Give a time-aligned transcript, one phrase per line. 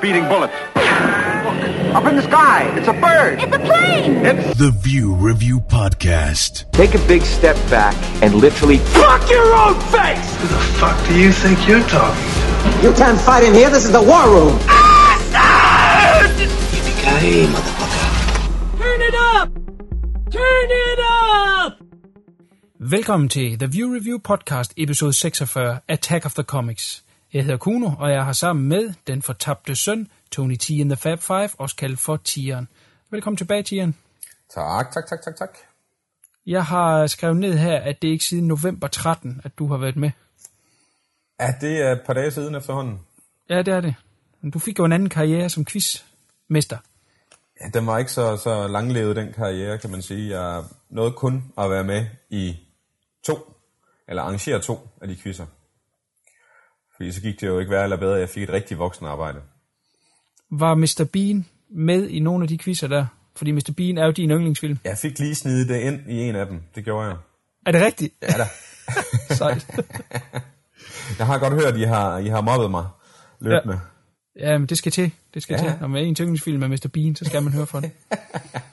[0.00, 0.50] speeding bullet.
[1.94, 3.38] Up in the sky, it's a bird.
[3.42, 4.24] It's a plane!
[4.24, 6.72] It's The View Review Podcast.
[6.72, 10.36] Take a big step back and literally fuck your own face.
[10.40, 12.82] Who the fuck do you think you're talking to?
[12.82, 13.68] You can't fight in here.
[13.68, 14.56] This is the war room.
[16.72, 18.78] Yippee-ki-yay, motherfucker.
[18.78, 19.48] Turn it up!
[20.30, 21.72] Turn it up!
[22.78, 27.02] Velkommen til The View Review Podcast, episode 46, Attack of the Comics.
[27.32, 30.96] Jeg hedder Kuno, og jeg har sammen med den fortabte søn, Tony T and the
[30.96, 32.68] Fab Five, også kaldt for Tieren.
[33.10, 33.96] Velkommen tilbage, Tieren.
[34.54, 35.56] Tak, tak, tak, tak, tak.
[36.46, 39.96] Jeg har skrevet ned her, at det ikke siden november 13, at du har været
[39.96, 40.10] med.
[41.40, 43.00] Ja, det er et par dage siden efterhånden.
[43.48, 43.94] Ja, det er det.
[44.40, 46.78] Men Du fik jo en anden karriere som quizmester.
[47.60, 50.40] Ja, den var ikke så, så langlevet, den karriere, kan man sige.
[50.40, 52.56] Jeg nåede kun at være med i
[53.26, 53.52] to,
[54.08, 55.46] eller arrangere to af de quizzer.
[57.00, 59.38] Fordi så gik det jo ikke værre eller bedre, at jeg fik et rigtig voksenarbejde.
[60.50, 61.08] Var Mr.
[61.12, 63.06] Bean med i nogle af de quizzer der?
[63.36, 63.72] Fordi Mr.
[63.76, 64.78] Bean er jo din yndlingsfilm.
[64.84, 66.62] Jeg fik lige snedet det ind i en af dem.
[66.74, 67.16] Det gjorde jeg.
[67.66, 68.14] Er det rigtigt?
[68.22, 68.44] Ja da.
[69.34, 69.66] Sejt.
[71.18, 72.86] Jeg har godt hørt, at I har, I har mobbet mig
[73.40, 73.80] løbende.
[74.38, 75.10] Ja, men det skal til.
[75.34, 75.64] Det skal Ja.
[75.64, 75.70] ja.
[75.70, 75.80] til.
[75.80, 76.88] Når man er en yndlingsfilm med Mr.
[76.92, 77.90] Bean, så skal man høre fra det.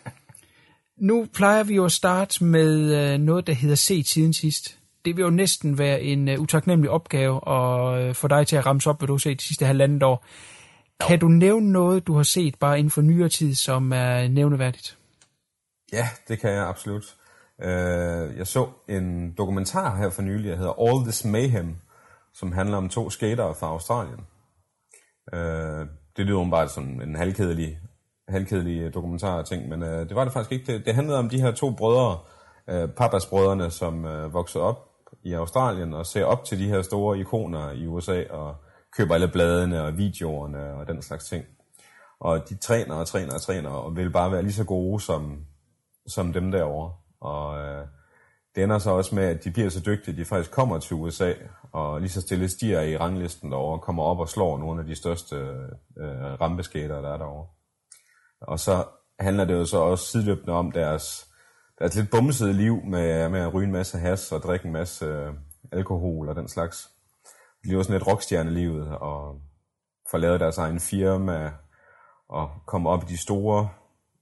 [1.09, 4.76] nu plejer vi jo at starte med øh, noget, der hedder set siden sidst.
[5.07, 8.65] Det vil jo næsten være en uh, utaknemmelig opgave at uh, få dig til at
[8.65, 10.25] ramse op, hvad du har set de sidste halvandet år.
[11.07, 14.97] Kan du nævne noget, du har set bare inden for nyere tid, som er nævneværdigt?
[15.93, 17.15] Ja, det kan jeg absolut.
[17.61, 21.75] Øh, jeg så en dokumentar her for nylig, der hedder All This Mayhem,
[22.33, 24.19] som handler om to skatere fra Australien.
[25.33, 27.79] Øh, det lyder bare som en halvkedelig,
[28.27, 30.73] halvkedelig dokumentar ting, men øh, det var det faktisk ikke.
[30.73, 32.19] Det, det handlede om de her to brødre,
[32.69, 34.86] øh, Papas-brødrene, som øh, voksede op
[35.23, 38.55] i Australien og ser op til de her store ikoner i USA og
[38.97, 41.45] køber alle bladene og videoerne og den slags ting.
[42.19, 45.45] Og de træner og træner og træner og vil bare være lige så gode som,
[46.07, 46.93] som dem derovre.
[47.21, 47.87] Og øh,
[48.55, 50.95] det ender så også med, at de bliver så dygtige, at de faktisk kommer til
[50.95, 51.33] USA,
[51.71, 54.87] og lige så stille stiger i ranglisten derovre, og kommer op og slår nogle af
[54.87, 55.35] de største
[55.97, 57.47] øh, rampeskater, der er derovre.
[58.41, 58.83] Og så
[59.19, 61.26] handler det jo så også sideløbende om deres,
[61.79, 65.05] deres lidt bumset liv med, med at ryge en masse has og drikke en masse
[65.05, 65.33] øh,
[65.71, 66.89] alkohol og den slags.
[67.63, 69.41] De lever sådan lidt rockstjernelivet og
[70.11, 71.51] får lavet deres egen firma
[72.29, 73.69] og kommer op i de store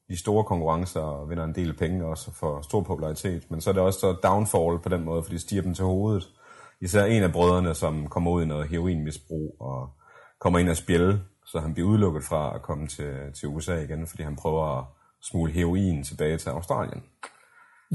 [0.09, 3.51] de store konkurrencer og vinder en del penge også og stor popularitet.
[3.51, 5.85] Men så er det også så downfall på den måde, fordi det stiger dem til
[5.85, 6.27] hovedet.
[6.81, 9.89] Især en af brødrene, som kommer ud i noget heroinmisbrug og
[10.39, 14.07] kommer ind og spjælde, så han bliver udelukket fra at komme til, til USA igen,
[14.07, 14.85] fordi han prøver at
[15.22, 17.03] smule heroin tilbage til Australien.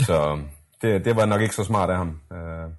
[0.01, 0.39] Så
[0.83, 2.21] det, det var nok ikke så smart af ham.
[2.33, 2.71] Øh,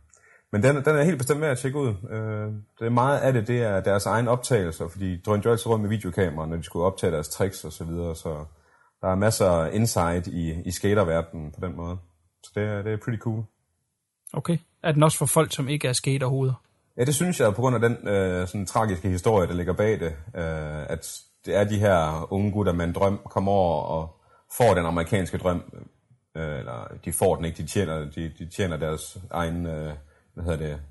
[0.51, 1.87] Men den, den er helt bestemt værd at tjekke ud.
[1.87, 5.67] Øh, Det er meget af det, det er deres egen optagelser, fordi drønte jo altid
[5.67, 8.45] rundt med videokamera, når de skulle optage deres tricks og så videre, så
[9.01, 11.97] der er masser af insight i, i skaterverdenen på den måde.
[12.43, 13.43] Så det er, det er pretty cool.
[14.33, 14.57] Okay.
[14.83, 16.53] Er den også for folk, som ikke er skaterhoveder?
[16.97, 19.99] Ja, det synes jeg på grund af den øh, sådan tragiske historie, der ligger bag
[19.99, 24.15] det, øh, at det er de her unge gutter med en drøm, kommer over og
[24.57, 25.63] får den amerikanske drøm,
[26.35, 29.93] øh, eller de får den ikke, de tjener, de, de tjener deres egen, øh,
[30.33, 30.81] hvad hedder det,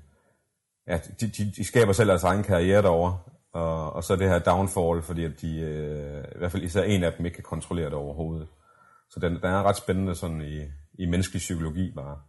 [0.87, 3.19] ja, de, de, de skaber selv deres egen karriere derovre,
[3.53, 7.03] og, og så det her downfall, fordi at de, øh, i hvert fald især en
[7.03, 8.47] af dem ikke kan kontrollere det overhovedet.
[9.09, 10.61] Så den, den er ret spændende sådan i,
[10.99, 12.21] i menneskelig psykologi bare.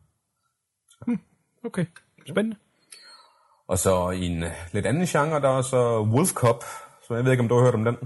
[1.65, 1.87] Okay.
[2.29, 2.57] Spændende.
[3.67, 6.65] Og så i en lidt anden genre, der er så Wolf Cop,
[7.07, 7.97] så jeg ved ikke, om du har hørt om den.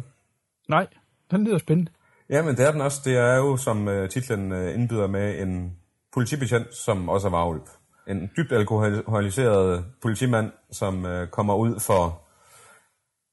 [0.68, 0.86] Nej,
[1.30, 1.92] den lyder spændende.
[2.30, 3.00] Jamen, det er den også.
[3.04, 5.76] Det er jo, som øh, titlen øh, indbyder med, en
[6.12, 7.62] politibetjent, som også er varulv.
[8.06, 12.22] En dybt alkoholiseret politimand, som øh, kommer ud for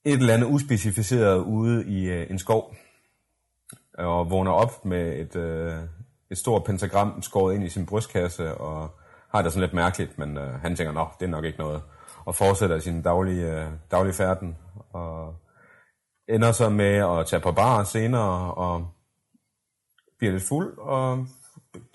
[0.05, 2.75] et eller andet uspecificeret ude i en skov,
[3.97, 5.35] og vågner op med et,
[6.29, 8.99] et stort pentagram skåret ind i sin brystkasse, og
[9.31, 11.81] har det sådan lidt mærkeligt, men han tænker, nå, det er nok ikke noget,
[12.25, 14.57] og fortsætter sin daglige, daglige færden,
[14.93, 15.35] og
[16.29, 18.87] ender så med at tage på bar senere, og
[20.17, 21.25] bliver lidt fuld, og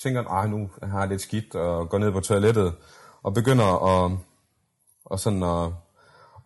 [0.02, 2.74] tænker, at nu har jeg lidt skidt, og går ned på toilettet,
[3.22, 4.18] og begynder at,
[5.04, 5.72] og sådan at,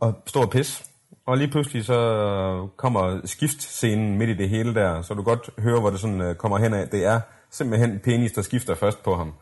[0.03, 0.85] at stå og pisse.
[1.27, 5.81] Og lige pludselig så kommer skiftscenen midt i det hele der, så du godt høre,
[5.81, 6.89] hvor det sådan øh, kommer hen af.
[6.89, 7.21] Det er
[7.51, 9.35] simpelthen penis, der skifter først på ham.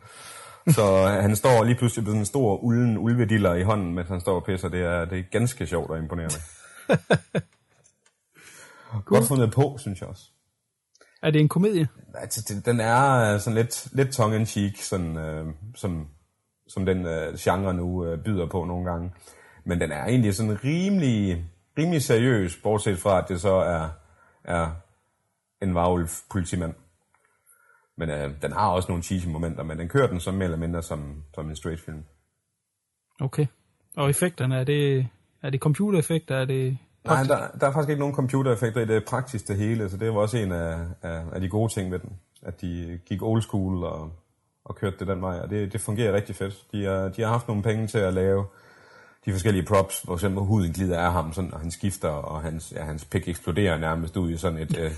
[0.69, 4.21] Så han står lige pludselig med sådan en stor ulden ulvediller i hånden, mens han
[4.21, 4.69] står og pisser.
[4.69, 6.37] Det er, det er ganske sjovt og imponerende.
[9.05, 10.23] Godt fundet på, synes jeg også.
[11.23, 11.89] Er det en komedie?
[12.15, 15.47] Altså, det- den er øh, sådan lidt, lidt tongue-in-cheek, sådan, øh,
[15.77, 16.09] som,
[16.69, 19.13] som den øh, genre nu øh, byder på nogle gange.
[19.65, 21.45] Men den er egentlig sådan rimelig
[21.79, 23.89] rimelig seriøs, bortset fra, at det så er,
[24.45, 24.71] er
[25.63, 26.75] en varulv politimand.
[27.97, 30.59] Men øh, den har også nogle cheesy momenter, men den kører den så mere eller
[30.59, 32.05] mindre som, som en straight film.
[33.21, 33.47] Okay.
[33.97, 35.07] Og effekterne, er det,
[35.43, 36.37] er det computereffekter?
[36.37, 39.91] Er det Nej, der, der er faktisk ikke nogen computereffekter i det praktisk det hele,
[39.91, 42.13] så det var også en af, af, af de gode ting ved den.
[42.43, 44.13] At de gik old school og,
[44.65, 46.55] og kørte det den vej, og det, det fungerer rigtig fedt.
[46.73, 48.45] De, er, de har haft nogle penge til at lave
[49.25, 52.73] de forskellige props, for eksempel huden glider af ham, sådan, og han skifter, og hans,
[52.77, 54.93] ja, hans pik eksploderer nærmest ud i sådan et, øh,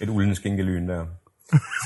[0.00, 1.06] et ulden skinkelyn der.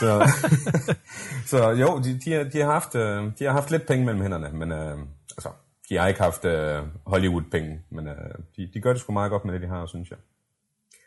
[0.00, 0.32] Så,
[1.50, 4.22] så jo, de, de, har, de, har haft, øh, de har haft lidt penge mellem
[4.22, 4.98] hænderne, men øh,
[5.36, 5.48] altså,
[5.88, 8.14] de har ikke haft øh, Hollywood-penge, men øh,
[8.56, 10.18] de, de gør det sgu meget godt med det, de har, synes jeg.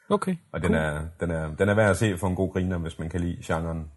[0.09, 2.77] Okay, Og den, er, den, er, den er værd at se for en god griner,
[2.77, 3.91] hvis man kan lide genren.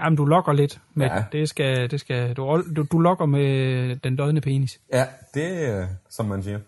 [0.00, 1.14] Jamen, du lokker lidt med Ja.
[1.16, 1.26] det.
[1.32, 4.80] Det skal, det skal, du, du, du lokker med den dødende penis.
[4.92, 6.58] Ja, det er, som man siger.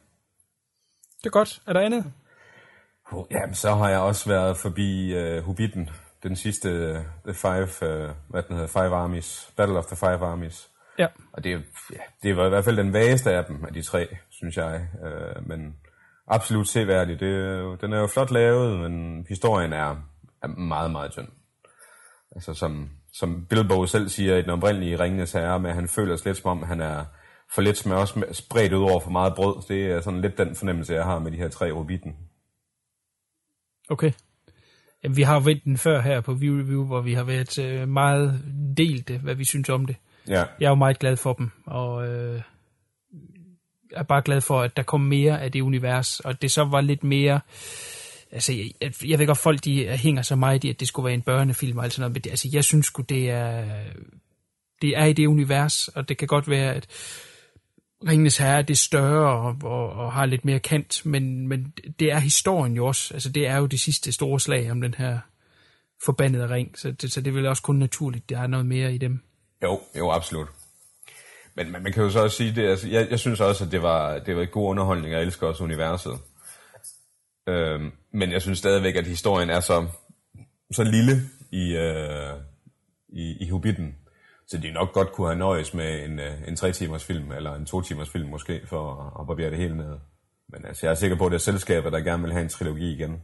[1.21, 1.63] Det er godt.
[1.67, 2.13] Er der andet?
[3.13, 5.91] Oh, Jamen, så har jeg også været forbi uh, Hobbiten,
[6.23, 10.19] den sidste, uh, The Five, uh, hvad den hedder, Five Armies, Battle of the Five
[10.27, 10.70] Armies.
[11.01, 11.07] Ja.
[11.33, 11.51] Og det,
[11.93, 14.89] ja, det var i hvert fald den vageste af dem, af de tre, synes jeg.
[14.95, 15.77] Uh, men
[16.27, 17.21] absolut seværdig.
[17.21, 19.97] Det, den er jo flot lavet, men historien er,
[20.43, 21.29] er meget, meget tynd.
[22.35, 26.17] Altså som, som Bilbo selv siger i den oprindelige Ringenes Herre, med at han føler
[26.17, 27.05] sig lidt som om, han er
[27.55, 29.63] for lidt smør sm- spredt ud over for meget brød.
[29.69, 32.17] Det er sådan lidt den fornemmelse, jeg har med de her tre Hobbiten.
[33.91, 34.13] Okay.
[35.05, 37.89] Jamen, vi har vendt den før her på View Review, hvor vi har været øh,
[37.89, 38.41] meget
[38.77, 39.97] delte, hvad vi synes om det.
[40.29, 42.43] Ja, Jeg er jo meget glad for dem, og øh,
[43.93, 46.81] er bare glad for, at der kom mere af det univers, og det så var
[46.81, 47.41] lidt mere...
[48.33, 51.15] Altså, jeg, jeg ved godt, folk de hænger så meget i, at det skulle være
[51.15, 53.65] en børnefilm og alt sådan noget, men det, altså, jeg synes sgu, det er,
[54.83, 56.87] det er i det univers, og det kan godt være, at
[58.09, 62.13] Ringenes Herre er det større og, og, og har lidt mere kant, men, men det
[62.13, 63.15] er historien jo også.
[63.15, 65.19] Altså, det er jo det sidste store slag om den her
[66.05, 68.95] forbandede ring, så det, så det er vel også kun naturligt, der er noget mere
[68.95, 69.21] i dem
[69.63, 70.49] jo, jo, absolut.
[71.55, 73.73] Men, men man kan jo så også sige, det, altså, jeg, jeg synes også, at
[73.73, 76.19] det var, det var et god underholdning, jeg elsker også universet.
[77.47, 79.87] Øhm, men jeg synes stadigvæk, at historien er så,
[80.73, 81.13] så lille
[81.51, 82.37] i, øh,
[83.09, 83.97] i, i Hobbiten,
[84.47, 87.55] så de nok godt kunne have nøjes med en, øh, en tre timers film, eller
[87.55, 89.99] en to timers film måske, for at, at barbere det hele ned.
[90.49, 92.49] Men altså, jeg er sikker på, at det er selskabet, der gerne vil have en
[92.49, 93.23] trilogi igen.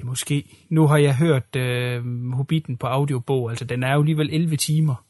[0.00, 0.56] Ja, måske.
[0.68, 5.06] Nu har jeg hørt øh, Hobbiten på audiobog, altså den er jo alligevel 11 timer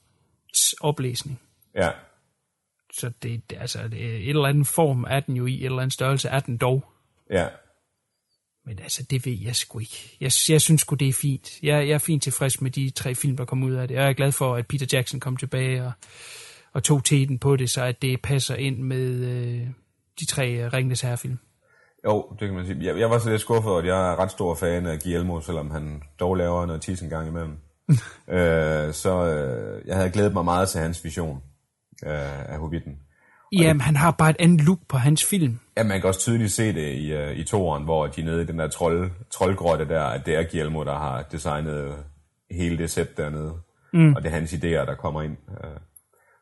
[0.81, 1.41] oplæsning.
[1.75, 1.91] Ja,
[2.93, 5.93] Så det, altså, det, et eller andet form er den jo i, et eller andet
[5.93, 6.93] størrelse er den dog.
[7.31, 7.47] ja,
[8.67, 10.17] Men altså, det ved jeg sgu ikke.
[10.21, 11.63] Jeg, jeg synes sgu, det er fint.
[11.63, 13.95] Jeg, jeg er fint tilfreds med de tre film, der kom ud af det.
[13.95, 15.93] Jeg er glad for, at Peter Jackson kom tilbage og,
[16.73, 19.69] og tog teten på det, så at det passer ind med øh,
[20.21, 21.39] de tre øh, Ringenes Herre-film.
[22.05, 22.85] Jo, det kan man sige.
[22.85, 25.70] Jeg, jeg var så lidt skuffet, at jeg er ret stor fan af Guillermo, selvom
[25.70, 27.56] han dog laver noget tis en gang imellem.
[28.37, 31.43] øh, så øh, jeg havde glædet mig meget til hans vision
[32.06, 32.99] øh, af Hobbiten.
[33.52, 35.58] Jamen, han har bare et andet look på hans film.
[35.76, 38.43] Ja, man kan også tydeligt se det i, øh, i toeren, hvor de er nede
[38.43, 41.94] i den der trold, troldgrotte der, at det er Guillermo, der har designet
[42.50, 43.52] hele det sæt dernede.
[43.92, 44.14] Mm.
[44.14, 45.37] Og det er hans idéer, der kommer ind.
[45.50, 45.71] Øh,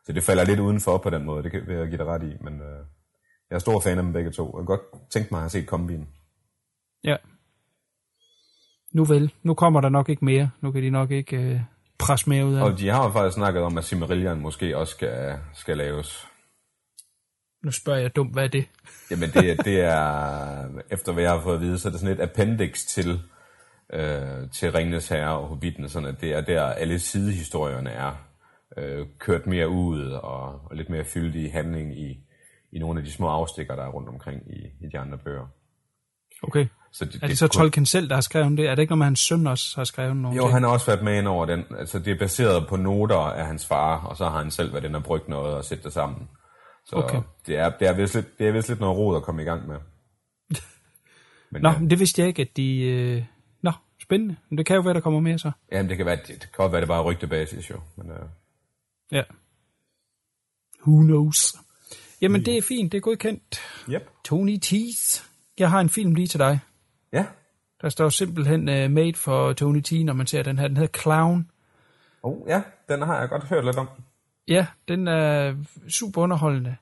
[0.05, 2.33] så det falder lidt udenfor på den måde, det kan jeg give dig ret i.
[2.43, 2.85] Men øh,
[3.49, 4.45] jeg er stor fan af dem begge to.
[4.45, 6.07] Jeg kan godt tænke mig at have set kombien.
[7.03, 7.15] Ja.
[8.93, 10.49] Nu vel, nu kommer der nok ikke mere.
[10.61, 11.59] Nu kan de nok ikke øh,
[11.99, 14.91] presse mere ud af Og de har jo faktisk snakket om, at Silmarillion måske også
[14.91, 16.27] skal, skal laves.
[17.63, 18.65] Nu spørger jeg dumt, hvad er det?
[19.11, 22.15] Jamen det, det er, efter hvad jeg har fået at vide, så er det sådan
[22.15, 23.21] et appendix til,
[23.93, 28.29] øh, til Ringenes Herre og Hobbiten, sådan at det er der alle sidehistorierne er
[28.77, 32.28] øh, kørt mere ud og, og lidt mere fyldt i handling i,
[32.71, 35.47] i nogle af de små afstikker, der er rundt omkring i, i de andre bøger.
[36.43, 36.67] Okay.
[36.91, 38.67] Så det, Er det så Tolkien selv, der har skrevet det?
[38.67, 40.37] Er det ikke noget med, hans søn også har skrevet noget?
[40.37, 41.63] Jo, han har også været med ind over den.
[41.79, 44.83] Altså, det er baseret på noter af hans far, og så har han selv været
[44.83, 46.29] inde og brugt noget og sætte det sammen.
[46.85, 47.21] Så Okay.
[47.47, 49.45] det, er, det, er vist lidt, det er vist lidt noget rod at komme i
[49.45, 49.75] gang med.
[51.51, 52.79] Men, Nå, ja, men det vidste jeg ikke, at de...
[52.81, 53.23] Øh...
[53.61, 53.71] Nå,
[54.01, 54.35] spændende.
[54.49, 55.51] Men det kan jo være, der kommer mere så.
[55.71, 57.79] jamen, det kan, være, det, det kan godt være, det bare er rygtebasis jo.
[57.97, 58.17] Men, øh,
[59.11, 59.23] Ja.
[60.87, 61.55] Who knows?
[62.21, 62.91] Jamen, det er fint.
[62.91, 63.59] Det er godkendt.
[63.89, 64.09] yep.
[64.25, 65.23] Tony Teeth.
[65.59, 66.59] Jeg har en film lige til dig.
[67.13, 67.25] Ja.
[67.81, 70.67] Der står simpelthen uh, made for Tony T, når man ser den her.
[70.67, 71.49] Den hedder Clown.
[72.23, 73.89] Oh, ja, den har jeg godt hørt lidt om.
[74.47, 75.55] Ja, den er
[75.89, 76.75] super underholdende.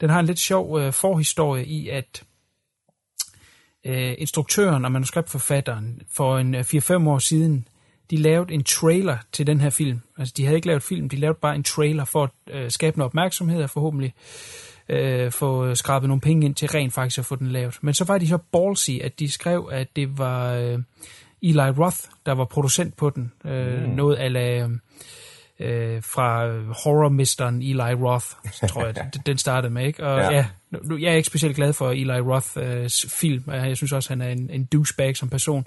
[0.00, 2.22] Den har en lidt sjov uh, forhistorie i, at
[3.88, 7.68] uh, instruktøren og manuskriptforfatteren for en uh, 4-5 år siden,
[8.10, 10.00] de lavede en trailer til den her film.
[10.18, 12.98] Altså, de havde ikke lavet film, de lavede bare en trailer for at uh, skabe
[12.98, 14.14] noget opmærksomhed og forhåbentlig
[14.90, 17.78] øh, få skrabet nogle penge ind til rent faktisk at få den lavet.
[17.80, 20.78] Men så var de så ballsy, at de skrev, at det var øh,
[21.42, 23.32] Eli Roth, der var producent på den.
[23.44, 23.88] Øh, mm.
[23.88, 24.66] Noget af
[25.60, 26.46] øh, fra
[26.84, 28.26] horrormesteren Eli Roth,
[28.68, 30.06] tror jeg, den- den startede med, ikke?
[30.06, 30.30] Og Ja.
[30.30, 30.46] ja,
[30.82, 33.44] nu, jeg er ikke specielt glad for Eli Roths film.
[33.46, 35.66] Jeg synes også, han er en, en douchebag som person.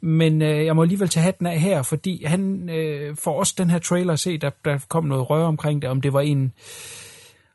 [0.00, 3.70] Men øh, jeg må alligevel tage hatten af her, fordi han øh, får også den
[3.70, 6.52] her trailer at se, der, der kom noget røre omkring det, om det var en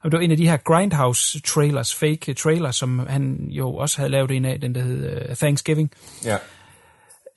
[0.08, 3.98] om det var en af de her Grindhouse trailers, fake trailers, som han jo også
[3.98, 5.92] havde lavet en af, den der hed uh, Thanksgiving.
[6.26, 6.38] Ja.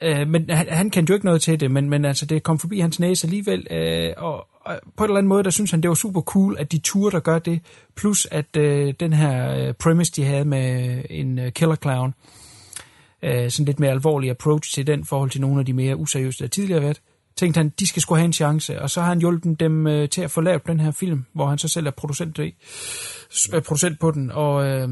[0.02, 2.58] Øh, men han, han kendte jo ikke noget til det, men, men altså, det kom
[2.58, 5.80] forbi hans næse alligevel, øh, og, og på en eller anden måde, der synes han,
[5.80, 7.60] det var super cool, at de turer, der gør det,
[7.96, 12.14] plus at øh, den her øh, premise, de havde med en øh, killer clown,
[13.22, 16.42] øh, sådan lidt mere alvorlig approach til den, forhold til nogle af de mere useriøse,
[16.42, 17.00] der tidligere har været,
[17.40, 20.08] tænkte han, de skal skulle have en chance, og så har han hjulpet dem øh,
[20.08, 22.54] til at få lavet den her film, hvor han så selv er producent, i,
[23.54, 24.88] øh, producent på den, og øh,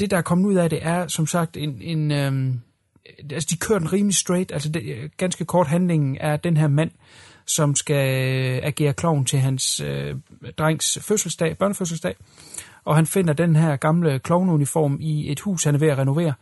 [0.00, 2.54] det, der er kommet ud af det, er som sagt en, en øh,
[3.30, 6.68] altså de kører den rimelig straight, altså det, øh, ganske kort handlingen er den her
[6.68, 6.90] mand,
[7.46, 10.16] som skal øh, agere klovn til hans øh,
[10.58, 12.14] drengs fødselsdag, børnefødselsdag,
[12.84, 16.34] og han finder den her gamle klovneuniform i et hus, han er ved at renovere,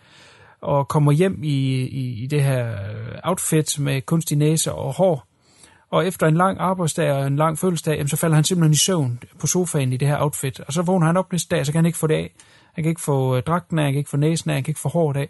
[0.60, 5.29] og kommer hjem i, i, i det her øh, outfit med kunstig næse og hår,
[5.90, 8.76] og efter en lang arbejdsdag og en lang fødselsdag, jamen, så falder han simpelthen i
[8.76, 10.60] søvn på sofaen i det her outfit.
[10.60, 12.32] Og så vågner han op næste dag, så kan han ikke få det af.
[12.72, 14.70] Han kan ikke få øh, dragten af, han kan ikke få næsen af, han kan
[14.70, 15.28] ikke få håret af.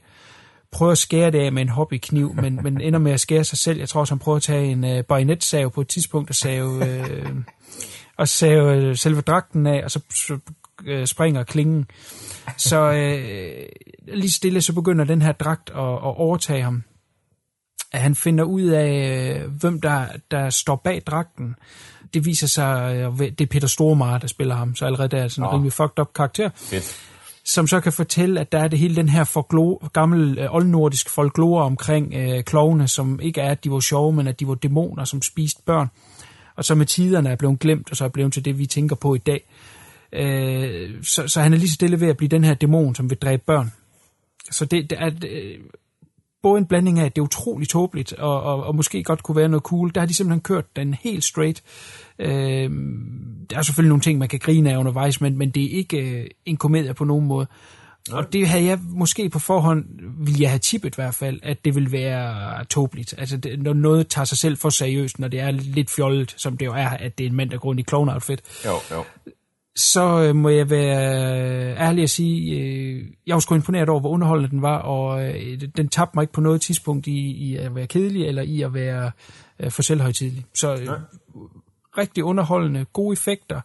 [0.73, 3.59] Prøver at skære det af med en hobbykniv, men, men ender med at skære sig
[3.59, 3.79] selv.
[3.79, 6.87] Jeg tror også, han prøver at tage en øh, bajonetsav på et tidspunkt og save,
[6.89, 7.37] øh,
[8.17, 10.39] og save øh, selve dragten af, og så, så
[10.87, 11.87] øh, springer klingen.
[12.57, 13.69] Så øh,
[14.15, 16.83] lige stille, så begynder den her dragt at, at overtage ham
[17.93, 21.55] at han finder ud af, øh, hvem der, der står bag dragten.
[22.15, 25.29] Det viser sig, øh, det er Peter Stormare, der spiller ham, så allerede der er
[25.29, 25.53] sådan en Nå.
[25.53, 26.97] rimelig fucked up karakter, Fedt.
[27.45, 31.11] som så kan fortælle, at der er det hele den her folklore, gammel øh, oldnordisk
[31.11, 34.55] folklore omkring øh, klovne, som ikke er, at de var sjove, men at de var
[34.55, 35.89] dæmoner, som spiste børn,
[36.57, 38.97] og så med tiderne er blevet glemt, og så er blevet til det, vi tænker
[38.97, 39.45] på i dag.
[40.13, 43.11] Øh, så, så han er lige så stille ved at blive den her dæmon, som
[43.11, 43.73] vil dræbe børn.
[44.51, 45.11] Så det, det er
[46.43, 49.37] både en blanding af, at det er utroligt tåbeligt, og, og, og måske godt kunne
[49.37, 49.91] være noget cool.
[49.95, 51.63] Der har de simpelthen kørt den helt straight.
[52.19, 52.71] Øh,
[53.51, 55.99] der er selvfølgelig nogle ting, man kan grine af undervejs, men, men det er ikke
[55.99, 57.47] øh, en komedie på nogen måde.
[58.13, 59.85] Og det havde jeg måske på forhånd,
[60.25, 63.15] ville jeg have tippet i hvert fald, at det vil være tåbeligt.
[63.19, 66.57] Altså, det, når noget tager sig selv for seriøst, når det er lidt fjollet, som
[66.57, 68.73] det jo er, at det er en mand, der går rundt i clown outfit, Jo,
[68.91, 69.05] jo.
[69.77, 74.11] Så øh, må jeg være ærlig at sige, øh, jeg var sgu imponeret over, hvor
[74.11, 77.75] underholdende den var, og øh, den tabte mig ikke på noget tidspunkt i, i at
[77.75, 79.11] være kedelig, eller i at være
[79.61, 80.45] øh, for selvhøjtidlig.
[80.55, 80.89] Så øh,
[81.99, 83.61] rigtig underholdende, gode effekter,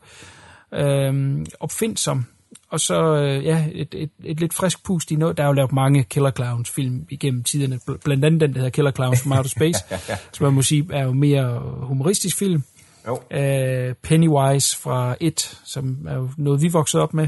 [0.74, 2.26] øh, opfindsom,
[2.70, 5.38] og så øh, ja, et, et, et lidt frisk pust i noget.
[5.38, 8.58] Der er jo lavet mange Killer Clowns film igennem tiderne, bl- blandt andet den, der
[8.58, 9.80] hedder Killer Clowns from Outer Space,
[10.34, 12.64] som man må sige er jo mere humoristisk film
[13.08, 13.38] Jo.
[13.38, 17.28] øh, Pennywise fra It, som er jo noget, vi voksede op med.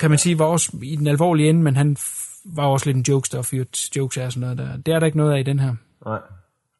[0.00, 1.96] Kan man sige, var også i den alvorlige ende, men han
[2.44, 4.76] var også lidt en jokester og fyret jokes og sådan noget der.
[4.76, 5.74] Det er der ikke noget af i den her.
[6.06, 6.18] Nej.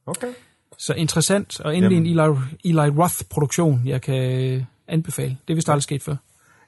[0.07, 0.33] Okay.
[0.79, 5.39] Så interessant, og endelig en Eli, Eli Roth-produktion, jeg kan øh, anbefale.
[5.49, 6.17] Det er vist aldrig sket før.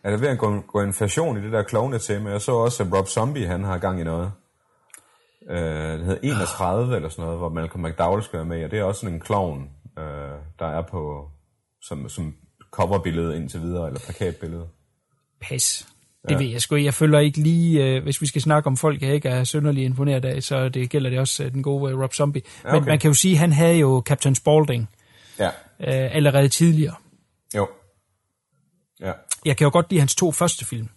[0.05, 2.31] Er der ved at gå, gå inflation i det der klovne tema?
[2.31, 4.33] Jeg så også, at Rob Zombie, han har gang i noget.
[5.51, 5.59] Øh,
[5.99, 8.85] det hedder 31 eller sådan noget, hvor Malcolm McDowell skal være med, og det er
[8.85, 10.05] også sådan en klovn, øh,
[10.59, 11.29] der er på
[11.83, 12.35] som, som
[12.71, 14.69] coverbillede indtil videre, eller plakatbillede.
[15.41, 15.87] Pas.
[16.29, 16.39] Det ja.
[16.39, 16.77] ved jeg sgu.
[16.77, 19.85] Jeg føler ikke lige, øh, hvis vi skal snakke om folk, jeg ikke er synderlig
[19.85, 22.43] imponeret af, så det gælder det også øh, den gode øh, Rob Zombie.
[22.65, 22.73] Ja.
[22.73, 22.89] Men okay.
[22.89, 24.91] man kan jo sige, at han havde jo Captain Spaulding
[25.39, 26.95] Ja, øh, allerede tidligere.
[27.55, 27.69] jo.
[29.01, 29.13] Ja,
[29.45, 30.89] jeg kan jo godt lide hans to første film.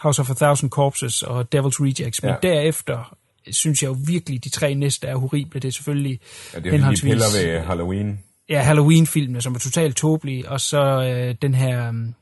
[0.00, 2.36] House of a Thousand Corpses og Devil's Rejects, men Ja.
[2.48, 3.16] derefter
[3.50, 5.60] synes jeg jo virkelig, de tre næste er horrible.
[5.60, 6.20] Det er selvfølgelig
[6.54, 8.20] ja det er de piller ved Halloween.
[8.48, 12.14] ja, Halloween-filmene, som er totalt tåbelige, og så øh, den her um,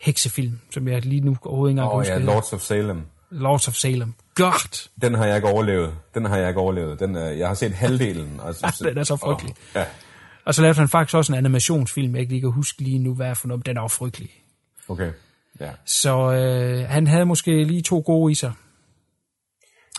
[0.00, 2.14] heksefilm, som jeg lige nu overhovedet ikke engang oh, husker.
[2.14, 2.20] ja.
[2.20, 3.02] Lords of Salem.
[3.30, 4.14] Lords of Salem.
[4.34, 4.88] God!
[5.02, 5.94] Den har jeg ikke overlevet.
[6.14, 7.00] Den har jeg ikke overlevet.
[7.00, 8.40] Den, er, jeg har set halvdelen.
[8.40, 9.50] Og jeg synes, Den er så frygtelig.
[9.74, 9.84] Åh, ja,
[10.44, 13.14] Og så lavede han faktisk også en animationsfilm, jeg ikke lige kan huske lige nu,
[13.14, 14.30] hvad er for noget, den er jo frygtelig.
[14.88, 15.10] okay.
[15.60, 18.52] Ja, Så øh, han havde måske lige to gode i sig.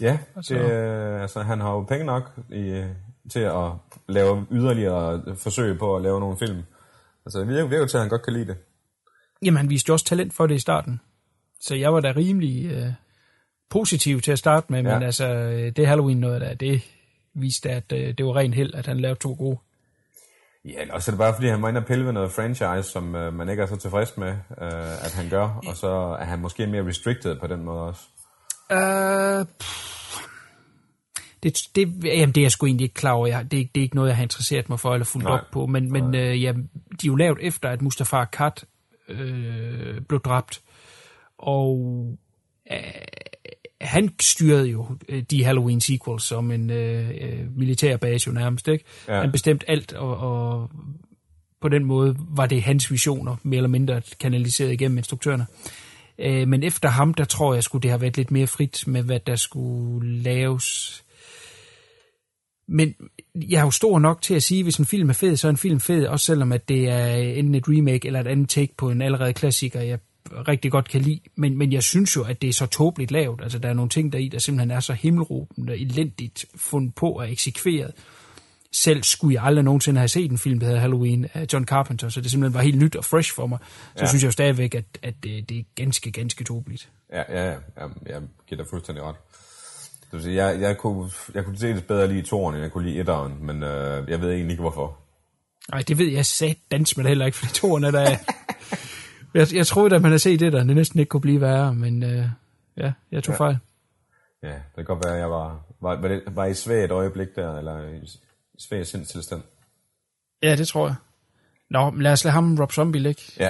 [0.01, 2.83] Ja så- det, altså, han har jo penge nok i,
[3.31, 3.71] til at
[4.07, 6.61] lave yderligere forsøg på at lave nogle film.
[7.25, 8.57] Altså, det virker, virker til, at han godt kan lide det.
[9.45, 11.01] Jamen, han viste jo også talent for det i starten.
[11.59, 12.87] Så jeg var da rimelig øh,
[13.69, 15.05] positiv til at starte med, men Ja.
[15.05, 16.81] altså, øh, det Halloween noget der, det
[17.33, 19.57] viste, at øh, det var ren held, at han lavede to gode.
[20.65, 22.83] Ja, eller også er det bare, fordi han var inde og pille ved noget franchise,
[22.91, 24.27] som øh, man ikke er så tilfreds med,
[24.61, 25.87] øh, at han gør, og så
[26.19, 28.01] er han måske mere restricted på den måde også.
[28.71, 29.45] Uh,
[31.43, 33.27] det, det, jamen, det er jeg sgu egentlig ikke klar over.
[33.27, 35.37] Jeg, det, er, det er ikke noget, jeg har interesseret mig for eller fulgt Nej.
[35.37, 35.65] op på.
[35.65, 38.51] Men, men øh, ja, de er jo lavet efter, at Mustafa Akkad
[39.09, 40.61] øh, blev dræbt.
[41.37, 42.07] Og
[42.71, 42.77] øh,
[43.81, 48.67] han styrede jo øh, de Halloween sequels som en øh, øh, militær base jo nærmest.
[48.67, 48.85] Ikke?
[49.07, 49.21] Ja.
[49.21, 50.69] Han bestemte alt, og, og
[51.61, 55.45] på den måde var det hans visioner, mere eller mindre kanaliseret igennem instruktørerne.
[56.19, 59.03] Øh, men efter ham, der tror jeg, skulle det har været lidt mere frit med,
[59.03, 61.01] hvad der skulle laves.
[62.67, 62.95] Men
[63.35, 65.49] jeg er jo stor nok til at sige, hvis en film er fed, så er
[65.49, 68.73] en film fed, også selvom at det er enten et remake eller et andet take
[68.77, 69.99] på en allerede klassiker, jeg
[70.31, 71.19] rigtig godt kan lide.
[71.35, 73.39] Men, men jeg synes jo, at det er så tåbeligt lavet.
[73.43, 77.09] Altså, der er nogle ting der i, der simpelthen er så himmelråbende elendigt fundet på
[77.11, 77.91] og eksekveret.
[78.75, 82.09] Selv skulle jeg aldrig nogensinde have set en film, der hedder Halloween af John Carpenter,
[82.09, 83.59] så det simpelthen var helt nyt og fresh for mig.
[83.95, 84.05] Så ja.
[84.05, 86.89] Synes jeg jo stadigvæk, at, at det, det er ganske, ganske tåbeligt.
[87.13, 89.15] Ja, ja, ja, jeg, jeg giver dig fuldstændig ret.
[90.21, 92.85] Sige, jeg, jeg, kunne, jeg kunne se det bedre lige i toren, end jeg kunne
[92.85, 94.97] lide etteren, men øh, jeg ved egentlig ikke hvorfor.
[95.71, 98.09] Nej, det ved jeg sat dans med heller ikke, fordi toren er der...
[99.39, 101.75] jeg, jeg troede, at man havde set det der, det næsten ikke kunne blive værre,
[101.75, 102.25] men øh,
[102.77, 103.45] ja, jeg tog ja.
[103.45, 103.57] fejl.
[104.43, 106.91] Ja, det kan godt være, at jeg var, var, var, det, var i svag et
[106.91, 108.24] øjeblik der, eller i i
[108.59, 109.41] svag sindstilstand.
[110.43, 110.95] Ja, det tror jeg.
[111.69, 113.21] Nå, men lad os lade ham Rob Zombie ligge.
[113.39, 113.49] Ja.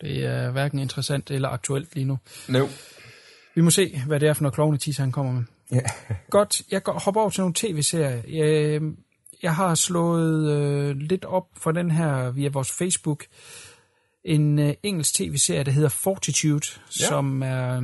[0.00, 2.18] Det er hverken interessant eller aktuelt lige nu.
[2.48, 2.66] No.
[3.54, 5.42] Vi må se, hvad det er for noget klovnetis, han kommer med.
[5.72, 5.80] Ja.
[6.30, 8.22] Godt, jeg går, hopper over til nogle tv-serier.
[8.28, 8.80] Jeg,
[9.42, 13.24] jeg har slået øh, lidt op for den her via vores Facebook.
[14.24, 16.66] En øh, engelsk tv-serie, der hedder Fortitude,
[17.00, 17.06] ja.
[17.06, 17.82] som er øh,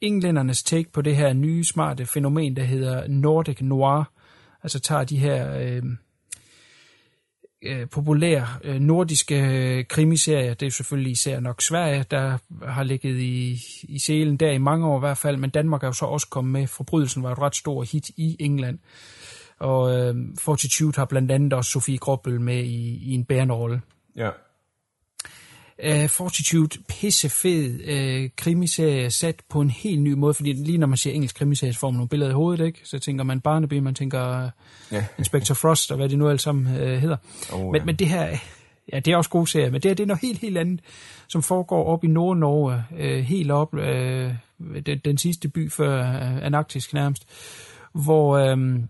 [0.00, 4.12] englændernes take på det her nye, smarte fænomen, der hedder Nordic Noir.
[4.62, 5.82] Altså tager de her øh,
[7.62, 10.54] øh, populære øh, nordiske øh, krimiserier.
[10.54, 14.58] Det er jo selvfølgelig især nok Sverige, der har ligget i, i selen der i
[14.58, 16.66] mange år i hvert fald, men Danmark er jo så også kommet med.
[16.66, 18.78] Forbrydelsen var et ret stor hit i England.
[19.58, 23.80] Og øh, Fortitude har blandt andet også Sofie Gråbøl med i, i en bærende rolle.
[24.16, 24.30] Ja.
[25.86, 30.96] Uh, Fortitude, pissefed uh, krimiserie, sat på en helt ny måde, fordi lige når man
[30.96, 32.80] siger engelsk krimiserie, så får man nogle billeder i hovedet, ikke?
[32.84, 34.50] Så tænker man Barnaby, man tænker uh,
[34.92, 35.04] Ja.
[35.18, 37.16] Inspector Frost, og hvad det nu alt sammen uh, hedder.
[37.52, 37.84] Oh, men, ja.
[37.84, 38.38] men det her,
[38.92, 40.80] ja, det er også gode serier, men det her, det er noget helt, helt andet,
[41.28, 43.80] som foregår op i Nord-Norge, uh, helt op, uh,
[44.86, 47.26] den, den sidste by før uh, Antarktisk nærmest,
[47.92, 48.52] hvor...
[48.52, 48.88] Um,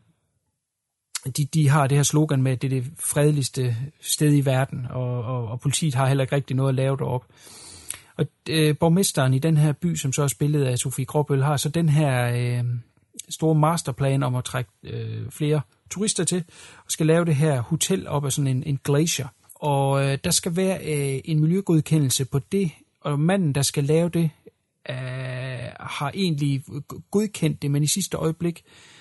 [1.24, 4.86] de, de har det her slogan med, at det er det fredeligste sted i verden,
[4.90, 7.24] og, og, og politiet har heller ikke rigtig noget at lave derop.
[8.16, 11.56] Og øh, borgmesteren i den her by, som så er spillet af Sofie Gråbøl, har
[11.56, 12.64] så den her øh,
[13.28, 16.44] store masterplan om at trække øh, flere turister til,
[16.84, 19.28] og skal lave det her hotel op af sådan en, en glacier.
[19.54, 24.08] Og øh, der skal være øh, en miljøgodkendelse på det, og manden, der skal lave
[24.08, 24.30] det,
[24.90, 24.96] øh,
[25.80, 26.64] har egentlig
[27.10, 28.97] godkendt det, men i sidste øjeblik øh,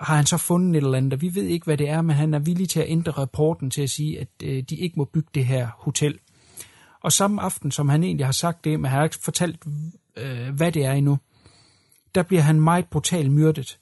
[0.00, 2.16] har han så fundet et eller andet, og vi ved ikke, hvad det er, men
[2.16, 5.04] han er villig til at ændre rapporten til at sige, at øh, de ikke må
[5.04, 6.18] bygge det her hotel.
[7.00, 9.58] Og samme aften, som han egentlig har sagt det, men han har ikke fortalt,
[10.16, 11.18] øh, hvad det er endnu,
[12.14, 13.78] der bliver han meget brutalt myrdet.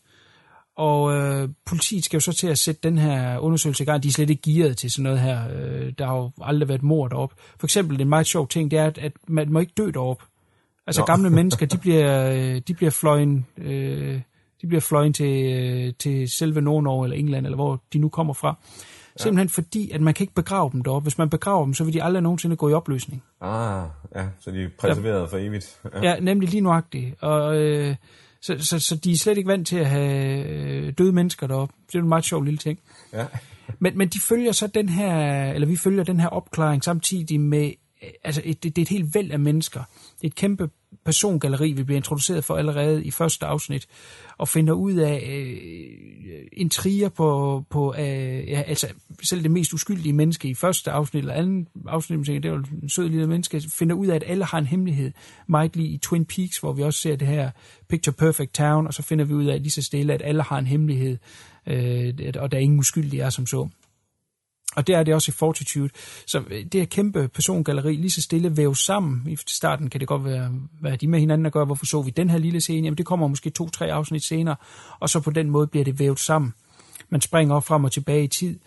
[0.77, 4.03] Og øh, politiet skal jo så til at sætte den her undersøgelse i gang.
[4.03, 5.49] De er slet ikke gearet til sådan noget her.
[5.55, 7.37] Øh, der har jo aldrig været mord deroppe.
[7.59, 10.25] For eksempel, en meget sjov ting, det er, at, at man må ikke dø deroppe.
[10.87, 11.07] Altså Nå.
[11.07, 13.47] gamle mennesker, de bliver, øh, de bliver fløjen...
[13.59, 14.21] Øh,
[14.63, 18.35] de bliver fløjet til, øh, til selve Nord-Norge eller England, eller hvor de nu kommer
[18.35, 18.57] fra.
[19.17, 21.05] Simpelthen fordi, at man kan ikke begrave dem deroppe.
[21.05, 23.23] Hvis man begraver dem, så vil de aldrig nogensinde gå i opløsning.
[23.41, 23.85] Ah,
[24.17, 25.81] ja, så de er preserveret for evigt.
[25.95, 26.01] Ja.
[26.03, 27.23] Ja, nemlig lige nuagtigt.
[27.23, 27.97] Og, øh,
[28.43, 31.75] så, så, så de er slet ikke vant til at have øh, døde mennesker deroppe.
[31.87, 32.79] Det er en meget sjov lille ting.
[33.13, 33.27] ja.
[33.79, 37.73] Men, men de følger så den her, eller vi følger den her opklaring samtidig med,
[38.25, 39.81] altså et, det, det er et helt væld af mennesker.
[40.17, 40.71] Det er et kæmpe
[41.05, 43.89] persongalleri, vi bliver introduceret for allerede i første afsnit,
[44.39, 48.89] og finder ud af øh, intriger på, på øh, ja, altså
[49.23, 52.53] selv det mest uskyldige menneske i første afsnit, eller anden afsnit, man tænker, det er
[52.53, 55.13] jo en sød lille menneske, finder ud af, at alle har en hemmelighed.
[55.47, 57.51] Meget lige i Twin Peaks, hvor vi også ser det her
[57.89, 60.59] Picture Perfect Town, og så finder vi ud af lige så stille, at alle har
[60.59, 61.19] en hemmelighed,
[61.67, 63.69] øh, og der er ingen uskyldige er som så.
[64.77, 65.91] Og det er det også i Fortitude.
[66.27, 69.29] Så øh, det her kæmpe persongalleri lige så stille væves sammen.
[69.29, 71.65] I starten kan det godt være, hvad er de med hinanden at gøre.
[71.65, 72.85] Hvorfor så vi den her lille scene?
[72.87, 74.57] Jamen det kommer måske to-tre afsnit senere.
[75.01, 76.55] Og så på den måde bliver det vævet sammen.
[77.09, 78.59] Man springer op frem og tilbage i tid.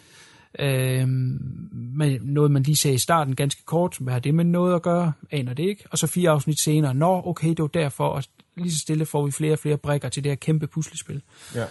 [0.60, 3.98] Øh, med noget, man lige sagde i starten, ganske kort.
[4.00, 5.13] Hvad har det med noget at gøre?
[5.32, 5.84] Aner det ikke.
[5.91, 6.94] Og så fire afsnit senere.
[6.94, 8.08] Nå, okay, det var derfor.
[8.08, 8.24] Og
[8.58, 11.22] lige så stille får vi flere og flere brækker til det her kæmpe puslespil.
[11.56, 11.65] ja.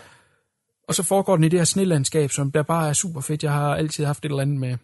[0.88, 3.42] Og så foregår den i det her snelandskab, som der bare er super fedt.
[3.42, 4.76] Jeg har altid haft et eller andet med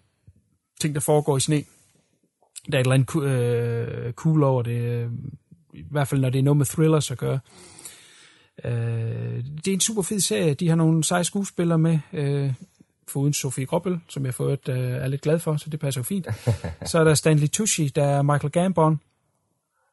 [0.81, 1.65] ting, der foregår i sne.
[2.73, 4.83] Der er et eller andet øh, cool over det.
[4.83, 5.11] øh,
[5.75, 7.39] I hvert fald, når det er noget med thrillers at gøre.
[8.65, 10.55] Øh, det er en super fed serie.
[10.55, 11.99] De har nogle seje skuespillere med.
[12.13, 12.53] Øh,
[13.09, 16.01] foruden Sofie Groppel, som jeg for øvrigt øh, er lidt glad for, så det passer
[16.01, 16.27] jo fint.
[16.91, 19.01] så er der Stanley Tucci, der er Michael Gambon,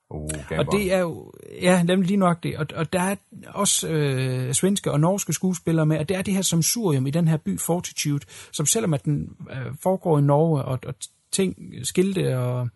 [0.10, 2.58] Uh, og det er jo, ja, nemlig lige nok det.
[2.58, 3.16] Og, og der er
[3.48, 7.12] også øh, svenske og norske skuespillere med, og det er det her som surium i
[7.12, 10.94] den her by Fortitude, som selvom at den øh, foregår i Norge, og, og
[11.32, 12.70] ting, skilte og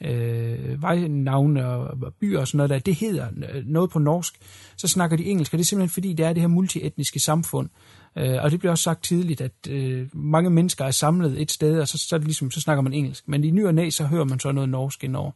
[0.00, 4.34] øh, vejnavne og, og byer og sådan noget der, det hedder øh, noget på norsk,
[4.76, 7.68] så snakker de engelsk, og det er simpelthen fordi, det er det her multietniske samfund.
[8.18, 11.80] Øh, og det bliver også sagt tidligt, at øh, mange mennesker er samlet et sted,
[11.80, 13.28] og så, så, det ligesom, så snakker man engelsk.
[13.28, 15.30] Men i ny og næ, så hører man så noget norsk indover.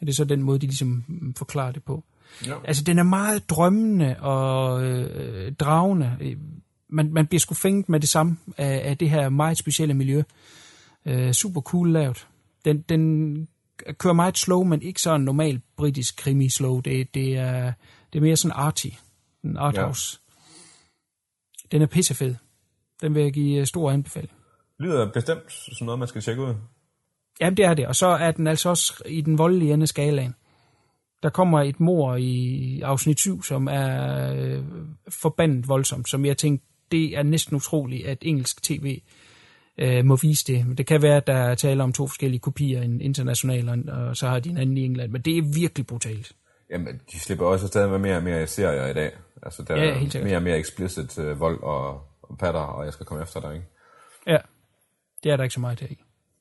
[0.00, 2.04] Og det er så den måde, de ligesom mm, forklarer det på.
[2.46, 2.54] Ja.
[2.64, 6.36] Altså, den er meget drømmende og øh, dragende.
[6.88, 10.22] Man, man bliver sgu fængt med det samme af, af det her meget specielle miljø.
[11.06, 12.26] Øh, super cool lavet.
[12.64, 13.48] Den, den
[13.98, 16.80] kører meget slow, men ikke sådan normal britisk krimi-slow.
[16.80, 17.72] Det, det, er,
[18.12, 18.88] det er mere sådan arty.
[19.44, 20.18] En arthouse.
[21.62, 21.76] Ja.
[21.76, 22.34] Den er pissefed.
[23.00, 24.32] Den vil jeg give øh, stor anbefaling.
[24.78, 26.54] Lyder bestemt som noget, man skal tjekke ud.
[27.40, 27.86] Jamen, det er det.
[27.86, 30.34] Og så er den altså også i den voldelige ende skalaen.
[31.22, 34.64] Der kommer et mor i afsnit 7, som er øh,
[35.08, 39.00] forbandet voldsomt, som jeg tænkte, det er næsten utroligt, at engelsk tv
[39.78, 40.66] øh, må vise det.
[40.66, 44.16] Men Det kan være, at der er tale om to forskellige kopier, en international, og,
[44.16, 45.12] så har de en anden i England.
[45.12, 46.32] Men det er virkelig brutalt.
[46.70, 49.10] Jamen, de slipper også stadig med mere og mere serier i dag.
[49.42, 52.92] Altså, der Ja, er mere og mere explicit øh, vold og, og patter, og jeg
[52.92, 53.66] skal komme efter dig, ikke?
[54.26, 54.38] Ja,
[55.24, 55.96] det er der ikke så meget af.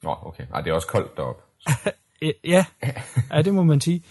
[0.07, 0.43] Nå, okay.
[0.53, 1.41] Ej, det er også koldt deroppe.
[2.43, 2.65] Ja,
[3.31, 4.03] ja, det må man sige.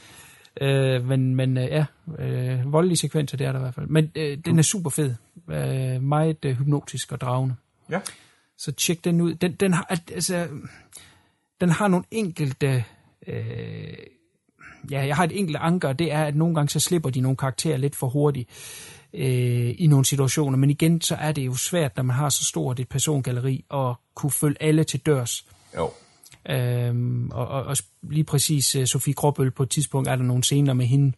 [0.61, 1.85] Øh, men men øh, ja,
[2.19, 3.87] øh, voldelige sekvenser, det er der i hvert fald.
[3.87, 5.15] Men øh, den er super fed.
[5.51, 7.55] Øh, meget øh, hypnotisk og dragende.
[7.91, 8.01] Ja.
[8.59, 9.35] Så tjek den ud.
[9.35, 10.49] Den, den, har, altså,
[11.61, 12.85] den har nogle enkelte...
[13.27, 13.97] Øh,
[14.91, 17.37] ja, jeg har et enkelt anker, det er, at nogle gange så slipper de nogle
[17.37, 18.49] karakterer lidt for hurtigt
[19.15, 20.59] øh, i nogle situationer.
[20.59, 23.95] Men igen, så er det jo svært, når man har så stort et persongalleri, at
[24.15, 25.47] kunne følge alle til dørs.
[25.77, 25.91] Jo.
[26.49, 30.43] Øhm, og, og, og lige præcis uh, Sofie Gråbøl på et tidspunkt er der nogle
[30.43, 31.13] scener med hende,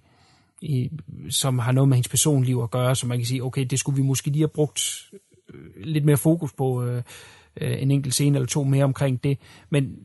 [0.61, 0.90] i,
[1.31, 3.97] som har noget med hendes personliv at gøre, så man kan sige, okay, det skulle
[3.97, 5.11] vi måske lige have brugt
[5.55, 7.03] øh, lidt mere fokus på, øh,
[7.61, 9.38] øh, en enkelt scene eller to mere omkring det.
[9.71, 9.97] Men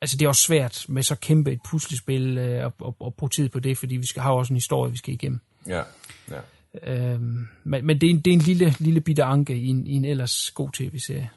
[0.00, 3.30] altså, det er også svært med så kæmpe et puslespil øh, at, at, at bruge
[3.30, 5.40] tid på det, fordi vi skal have også en historie, vi skal igennem.
[5.66, 5.82] Ja.
[6.30, 6.40] ja.
[6.82, 9.86] Øhm, men men det, er en, det er en lille, lille bitte anke i en,
[9.86, 11.30] i en ellers god tv-serie.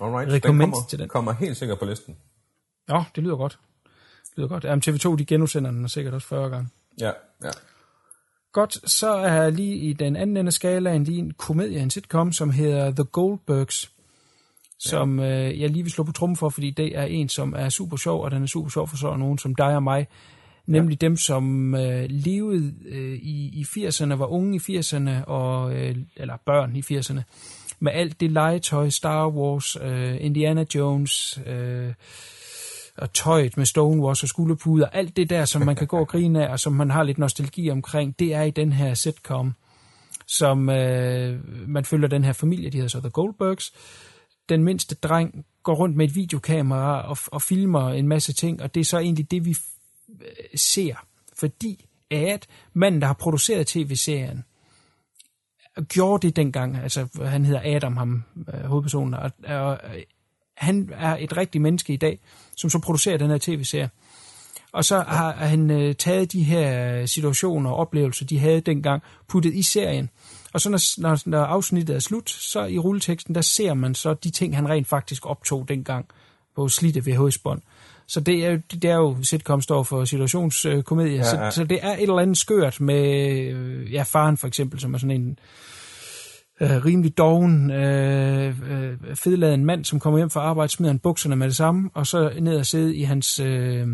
[0.00, 1.08] Alright, Recommend den kommer, til den.
[1.08, 2.16] kommer helt sikkert på listen.
[2.88, 3.58] Ja, det lyder godt.
[4.30, 4.64] Det lyder godt.
[4.64, 6.68] Jamen, TV2, de genudsender den sikkert også 40 gange.
[7.00, 7.10] Ja,
[7.44, 7.50] ja.
[8.52, 12.32] Godt, så er lige i den anden ende af skalaen lige en komedie, en sitcom,
[12.32, 13.90] som hedder The Goldbergs,
[14.78, 17.68] som øh, jeg lige vil slå på trummen for, fordi det er en, som er
[17.68, 20.06] super sjov, og den er super sjov for sådan nogen som dig og mig.
[20.66, 21.06] Nemlig ja.
[21.06, 26.36] dem, som øh, levede øh, i, i 80'erne, var unge i 80'erne, og, øh, eller
[26.46, 27.22] børn i 80'erne,
[27.80, 31.94] med alt det legetøj, Star Wars, øh, Indiana Jones, øh,
[32.96, 36.46] og tøjet med Wars og skulderpuder, alt det der, som man kan gå og grine
[36.46, 39.54] af, og som man har lidt nostalgi omkring, det er i den her sitcom,
[40.26, 43.72] som øh, man følger den her familie, de hedder så The Goldbergs.
[44.48, 48.74] Den mindste dreng går rundt med et videokamera og, og filmer en masse ting, og
[48.74, 49.56] det er så egentlig det, vi
[50.20, 50.94] øh, ser,
[51.38, 54.44] fordi at manden, der har produceret tv-serien,
[55.84, 60.02] gjorde det dengang, altså han hedder Adam, ham øh, hovedpersonen, og, og øh,
[60.56, 62.18] han er et rigtigt menneske i dag,
[62.56, 63.90] som så producerer den her tv-serie.
[64.72, 69.54] Og så har han øh, taget de her situationer og oplevelser, de havde dengang, puttet
[69.54, 70.10] i serien.
[70.52, 74.14] Og så når, når, når afsnittet er slut, så i rulleteksten, der ser man så
[74.14, 76.06] de ting, han rent faktisk optog dengang
[76.56, 77.62] på slidte VHS-bånd.
[78.08, 81.50] Så det er, jo- det er jo, sitcom står for situationskomedie, ja, Ja, ja.
[81.50, 84.94] Så, så det er et eller andet skørt med, øh, ja, faren for eksempel, som
[84.94, 85.38] er sådan en
[86.60, 91.36] øh, rimelig doven, øh, øh, fedladen mand, som kommer hjem fra arbejde, smider han bukserne
[91.36, 93.86] med det samme, og så ned og sidde i hans øh,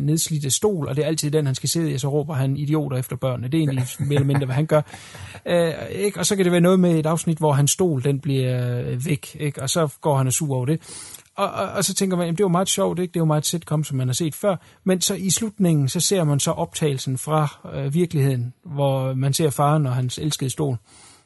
[0.00, 2.56] nedslidte stol, og det er altid den, han skal sidde i, og så råber han
[2.56, 3.48] idioter efter børnene.
[3.48, 4.82] Det er egentlig mere eller mindre, hvad han gør.
[5.46, 6.18] Øh, ikke?
[6.20, 9.06] Og så kan det være noget med et afsnit, hvor hans stol, den bliver øh,
[9.06, 9.62] væk, ikke?
[9.62, 10.80] og så går han og sur over det.
[11.38, 13.12] Og, og, og så tænker man, jamen, det var meget sjovt, ikke?
[13.12, 16.00] det er jo meget sitcom, som man har set før, men så i slutningen, så
[16.00, 20.76] ser man så optagelsen fra øh, virkeligheden, hvor man ser faren og hans elskede stol.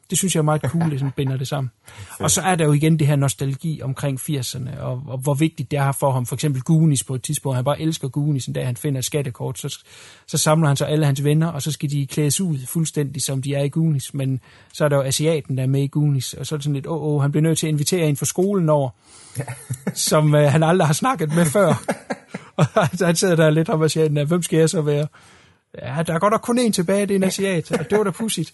[0.09, 1.71] Det synes jeg er meget cool, det sådan binder det sammen.
[2.19, 5.71] Og så er der jo igen det her nostalgi omkring 80'erne, og, og hvor vigtigt
[5.71, 6.25] det er for ham.
[6.25, 7.55] For eksempel Goonies på et tidspunkt.
[7.55, 9.79] Han bare elsker Goonies, en dag han finder et skattekort, så,
[10.27, 13.41] så samler han så alle hans venner, og så skal de klædes ud fuldstændig, som
[13.41, 14.13] de er i Goonies.
[14.13, 14.41] Men
[14.73, 16.73] så er der jo asiaten, der er med i Goonies, og så er det sådan
[16.73, 18.89] lidt, åh, åh han bliver nødt til at invitere en fra skolen over,
[20.09, 21.83] som øh, han aldrig har snakket med før.
[22.57, 22.65] og
[23.05, 25.07] han sidder der lidt om asiaten, hvem skal jeg så være?
[25.81, 28.03] Ja, der er godt nok kun én tilbage, det er en asiat, og det var
[28.03, 28.53] da pudsigt.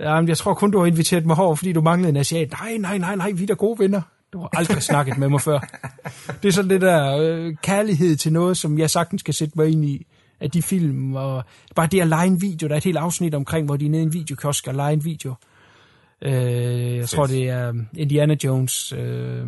[0.00, 2.50] Ja, men jeg tror kun, du har inviteret mig over, fordi du manglede en asiat.
[2.50, 4.00] Nej, nej, nej, nej, vi er da gode venner.
[4.32, 5.58] Du har aldrig snakket med mig før.
[6.42, 9.68] Det er sådan det der øh, kærlighed til noget, som jeg sagtens skal sætte mig
[9.68, 10.06] ind i
[10.40, 11.14] af de film.
[11.14, 12.68] Og bare det at lege en video.
[12.68, 14.92] Der er et helt afsnit omkring, hvor de er nede i en videokiosk og lege
[14.92, 15.34] en video.
[16.22, 18.92] Øh, jeg tror, det er Indiana Jones.
[18.92, 19.46] Øh,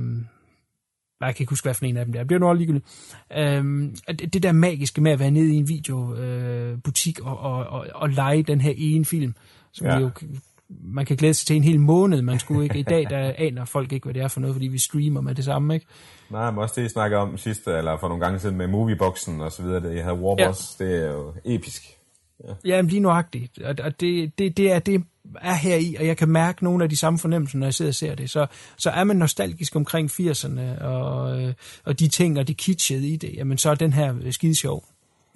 [1.20, 2.20] jeg kan ikke huske, hvad for en af dem der.
[2.20, 2.86] Det bliver nu ligegyldigt.
[3.36, 7.66] Øhm, det, det der magiske med at være nede i en videobutik øh, og, og,
[7.66, 9.34] og, og lege den her ene film,
[9.72, 9.98] som ja.
[9.98, 10.10] jo,
[10.68, 12.22] man kan glæde sig til en hel måned.
[12.22, 14.66] Man skulle ikke, i dag der aner folk ikke, hvad det er for noget, fordi
[14.66, 15.86] vi streamer med det samme, ikke?
[16.30, 19.40] Nej, men også det, I snakker om sidste, eller for nogle gange siden med Movieboxen
[19.40, 20.84] og så videre, det jeg havde Warboss, ja.
[20.84, 21.82] det er jo episk.
[22.44, 23.58] Ja, ja lige nuagtigt.
[23.58, 25.04] Og, og det, det, det, er, det
[25.40, 27.90] er her i, og jeg kan mærke nogle af de samme fornemmelser, når jeg sidder
[27.90, 28.30] og ser det.
[28.30, 31.54] Så, så er man nostalgisk omkring 80'erne, og, øh,
[31.84, 34.84] og de ting, og det kitschede i det, jamen så er den her skide sjov.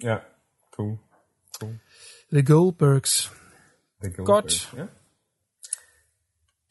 [0.03, 0.15] Ja,
[0.75, 0.97] cool.
[1.59, 1.73] cool.
[2.33, 3.31] The Goldbergs.
[4.25, 4.73] Godt.
[4.77, 4.83] Ja.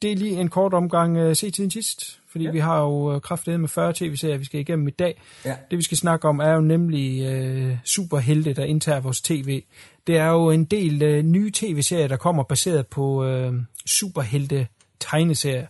[0.02, 2.50] Det er lige en kort omgang uh, se tiden sidst, fordi ja.
[2.50, 5.22] vi har jo uh, kraftedet med 40 tv-serier, vi skal igennem i dag.
[5.44, 5.56] Ja.
[5.70, 7.28] Det vi skal snakke om er jo nemlig
[7.70, 9.62] uh, superhelte, der indtager vores tv.
[10.06, 13.54] Det er jo en del uh, nye tv-serier, der kommer baseret på uh,
[13.87, 14.66] superhelte
[15.00, 15.66] tegneserier.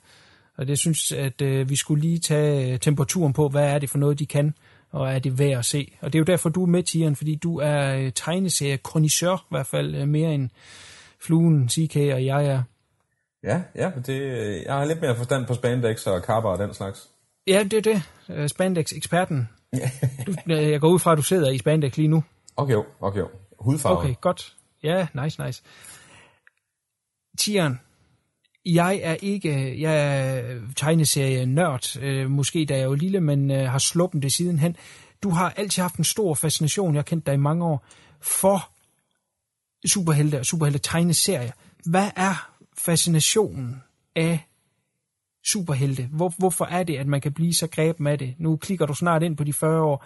[0.57, 3.99] Og det synes, at uh, vi skulle lige tage temperaturen på, hvad er det for
[3.99, 4.55] noget, de kan,
[4.91, 5.93] og er det værd at se.
[6.01, 9.67] Og det er jo derfor, du er med, Tieren, fordi du er tegneserie-kronisør, i hvert
[9.67, 10.51] fald uh, mere end
[11.25, 12.63] Fluen, CK og jeg er.
[13.43, 14.21] Ja, ja, det,
[14.67, 17.11] jeg har lidt mere forstand på spandex og kapper og den slags.
[17.47, 18.03] Ja, det er det.
[18.39, 19.49] Uh, Spandex-eksperten.
[20.27, 22.25] du, jeg går ud fra, at du sidder i spandex lige nu.
[22.57, 23.23] Okay, okay.
[23.59, 23.99] Hudfarve.
[23.99, 24.55] Okay, godt.
[24.83, 25.63] Ja, nice, nice.
[27.39, 27.81] Tieren,
[28.67, 33.79] jeg er ikke, jeg er tegneserie-nørd, øh, måske da jeg var lille, men øh, har
[33.79, 34.77] sluppet det sidenhen.
[35.23, 37.85] Du har altid haft en stor fascination, jeg har kendt dig i mange år,
[38.21, 38.71] for
[39.87, 41.53] superhelte og superhelte tegneserier.
[41.87, 43.83] Hvad er fascinationen
[44.17, 44.49] af
[45.45, 46.09] superhelte?
[46.13, 48.35] Hvor, hvorfor er det, at man kan blive så greben af det?
[48.39, 50.05] Nu klikker du snart ind på de 40 år,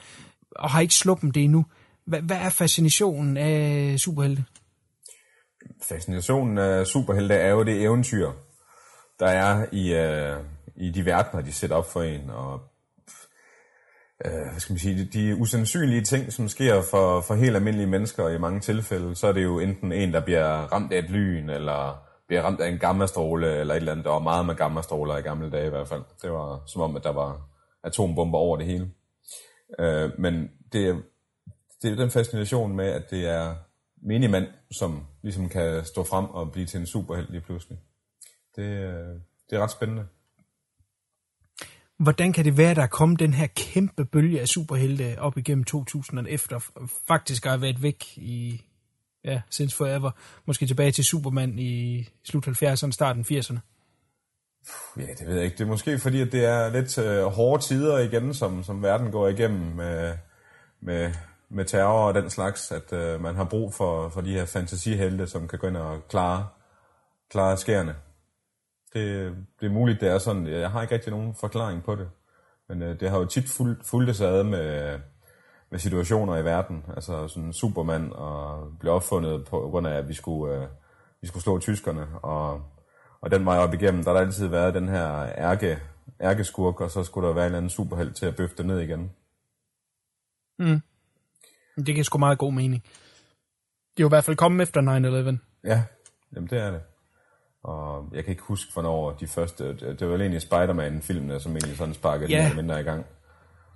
[0.51, 1.67] og har ikke sluppet det endnu.
[2.07, 4.45] Hvad, hvad er fascinationen af superhelte?
[5.83, 8.33] Fascinationen af superhelte er jo det eventyr,
[9.21, 10.45] der er i, uh,
[10.77, 12.61] i de verdener, de sætter op for en, og
[14.25, 17.87] øh, hvad skal man sige, de, de usandsynlige ting, som sker for, for helt almindelige
[17.87, 21.11] mennesker, i mange tilfælde, så er det jo enten en, der bliver ramt af et
[21.11, 24.05] lyn, eller bliver ramt af en gammastråle, eller et eller andet.
[24.05, 26.03] Der var meget med gammastråler i gamle dage i hvert fald.
[26.23, 27.49] Det var som om, at der var
[27.85, 28.91] atombomber over det hele.
[29.79, 30.97] Øh, men det er,
[31.83, 33.55] det er den fascination med, at det er
[34.03, 37.79] minimand, som ligesom kan stå frem og blive til en superheld lige pludselig.
[38.57, 39.15] Det, øh,
[39.51, 40.07] det er ret spændende.
[41.99, 45.65] Hvordan kan det være, der er kommet den her kæmpe bølge af superhelte op igennem
[45.65, 46.61] 2000 efter
[47.07, 48.63] faktisk har været væk i,
[49.25, 50.11] ja, since forever.
[50.47, 53.59] Måske tilbage til Superman i slut 70'erne, starten 80'erne.
[54.97, 55.57] Ja, det ved jeg ikke.
[55.57, 59.11] Det er måske fordi, at det er lidt øh, hårde tider igen, som, som verden
[59.11, 60.15] går igennem med,
[60.81, 61.13] med,
[61.51, 65.27] med terror og den slags, at øh, man har brug for, for de her fantasihelte,
[65.27, 66.47] som kan gå ind og klare,
[67.31, 67.95] klare skærene.
[68.93, 70.47] Det, det er muligt, det er sådan.
[70.47, 72.09] Jeg har ikke rigtig nogen forklaring på det.
[72.69, 74.99] Men øh, det har jo tit fulgt, fulgt sig ad med,
[75.71, 76.85] med situationer i verden.
[76.97, 80.69] Altså sådan Superman og blev opfundet på grund af, at vi skulle, øh,
[81.21, 82.07] vi skulle slå tyskerne.
[82.23, 82.63] Og,
[83.21, 85.79] og den vej op igennem, der har der altid været den her ærke,
[86.21, 89.11] ærkeskurk, og så skulle der være en eller anden superheld til at bøfte ned igen.
[90.59, 90.81] Mm.
[91.77, 92.83] Det giver sgu meget god mening.
[93.97, 95.69] Det er jo i hvert fald kommet efter 9-11.
[95.69, 95.85] Ja,
[96.35, 96.81] jamen det er det.
[97.69, 99.77] Og jeg kan ikke huske, hvornår de første...
[99.99, 102.45] Det var egentlig Spider-Man-filmene, som egentlig sådan sparkede Ja.
[102.45, 102.57] yeah.
[102.57, 103.05] mindre i gang.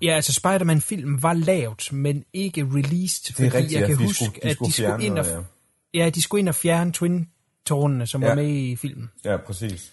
[0.02, 3.96] Ja, altså Spider-Man-filmen var lavet, men ikke released, fordi Det er rigtigt, jeg ja, kan
[3.98, 5.46] de huske, skulle- de at de skulle ind og, noget,
[5.94, 6.10] ja.
[6.10, 8.28] de skulle ind og fjerne Twin-tårnene, som Ja.
[8.28, 9.10] var med i filmen.
[9.24, 9.92] Ja, præcis.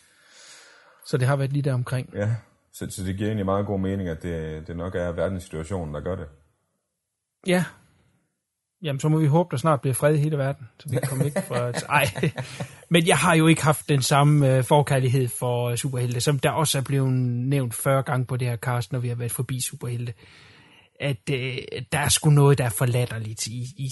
[1.06, 2.10] Så det har været lige der omkring.
[2.16, 2.30] Ja,
[2.74, 6.02] så, så det giver egentlig meget god mening, at det, det nok er verdenssituationen, der
[6.02, 6.26] gør det.
[7.48, 7.64] Ja.
[8.84, 11.08] Jamen, så må vi håbe, der snart bliver fred i hele verden, så vi kan
[11.08, 11.72] komme væk fra...
[11.90, 12.32] Ej.
[12.90, 16.52] Men jeg har jo ikke haft den samme øh, forkærlighed for øh, superhelte, som der
[16.52, 19.62] også er blevet nævnt 40 gange på det her cast, når vi har været forbi
[19.62, 20.14] superhelte.
[21.00, 21.58] At øh,
[21.92, 23.90] der er sgu noget, der er for latterligt i, i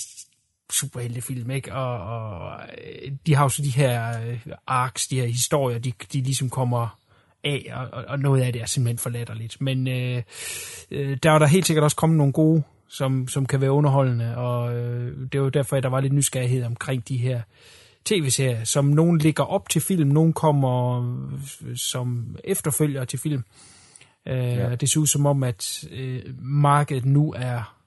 [0.71, 1.73] superheltefilm, ikke?
[1.73, 5.91] Og, og øh, de har jo så de her øh, arcs, de her historier, de,
[6.13, 7.00] de ligesom kommer
[7.43, 9.62] af, og, og noget af det er simpelthen for latterligt.
[9.62, 10.23] Men øh,
[10.91, 14.38] øh, der er der helt sikkert også kommet nogle gode, som, som kan være underholdende,
[14.38, 17.41] og øh, det er jo derfor, at der var lidt nysgerrighed omkring de her
[18.06, 21.00] tv-serier, som nogen ligger op til film, nogen kommer
[21.67, 23.43] øh, som efterfølger til film.
[24.28, 24.76] Øh, ja.
[24.76, 27.78] Det ser ud som om, at øh, markedet nu er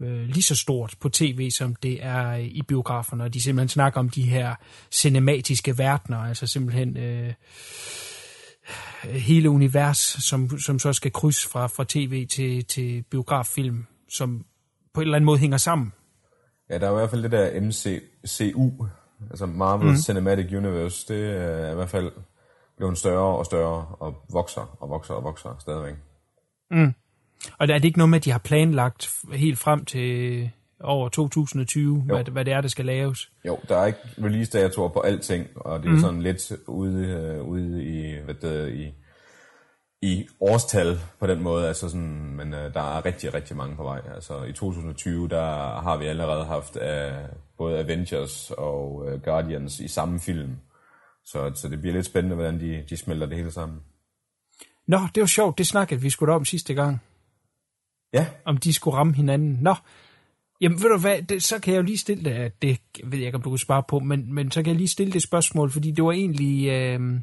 [0.00, 4.00] øh, lige så stort på tv, som det er i biograferne, og de simpelthen snakker
[4.00, 4.54] om de her
[4.90, 7.32] cinematiske verdener, altså simpelthen øh,
[9.04, 14.44] hele univers, som, som så skal krydse fra, fra tv til, til biograffilm, som
[14.94, 15.92] på en eller anden måde hænger sammen.
[16.70, 18.86] Ja, der er i hvert fald det der MCU,
[19.30, 19.96] altså Marvel mm.
[19.96, 22.12] Cinematic Universe, det er i hvert fald
[22.76, 25.94] blevet større og større, og vokser og vokser og vokser stadigvæk.
[26.70, 26.94] Mm.
[27.58, 32.00] Og er det ikke noget med, at de har planlagt helt frem til over 2020,
[32.00, 33.32] hvad, hvad det er, der skal laves?
[33.46, 36.00] Jo, der er ikke release-datoer på alting, og det er mm.
[36.00, 38.94] sådan lidt ude, uh, ude i, hvad det, i,
[40.02, 43.82] i årstal på den måde, altså sådan, men uh, der er rigtig, rigtig mange på
[43.82, 44.00] vej.
[44.14, 49.88] Altså i 2020, der har vi allerede haft uh, både Avengers og uh, Guardians i
[49.88, 50.56] samme film,
[51.24, 53.78] så, så det bliver lidt spændende, hvordan de, de smelter det hele sammen.
[54.88, 57.02] Nå, det var sjovt, det snakkede vi skulle da om sidste gang.
[58.12, 58.26] Ja.
[58.44, 59.58] Om de skulle ramme hinanden.
[59.60, 59.74] Nå,
[60.60, 63.26] jamen ved du hvad, det, så kan jeg jo lige stille det, det ved jeg
[63.26, 65.70] ikke, om du kan spare på, men, men så kan jeg lige stille det spørgsmål,
[65.70, 67.20] fordi det var egentlig, øh,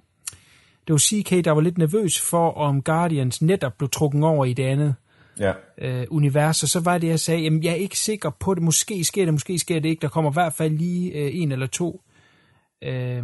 [0.89, 4.53] det var CK, der var lidt nervøs for, om Guardians netop blev trukket over i
[4.53, 4.95] det andet
[5.39, 5.53] Ja.
[5.77, 8.63] øh, univers, og så var det, jeg sagde, jamen jeg er ikke sikker på det,
[8.63, 11.51] måske sker det, måske sker det ikke, der kommer i hvert fald lige øh, en
[11.51, 12.01] eller to
[12.83, 13.23] øh,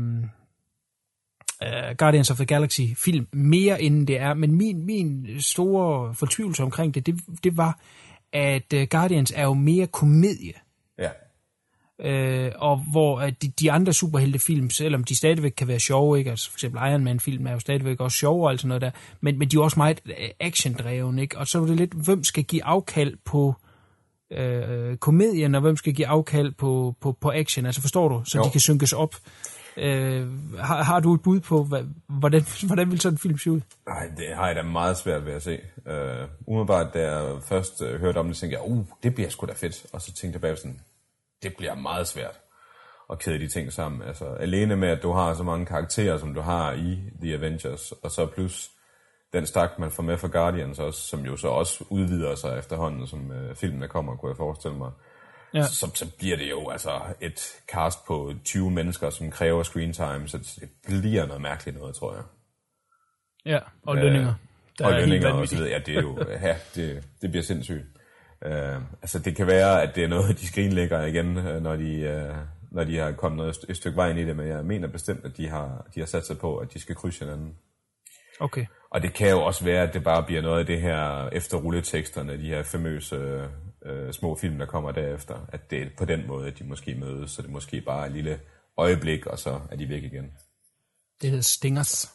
[1.62, 6.64] uh, Guardians of the Galaxy film mere end det er, men min, min store fortvivlelse
[6.64, 7.80] omkring det, det, det var,
[8.34, 10.54] at uh, Guardians er jo mere komedie.
[12.00, 16.30] Uh, og hvor uh, de, de andre superheltefilm, selvom de stadigvæk kan være sjove, ikke?
[16.30, 18.92] Altså for eksempel Iron Man-film er jo stadigvæk også sjove og alt sådan noget der,
[19.22, 20.02] men, men de er også meget
[20.40, 21.38] action-dreven, ikke?
[21.38, 23.56] Og så er det lidt, hvem skal give afkald på
[24.32, 28.22] uh, komedien, og hvem skal give afkald på, på, på action, altså forstår du?
[28.26, 28.44] Så Jo.
[28.44, 29.16] de kan synkes op.
[29.78, 30.28] Øh,
[30.60, 33.62] har, har du et bud på, hvad, hvordan, hvordan vil sådan en film se ud?
[33.88, 35.60] Nej, det har jeg da meget svært ved at se.
[35.86, 39.46] Uh, umiddelbart, da jeg først uh, hørte om det, tænkte jeg, uh, det bliver sgu
[39.46, 39.86] da fedt.
[39.94, 40.80] Og så tænkte jeg bagefter sådan,
[41.46, 42.40] det bliver meget svært
[43.12, 44.02] at kæde de ting sammen.
[44.02, 47.92] Altså, alene med, at du har så mange karakterer, som du har i The Avengers,
[47.92, 48.70] og så plus
[49.34, 53.08] den stak, man får med fra Guardians også, som jo så også udvider sig efterhånden,
[53.08, 54.92] som uh, filmene kommer, kunne jeg forestille mig.
[55.54, 55.64] Ja.
[55.64, 60.28] Så, så bliver det jo altså et cast på 20 mennesker, som kræver screen time,
[60.28, 62.24] så det bliver noget mærkeligt noget, tror jeg.
[63.46, 64.34] Ja, og lønninger.
[64.80, 65.72] Der og er lønninger og så videre.
[65.72, 67.86] Ja, det er jo, ja, det, det bliver sindssygt.
[68.46, 72.28] Uh, altså, det kan være, at det er noget, de skrinlægger igen, uh, når de,
[72.30, 72.38] uh,
[72.72, 75.26] når de har kommet noget, et stykke vej ind i det, men jeg mener bestemt,
[75.26, 77.56] at de har, de har sat sig på, at de skal krydse hinanden.
[78.40, 78.66] Okay.
[78.90, 81.58] Og det kan jo også være, at det bare bliver noget af det her efter
[81.58, 83.50] rulleteksterne, de her famøse
[83.86, 85.46] øh, små film, der kommer derefter.
[85.50, 88.08] At det er på den måde, at de måske mødes, så det er måske bare
[88.08, 88.40] et lille
[88.78, 90.32] øjeblik, og så er de væk igen.
[91.22, 92.10] Det hedder Stingers,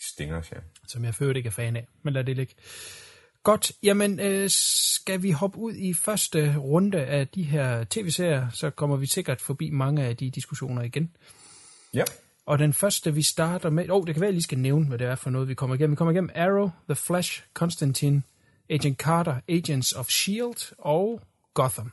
[0.00, 0.56] Stingers, ja.
[0.86, 2.54] som jeg ført ikke er fan af, men lad det ligge.
[3.44, 8.70] Godt, jamen øh, skal vi hoppe ud i første runde af de her tv-serier, så
[8.70, 11.16] kommer vi sikkert forbi mange af de diskussioner igen.
[11.94, 12.04] Ja.
[12.46, 13.90] Og den første, vi starter med...
[13.90, 15.54] Åh, oh, det kan være, jeg lige skal nævne, hvad det er for noget, vi
[15.54, 15.90] kommer igennem.
[15.90, 18.22] Vi kommer igennem Arrow, The Flash, Constantine,
[18.70, 20.72] Agent Carter, Agents of S.H.I.E.L.D.
[20.78, 21.20] Og
[21.54, 21.92] Gotham.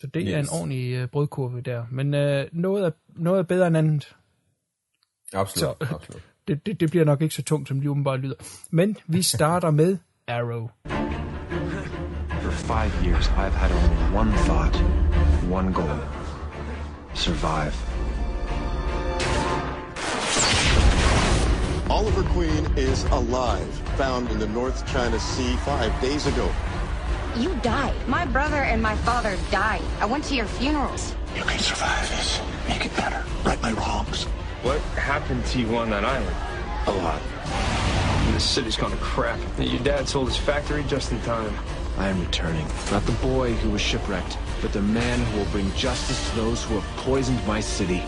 [0.00, 0.34] Så det yes.
[0.34, 1.86] er en ordentlig øh, brødkurve der.
[1.90, 4.16] Men øh, noget, er, noget er bedre end andet.
[5.32, 6.22] Absolut, Så- absolut.
[6.48, 8.34] Det, det, det bliver nok ikke så tungt, som det umiddelbart lyder.
[8.70, 10.70] Men vi starter med Arrow.
[10.84, 14.74] For five years, I've had only one thought,
[15.48, 15.98] one goal
[17.14, 17.76] survive.
[21.90, 26.48] Oliver Queen is alive, found in the North China Sea five days ago.
[27.36, 27.94] You died.
[28.08, 29.82] My brother and my father died.
[30.00, 31.14] I went to your funerals.
[31.36, 32.40] You can survive this.
[32.68, 33.24] Make it better.
[33.44, 34.24] Right my wrongs.
[34.62, 36.36] What happened to you on that island?
[36.86, 37.79] A lot.
[38.40, 39.38] The city's gone to crap.
[39.58, 41.54] Your dad sold his factory just in time.
[41.98, 45.70] I am returning, not the boy who was shipwrecked, but the man who will bring
[45.74, 48.02] justice to those who have poisoned my city.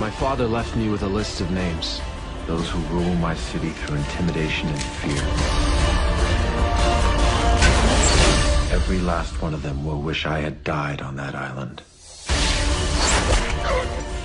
[0.00, 2.00] My father left me with a list of names.
[2.46, 5.22] Those who rule my city through intimidation and fear.
[8.74, 11.82] Every last one of them will wish I had died on that island.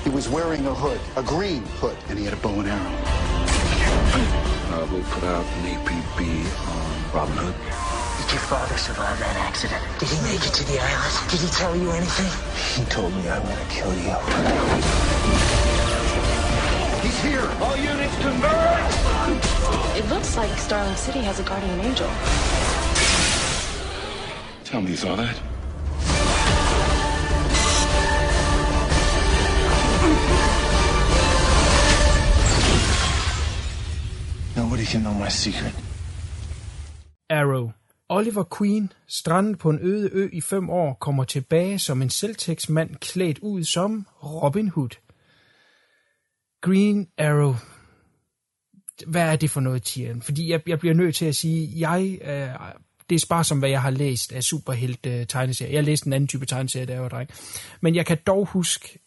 [0.06, 4.57] He was wearing a hood, a green hood, and he had a bow and arrow.
[4.78, 6.22] Uh, we'll put out an APB
[6.70, 7.56] on Robin Hood.
[8.22, 9.82] Did your father survive that accident?
[9.98, 11.32] Did he make it to the island?
[11.32, 12.30] Did he tell you anything?
[12.78, 14.14] He told me I'm gonna kill you.
[17.02, 17.50] He's here!
[17.58, 19.98] All units converge!
[19.98, 22.10] It looks like Starling City has a guardian angel.
[24.64, 25.42] Tell me you saw that?
[34.78, 35.74] Nobody can know my secret.
[37.30, 37.72] Arrow.
[38.10, 42.96] Oliver Queen, strandet på en øde ø i fem år, kommer tilbage som en selvtægtsmand
[42.96, 44.90] klædt ud som Robin Hood.
[46.62, 47.56] Green Arrow.
[49.08, 50.22] Hvad er det for noget, Tian?
[50.22, 52.70] Fordi jeg, jeg bliver nødt til at sige, jeg, øh,
[53.10, 55.74] det er bare som, hvad jeg har læst af superhelt øh, tegneserier.
[55.74, 57.30] Jeg læste en anden type tegneserie, da jeg var dreng.
[57.82, 59.00] Men jeg kan dog huske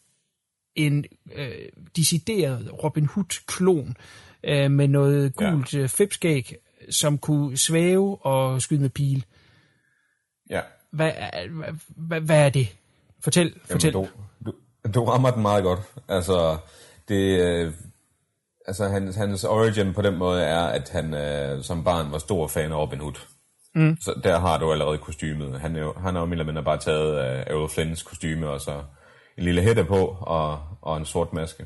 [0.75, 1.05] en
[1.35, 1.51] øh,
[1.95, 3.95] decideret Robin Hood-klon
[4.43, 5.79] øh, med noget gult ja.
[5.79, 6.55] øh, fipskæg,
[6.89, 9.25] som kunne svæve og skyde med pil.
[10.49, 10.61] Ja.
[10.91, 11.47] Hvad, er-
[11.97, 12.75] hvad, hvad er det?
[13.23, 13.91] Fortæl, fortæl.
[13.93, 14.09] Jamen,
[14.45, 14.51] du,
[14.85, 15.79] du, du rammer den meget godt.
[16.07, 16.57] Altså,
[17.07, 17.73] det, øh,
[18.67, 22.47] altså hans, hans origin på den måde er, at han øh, som barn var stor
[22.47, 23.13] fan af Robin Hood.
[23.75, 23.97] Mm.
[24.01, 25.59] Så der har du allerede kostymet.
[25.59, 28.49] Han er jo, han har jo mere eller mindre bare taget øh, Errol Flynns kostyme,
[28.49, 28.83] og så
[29.37, 31.65] en lille hætte på, og, og en sort maske.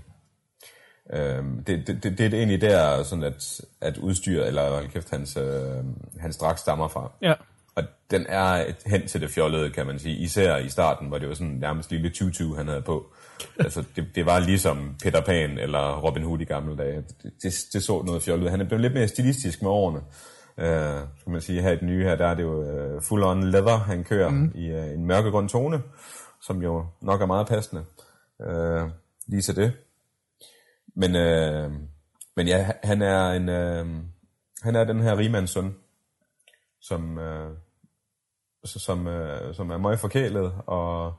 [1.14, 5.10] Øhm, det, det, det, det er egentlig der, sådan at, at udstyr, eller hold kæft,
[5.10, 5.84] hans, øh,
[6.20, 7.12] hans dragt stammer fra.
[7.22, 7.34] Ja.
[7.76, 10.16] Og den er et hen til det fjollede, kan man sige.
[10.16, 13.06] Især i starten, hvor det var sådan nærmest lille tutu, han havde på.
[13.60, 16.96] altså, det, det var ligesom Peter Pan eller Robin Hood i gamle dage.
[16.96, 18.52] Det, det, det så noget fjollet.
[18.52, 20.00] Han er blevet lidt mere stilistisk med årene.
[20.58, 22.62] Uh, skal man sige, her i den nye her, der er det jo
[22.96, 24.52] uh, full on leather, han kører mm.
[24.56, 25.82] i uh, en mørkegrøn tone,
[26.42, 27.84] som jo nok er meget passende.
[28.40, 28.90] Uh,
[29.28, 29.74] lige til det.
[30.96, 31.72] Men, øh,
[32.36, 33.86] men ja, han er en, øh,
[34.62, 35.76] han er den her rimands søn,
[36.82, 37.58] som, øh,
[38.66, 41.14] som, øh, som er meget forkælet og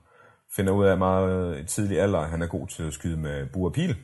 [0.56, 3.46] finder ud af meget i tidlig alder, at han er god til at skyde med
[3.46, 3.96] bur og pil.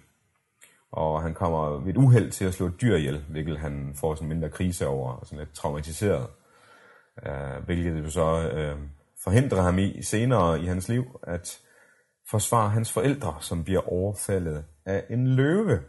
[0.92, 4.14] Og han kommer ved et uheld til at slå et dyr ihjel, hvilket han får
[4.14, 6.26] sådan en mindre krise over, og sådan lidt traumatiseret.
[7.26, 8.78] Øh, hvilket det så øh,
[9.24, 11.58] forhindrer ham i senere i hans liv at
[12.30, 15.80] forsvare hans forældre, som bliver overfaldet af en løve.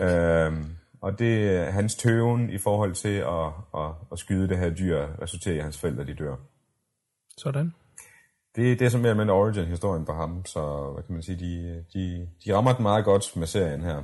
[0.00, 0.56] Uh,
[1.00, 3.46] og det er hans tøven i forhold til at,
[3.82, 6.36] at, at skyde det her dyr, resulterer i, at hans forældre de dør.
[7.38, 7.74] Sådan.
[8.56, 12.28] Det, det er simpelthen en origin-historien på ham, så hvad kan man sige, de, de,
[12.44, 14.02] de rammer den meget godt med serien her.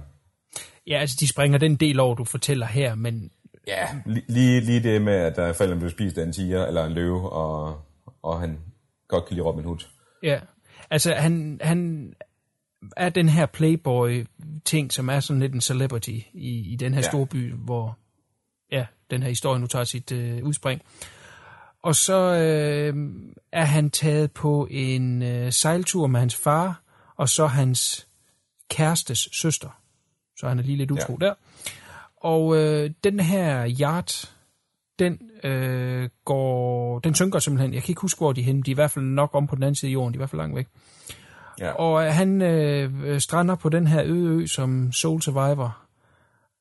[0.87, 3.31] Ja, altså de springer den del over, du fortæller her, men
[3.67, 6.85] Ja, li- lige, lige det med, at der forældrene blev spist af en tiger eller
[6.85, 7.81] en løve, og,
[8.23, 8.59] og han
[9.09, 9.79] godt kan lide Robin Hood.
[10.23, 10.41] ja.
[10.91, 12.13] Altså han, han
[12.97, 17.09] er den her playboy-ting, som er sådan lidt en celebrity i, i den her Ja.
[17.09, 17.99] store by, hvor
[18.73, 20.83] ja, den her historie nu tager sit øh, udspring.
[21.83, 22.95] Og så øh,
[23.53, 26.83] er han taget på en øh, sejltur med hans far,
[27.17, 28.07] og så hans
[28.71, 29.69] kærestes søster.
[30.39, 31.27] Så han er lige lidt utro ja.
[31.27, 31.35] der.
[32.17, 34.37] Og øh, den her yacht,
[34.99, 37.75] den øh, går, den synker simpelthen.
[37.75, 38.63] Jeg kan ikke huske, hvor de er henne.
[38.63, 40.13] De er i hvert fald nok om på den anden side af jorden.
[40.13, 40.67] De er i hvert fald langt væk.
[41.61, 41.71] Ja.
[41.71, 45.79] Og øh, han øh, strander på den her øde ø som Soul Survivor.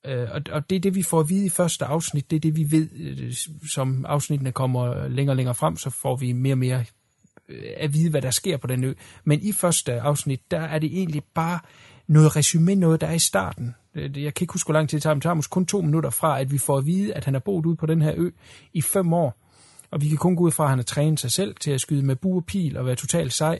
[0.05, 2.31] Øh, og, og det er det, vi får at vide i første afsnit.
[2.31, 3.33] Det er det, vi ved, øh,
[3.73, 6.85] som afsnittene kommer længere og længere frem, så får vi mere og mere
[7.49, 8.93] øh, at vide, hvad der sker på den ø.
[9.23, 11.59] Men i første afsnit, der er det egentlig bare
[12.07, 13.75] noget resume, noget der er i starten.
[13.95, 15.65] Øh, jeg kan ikke huske, hvor lang tid det tager, men det tager måske kun
[15.65, 18.01] to minutter fra, at vi får at vide, at han har boet ude på den
[18.01, 18.29] her ø
[18.73, 19.37] i fem år.
[19.91, 21.81] Og vi kan kun gå ud fra, at han har trænet sig selv til at
[21.81, 23.59] skyde med bue og pil og være totalt sej.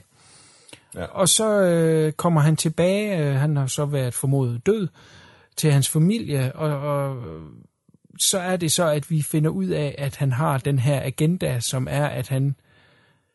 [0.94, 1.04] Ja.
[1.04, 4.88] Og så øh, kommer han tilbage, øh, han har så været formodet død,
[5.56, 7.24] til hans familie, og, og
[8.18, 11.60] så er det så, at vi finder ud af, at han har den her agenda,
[11.60, 12.56] som er, at han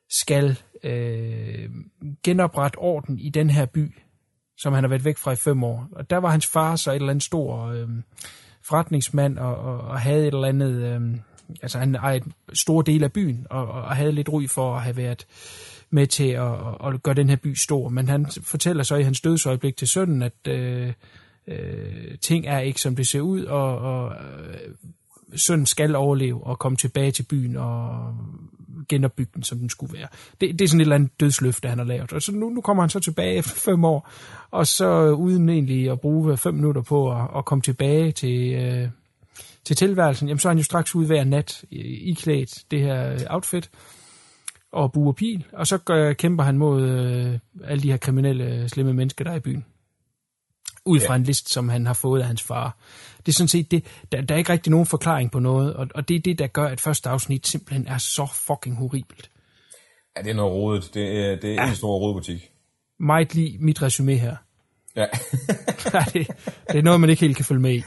[0.10, 1.70] skal øh,
[2.24, 3.96] genoprette orden i den her by,
[4.58, 5.88] som han har været væk fra i fem år.
[5.92, 7.90] Og der var hans far så et eller andet stor øh,
[8.64, 10.84] forretningsmand, og, og, og havde et eller andet...
[10.84, 11.18] Øh,
[11.62, 14.82] altså han ejede en stor del af byen, og, og havde lidt ry for at
[14.82, 15.26] have været
[15.90, 16.54] med til at,
[16.86, 17.90] at gøre den her by stor.
[17.90, 20.94] Men han fortæller så i hans dødsøjeblik til sønnen, at øh,
[21.48, 24.70] øh, ting er ikke, som det ser ud, og, og øh,
[25.36, 28.14] sønnen skal overleve og komme tilbage til byen og
[28.90, 30.08] genopbygge den, som den skulle være.
[30.42, 32.14] Det, det er sådan et eller andet dødsløfte, han har lavet.
[32.14, 34.12] Og så nu, nu kommer han så tilbage efter fem år,
[34.52, 38.12] og så øh, uden egentlig at bruge øh, fem minutter på at, at komme tilbage
[38.12, 38.90] til, øh,
[39.64, 43.14] til tilværelsen, jamen så er han jo straks ude hver nat i- iklædt det her
[43.14, 43.70] øh, outfit
[44.78, 48.94] og buer pil, og så gør, kæmper han mod øh, alle de her kriminelle, slemme
[48.94, 49.66] mennesker, der er i byen.
[50.86, 52.78] ud fra en liste, som han har fået af hans far.
[53.18, 55.88] Det er sådan set det, der, der er ikke rigtig nogen forklaring på noget, og,
[55.96, 59.30] og det er det, der gør, at første afsnit simpelthen er så fucking horribelt.
[60.18, 60.90] Ja, det er noget rodet.
[60.94, 61.70] Det er, det er ja.
[61.70, 62.52] en stor rodebutik.
[63.00, 64.36] Meget lige mit resume her.
[64.96, 65.06] Ja.
[65.94, 66.28] ja det,
[66.72, 67.84] det er noget, man ikke helt kan følge med i.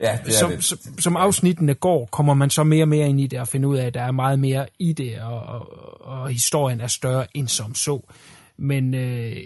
[0.00, 0.64] Ja, det som, det.
[0.64, 3.68] som, som afsnittene går, kommer man så mere og mere ind i det og finder
[3.68, 5.66] ud af, at der er meget mere i det, og, og,
[6.00, 8.12] og historien er større end som så.
[8.56, 9.36] Men øh,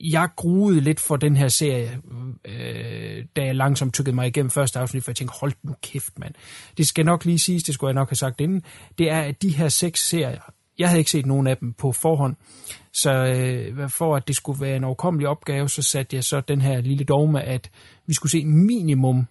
[0.00, 2.00] jeg gruede lidt for den her serie,
[2.44, 6.18] øh, da jeg langsomt tykkede mig igennem første afsnit, for jeg tænkte, hold nu kæft,
[6.18, 6.34] mand.
[6.76, 8.62] Det skal nok lige siges, det skulle jeg nok have sagt inden,
[8.98, 11.92] det er, at de her seks serier, jeg havde ikke set nogen af dem på
[11.92, 12.36] forhånd,
[12.92, 16.60] så øh, for at det skulle være en overkommelig opgave, så satte jeg så den
[16.60, 17.70] her lille dogme, at
[18.06, 19.26] vi skulle se minimum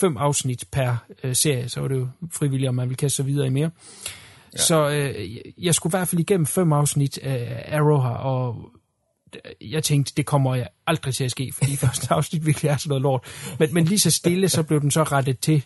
[0.00, 3.26] fem afsnit per øh, serie, så var det jo frivilligt, om man ville kaste sig
[3.26, 3.70] videre i mere.
[4.52, 4.58] Ja.
[4.58, 8.70] Så øh, jeg skulle i hvert fald igennem fem afsnit af Arrow her, og
[9.60, 12.88] jeg tænkte, det kommer jeg aldrig til at ske, fordi første afsnit virkelig er sådan
[12.88, 13.54] noget lort.
[13.58, 15.64] Men, men lige så stille, så blev den så rettet til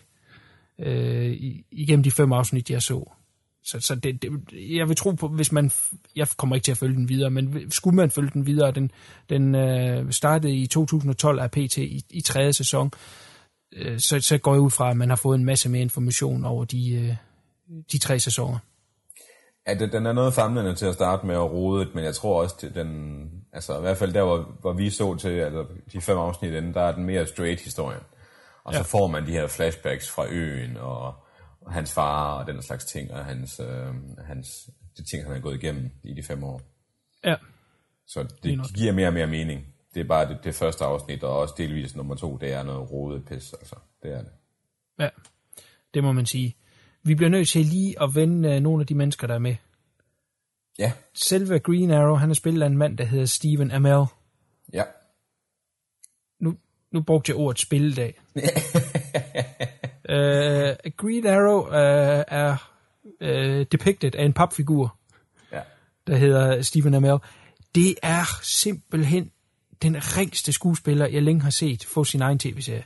[0.79, 1.37] øh,
[1.71, 3.13] igennem de fem afsnit, jeg så.
[3.65, 4.31] Så, så det, det,
[4.77, 5.71] jeg vil tro på, hvis man,
[6.15, 8.91] jeg kommer ikke til at følge den videre, men skulle man følge den videre, den,
[9.29, 12.91] den øh, startede i 2012 af PT i, i tredje sæson,
[13.75, 16.45] øh, så, så går jeg ud fra, at man har fået en masse mere information
[16.45, 17.15] over de, øh,
[17.91, 18.57] de tre sæsoner.
[19.67, 22.41] Ja, det, den er noget famlende til at starte med at rode, men jeg tror
[22.41, 26.01] også, at den, altså i hvert fald der, hvor, hvor vi så til, altså de
[26.01, 27.99] fem afsnit inden, der er den mere straight historie.
[28.63, 28.77] Og ja.
[28.77, 31.13] så får man de her flashbacks fra øen, og, og
[31.67, 35.63] hans far, og den slags ting, og hans, øh, hans, de ting, han har gået
[35.63, 36.61] igennem i de fem år.
[37.23, 37.35] Ja.
[38.07, 39.65] Så det, det giver mere og mere mening.
[39.93, 42.91] Det er bare det, det første afsnit, og også delvis nummer to, det er noget
[42.91, 43.75] rodet pis, altså.
[44.03, 44.31] Det er det.
[44.99, 45.09] Ja,
[45.93, 46.55] det må man sige.
[47.03, 49.55] Vi bliver nødt til lige at vende nogle af de mennesker, der er med.
[50.79, 50.91] Ja.
[51.13, 54.05] Selve Green Arrow, han er spillet af en mand, der hedder Stephen Amell.
[54.73, 54.83] Ja.
[56.39, 56.57] Nu,
[56.91, 58.21] nu brugte jeg ordet spilledag.
[60.13, 62.71] uh, Green Arrow uh, er
[63.21, 64.97] uh, depicted af en papfigur,
[65.51, 65.59] ja.
[66.07, 67.17] der hedder Stephen Amell.
[67.75, 69.31] Det er simpelthen
[69.81, 72.83] den ringste skuespiller, jeg længe har set få sin egen tv-serie.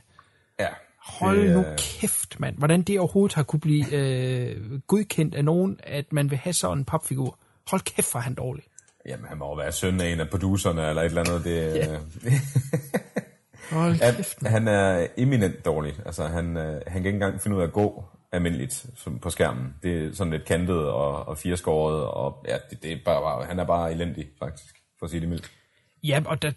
[0.60, 0.68] Ja.
[1.08, 2.56] Hold det, nu kæft, mand.
[2.58, 6.78] Hvordan det overhovedet har kunne blive øh, godkendt af nogen, at man vil have sådan
[6.78, 7.38] en papfigur.
[7.70, 8.64] Hold kæft, var han dårlig.
[9.06, 11.44] Jamen, han må jo være søn af en af producerne, eller et eller andet.
[11.44, 11.98] Det, ja.
[13.70, 14.52] Hold kæft, man.
[14.52, 15.94] Han er eminent dårlig.
[16.06, 19.30] Altså, han, øh, han kan ikke engang finde ud af at gå almindeligt som på
[19.30, 19.74] skærmen.
[19.82, 23.58] Det er sådan lidt kantet og, og fireskåret, og ja, det, det er bare, han
[23.58, 25.50] er bare elendig, faktisk, for at sige det mildt.
[26.04, 26.52] Ja, og der,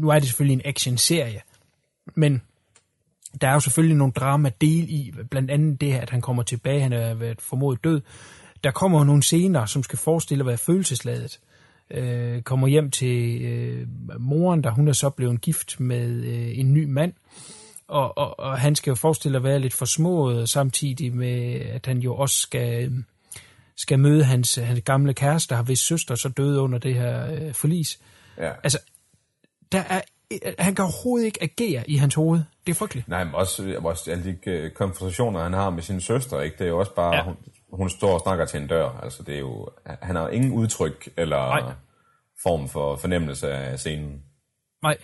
[0.00, 1.40] nu er det selvfølgelig en action-serie,
[2.14, 2.42] men
[3.40, 6.42] der er jo selvfølgelig nogle drama del i, blandt andet det her, at han kommer
[6.42, 8.00] tilbage, han er været formodet død.
[8.64, 11.40] Der kommer nogle scener, som skal forestille at være følelsesladet.
[11.90, 13.86] Øh, kommer hjem til øh,
[14.18, 17.12] moren, der hun er så blevet gift med øh, en ny mand,
[17.88, 21.98] og, og, og han skal jo forestille at være lidt forsmået, samtidig med, at han
[21.98, 23.04] jo også skal,
[23.76, 27.32] skal møde hans, hans gamle kæreste, der har hvis søster så døde under det her
[27.32, 28.00] øh, forlis.
[28.38, 28.52] Ja.
[28.62, 28.78] Altså,
[29.72, 30.00] der er
[30.58, 32.40] han kan overhovedet ikke agere i hans hoved.
[32.66, 33.08] Det er frygteligt.
[33.08, 36.56] Nej, men også, også alle de øh, konversationer, han har med sin søster, ikke?
[36.58, 37.22] det er jo også bare, ja.
[37.22, 37.36] hun,
[37.72, 39.00] hun står og snakker til en dør.
[39.02, 41.72] Altså, det er jo, han har ingen udtryk eller Nej.
[42.42, 44.22] form for fornemmelse af scenen.
[44.82, 44.96] Nej.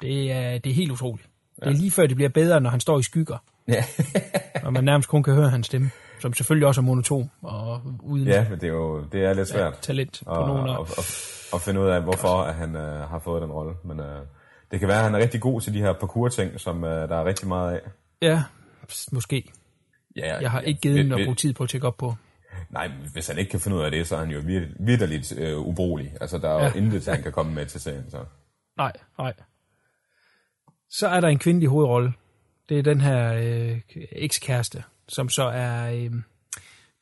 [0.00, 1.28] Det er, det er helt utroligt.
[1.60, 1.66] Ja.
[1.66, 3.38] Det er lige før, det bliver bedre, når han står i skygger.
[3.68, 3.84] Ja.
[4.64, 8.26] og man nærmest kun kan høre hans stemme, som selvfølgelig også er monoton og uden
[8.28, 9.72] ja, men det er jo det er lidt svært.
[9.72, 11.04] Ja, talent på og, nogen og, og,
[11.52, 13.74] og finde ud af, hvorfor at han øh, har fået den rolle.
[13.84, 14.20] Men øh,
[14.70, 17.16] det kan være, at han er rigtig god til de her parkour-ting, som øh, der
[17.16, 17.80] er rigtig meget af.
[18.22, 18.42] Ja,
[19.12, 19.52] måske.
[20.16, 22.14] Ja, jeg har ikke givet ja, at bruge tid på at tjekke op på.
[22.70, 24.40] Nej, hvis han ikke kan finde ud af det, så er han jo
[24.80, 26.12] vidderligt øh, ubrugelig.
[26.20, 26.68] Altså, der er ja.
[26.68, 28.10] jo intet, han kan komme med til serien.
[28.10, 28.24] Så.
[28.76, 29.32] Nej, nej.
[30.90, 32.12] Så er der en kvindelig hovedrolle.
[32.68, 33.80] Det er den her øh,
[34.12, 36.10] ekskæreste, som så er øh,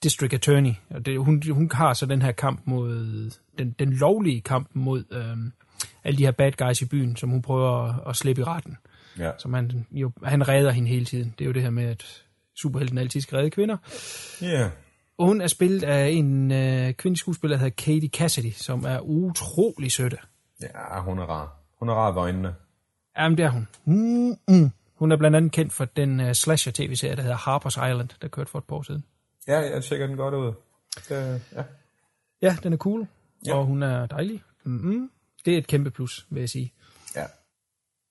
[0.03, 0.73] district attorney.
[0.91, 5.05] Og det, hun, hun har så den her kamp mod, den, den lovlige kamp mod
[5.11, 5.53] øh,
[6.05, 8.77] alle de her bad guys i byen, som hun prøver at, at slippe i retten.
[9.19, 9.31] Ja.
[9.39, 11.35] Som han, jo, han redder hende hele tiden.
[11.39, 12.25] Det er jo det her med, at
[12.61, 13.77] superhelten altid skal redde kvinder.
[14.43, 14.47] Ja.
[14.47, 14.71] Yeah.
[15.19, 19.01] Og hun er spillet af en øh, kvindelig skuespiller, der hedder Katie Cassidy, som er
[19.01, 20.15] utrolig sødt.
[20.63, 21.57] Ja, hun er rar.
[21.79, 22.55] Hun er rar ved øjnene.
[23.19, 23.69] Jamen, det er hun.
[23.85, 24.71] Mm, mm.
[24.95, 28.51] Hun er blandt andet kendt for den uh, slasher-tv-serie, der hedder Harper's Island, der kørte
[28.51, 29.05] for et par år siden.
[29.49, 30.53] Ja, jeg tjekker den godt ud.
[31.09, 31.63] Det, ja.
[32.43, 33.07] ja, den er cool,
[33.47, 33.55] ja.
[33.55, 34.43] og hun er dejlig.
[34.65, 35.11] Mm-hmm.
[35.45, 36.73] Det er et kæmpe plus, vil jeg sige.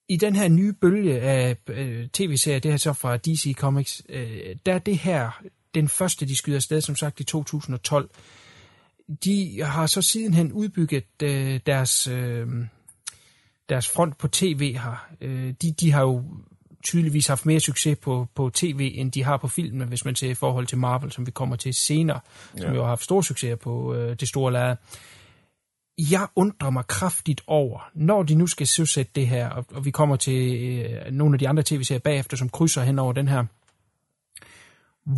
[0.08, 4.56] I den her nye bølge af øh, tv-serier, det her så fra DC Comics, øh,
[4.66, 5.42] der er det her
[5.74, 8.10] den første, de skyder afsted, som sagt i 2012.
[9.24, 12.06] De har så sidenhen udbygget øh, deres...
[12.06, 12.46] Øh,
[13.68, 16.24] deres front på tv har, øh, de, de har jo
[16.84, 20.30] tydeligvis haft mere succes på, på tv, end de har på filmen, hvis man ser
[20.30, 22.20] i forhold til Marvel, som vi kommer til senere,
[22.56, 22.62] ja.
[22.62, 24.76] som jo har haft stor succes på øh, det store lærred.
[25.98, 29.90] Jeg undrer mig kraftigt over, når de nu skal søsætte det her, og, og vi
[29.90, 33.44] kommer til øh, nogle af de andre tv-serier bagefter, som krydser hen over den her,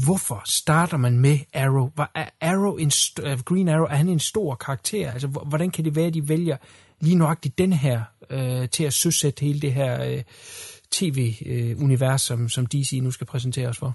[0.04, 1.90] hvorfor starter man med Arrow?
[1.96, 5.12] Var er Arrow en st- Green Arrow, er han en stor karakter?
[5.12, 6.56] Altså, hvordan kan det være, at de vælger
[7.00, 10.22] lige nøjagtigt den her øh, til at søsætte hele det her øh,
[10.90, 13.94] tv-univers, øh, som, som DC nu skal præsentere os for?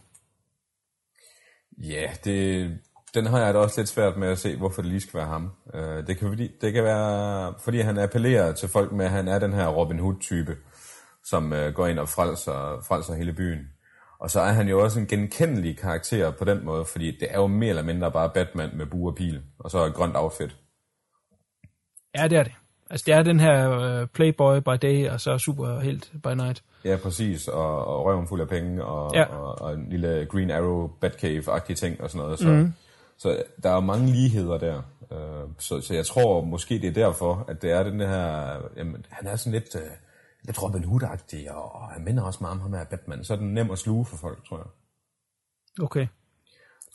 [1.77, 2.77] Ja, det,
[3.15, 5.27] den har jeg da også lidt svært med at se, hvorfor det lige skal være
[5.27, 5.51] ham.
[5.73, 9.27] Øh, det, kan, fordi, det kan være, fordi han appellerer til folk med, at han
[9.27, 10.57] er den her Robin Hood-type,
[11.23, 13.59] som øh, går ind og frelser, frelser hele byen.
[14.19, 17.39] Og så er han jo også en genkendelig karakter på den måde, fordi det er
[17.39, 20.55] jo mere eller mindre bare Batman med bue og pil, og så et grønt outfit.
[22.17, 22.53] Ja, det er det.
[22.89, 26.63] Altså, det er den her uh, playboy by day, og så superhelt by night.
[26.85, 29.23] Ja, præcis, og, og røven fuld af penge, og, ja.
[29.23, 32.39] og, og en lille Green Arrow Batcave-agtige ting og sådan noget.
[32.39, 32.73] Så, mm.
[33.17, 34.81] Så der er mange ligheder der.
[35.01, 38.57] Uh, så, så jeg tror måske, det er derfor, at det er den her...
[38.77, 39.75] Jamen, han er sådan lidt...
[39.75, 39.81] Uh,
[40.43, 43.23] lidt Robin Hood-agtig, og, og han minder også meget om ham her Batman.
[43.23, 44.65] Så er den nem at sluge for folk, tror jeg.
[45.83, 46.07] Okay.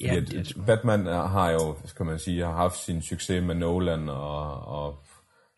[0.09, 4.09] Fordi ja, at, Batman har jo, skal man sige, har haft sin succes med Nolan,
[4.09, 4.99] og, og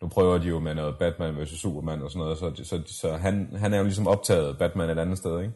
[0.01, 1.49] nu prøver de jo med noget Batman vs.
[1.49, 4.99] Superman og sådan noget, så, så, så han, han er jo ligesom optaget Batman et
[4.99, 5.53] andet sted, ikke?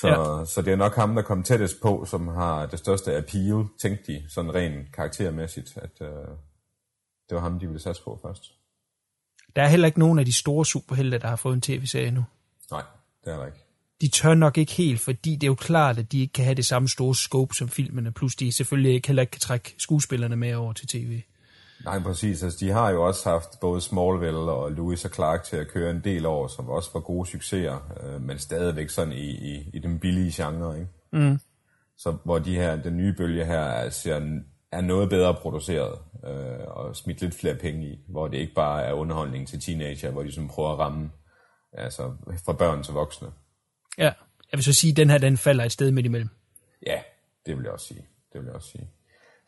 [0.00, 0.44] Så, ja.
[0.44, 4.12] så det er nok ham, der kom tættest på, som har det største appeal, tænkte
[4.12, 6.08] de, sådan rent karaktermæssigt, at uh,
[7.28, 8.52] det var ham, de ville satse på først.
[9.56, 12.24] Der er heller ikke nogen af de store superhelte, der har fået en tv-serie nu.
[12.70, 12.82] Nej,
[13.24, 13.58] det er der ikke.
[14.00, 16.54] De tør nok ikke helt, fordi det er jo klart, at de ikke kan have
[16.54, 20.36] det samme store scope som filmene, plus de selvfølgelig ikke heller ikke kan trække skuespillerne
[20.36, 21.20] med over til tv.
[21.84, 22.42] Nej, præcis.
[22.42, 25.90] Altså, de har jo også haft både Smallville og Lewis og Clark til at køre
[25.90, 29.78] en del år, som også var gode succeser, øh, men stadigvæk sådan i, i, i
[29.78, 30.90] den billige genre, ikke?
[31.12, 31.38] Mm.
[31.96, 34.40] Så hvor de her, den nye bølge her er, ser,
[34.72, 38.82] er noget bedre produceret, øh, og smidt lidt flere penge i, hvor det ikke bare
[38.82, 41.10] er underholdning til teenager, hvor de sådan prøver at ramme
[41.72, 42.12] altså
[42.44, 43.28] fra børn til voksne.
[43.98, 44.12] Ja,
[44.52, 46.28] jeg vil så sige, at den her den falder et sted midt imellem.
[46.86, 47.02] Ja,
[47.46, 48.06] det vil jeg også sige.
[48.32, 48.90] Det vil jeg også sige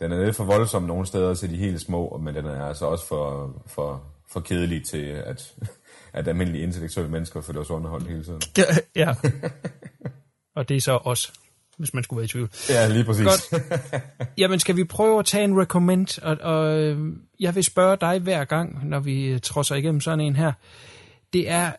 [0.00, 2.86] den er lidt for voldsom nogle steder til de helt små, men den er altså
[2.86, 5.54] også for, for, for kedelig til, at,
[6.12, 8.42] at almindelige intellektuelle mennesker føler sig underholdt hele tiden.
[8.58, 8.64] Ja,
[9.02, 9.14] ja.
[10.56, 11.32] og det er så os,
[11.78, 12.50] hvis man skulle være i tvivl.
[12.70, 13.24] Ja, lige præcis.
[13.24, 13.62] Godt.
[14.38, 16.22] Jamen, skal vi prøve at tage en recommend?
[16.22, 20.36] Og, og øh, jeg vil spørge dig hver gang, når vi trodser igennem sådan en
[20.36, 20.52] her.
[21.32, 21.72] Det er,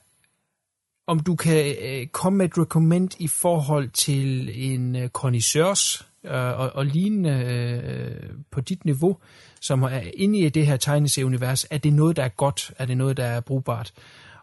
[1.08, 6.60] om du kan øh, komme med et recommend i forhold til en øh, connoisseurs øh,
[6.60, 9.18] og, og lignende øh, på dit niveau,
[9.62, 12.72] som er inde i det her tegneserieunivers, er det noget, der er godt?
[12.80, 13.94] Er det noget, der er brugbart?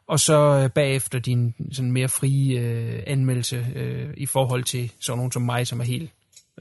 [0.07, 5.17] Og så øh, bagefter din sådan mere frie øh, anmeldelse øh, i forhold til sådan
[5.17, 6.11] nogen som mig, som er helt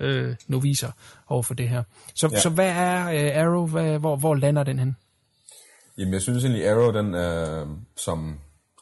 [0.02, 0.92] øh, noviser
[1.28, 1.84] over for det her.
[2.16, 2.40] Så, ja.
[2.40, 3.68] så hvad er øh, Arrow?
[3.68, 4.96] Hvad, hvor, hvor lander den hen?
[5.98, 7.68] Jamen, jeg synes egentlig, Arrow, den øh,
[7.98, 8.40] som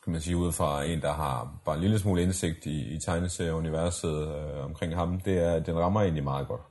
[0.10, 3.00] kan man sige, ud fra en, der har bare en lille smule indsigt i, i
[3.00, 6.62] tegneserieuniverset øh, omkring ham, det er, at den rammer egentlig meget godt.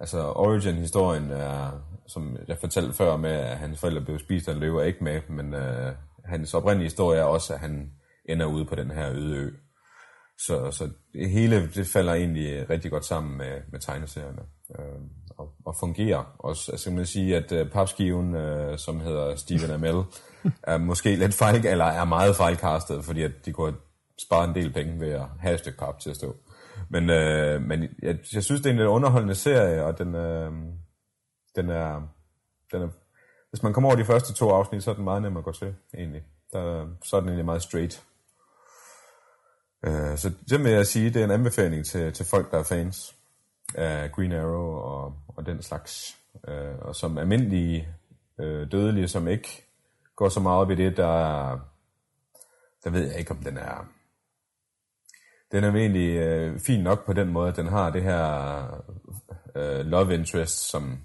[0.00, 1.70] Altså, origin-historien er,
[2.06, 5.20] som jeg fortalte før med, at hans forældre blev spist af en løve, ikke med,
[5.28, 5.92] men øh,
[6.24, 7.90] hans oprindelige historie er også, at han
[8.28, 9.50] ender ude på den her øde ø.
[10.38, 14.42] Så, så det hele det falder egentlig rigtig godt sammen med, med tegneserierne.
[14.78, 15.00] Øh,
[15.44, 16.72] og, og fungerer også.
[16.72, 20.02] Altså kan man sige, at uh, papskiven, uh, som hedder Stephen Amell,
[20.62, 23.74] er måske lidt fejl, eller er meget fejlkastet, fordi at de kunne
[24.18, 26.36] spare en del penge ved at have et stykke pap til at stå.
[26.88, 30.52] Men, uh, men jeg, jeg synes, det er en lidt underholdende serie, og den, uh,
[31.56, 32.08] den, er,
[32.72, 32.88] den er...
[33.50, 35.52] Hvis man kommer over de første to afsnit, så er den meget nem at gå
[35.52, 36.22] til, egentlig.
[36.52, 38.02] Der, så er den egentlig meget straight.
[39.86, 42.62] Uh, så det vil jeg sige, det er en anbefaling til, til folk, der er
[42.62, 43.14] fans
[43.74, 46.16] af Green Arrow og, og den slags.
[46.48, 47.88] Øh, og som almindelige
[48.40, 49.64] øh, dødelige, som ikke
[50.16, 51.50] går så meget op i det, der,
[52.84, 53.86] der ved jeg ikke, om den er...
[55.52, 58.64] Den er egentlig øh, fin nok på den måde, at den har det her
[59.56, 60.98] øh, love interest, som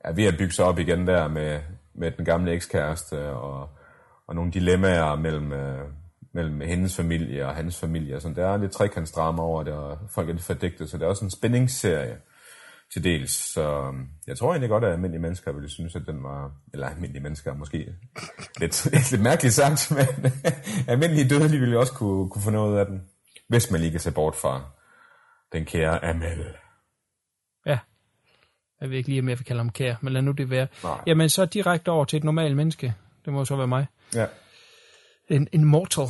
[0.00, 1.60] er ved at bygge sig op igen der med,
[1.94, 3.68] med den gamle ekskæreste, og,
[4.26, 5.88] og nogle dilemmaer mellem, øh,
[6.34, 8.20] mellem hendes familie og hans familie.
[8.20, 11.08] Så der er lidt trekantsdrama over det, og folk er lidt fordægtet, så det er
[11.08, 12.16] også en spændingsserie
[12.92, 13.30] til dels.
[13.30, 16.52] Så øhm, jeg tror egentlig godt, at almindelige mennesker ville synes, at den var...
[16.72, 17.78] Eller almindelige mennesker måske
[18.60, 20.32] lidt, lidt mærkeligt sagt, men
[20.88, 23.02] almindelige dødelige ville også kunne, kunne få noget af den.
[23.48, 24.62] Hvis man lige kan se bort fra
[25.52, 26.46] den kære Amel.
[27.66, 27.78] Ja.
[28.80, 30.66] Jeg ved ikke lige, om jeg vil kalde ham kære, men lad nu det være.
[30.82, 31.00] Nej.
[31.06, 32.94] Jamen så direkte over til et normalt menneske.
[33.24, 33.86] Det må så være mig.
[34.14, 34.26] Ja.
[35.28, 36.06] En Immortal.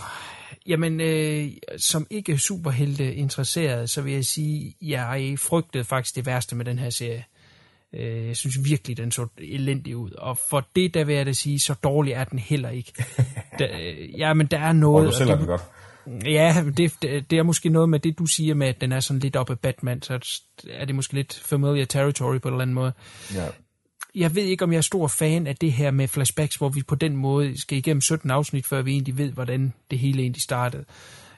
[0.66, 6.56] Jamen, øh, som ikke superhelte interesseret, så vil jeg sige, jeg frygtede faktisk det værste
[6.56, 7.24] med den her serie.
[7.94, 10.10] Øh, jeg synes virkelig, den så elendig ud.
[10.10, 12.92] Og for det, der vil jeg da sige, så dårlig er den heller ikke.
[13.58, 15.06] Der, øh, ja, men der er noget...
[15.06, 15.62] Og du sælger det, den godt.
[16.24, 19.00] Ja, det, det, det er måske noget med det, du siger med, at den er
[19.00, 22.62] sådan lidt oppe af Batman, så er det måske lidt familiar territory på en eller
[22.62, 22.92] anden måde.
[23.34, 23.46] Ja.
[24.14, 26.82] Jeg ved ikke, om jeg er stor fan af det her med flashbacks, hvor vi
[26.82, 30.42] på den måde skal igennem 17 afsnit, før vi egentlig ved, hvordan det hele egentlig
[30.42, 30.84] startede.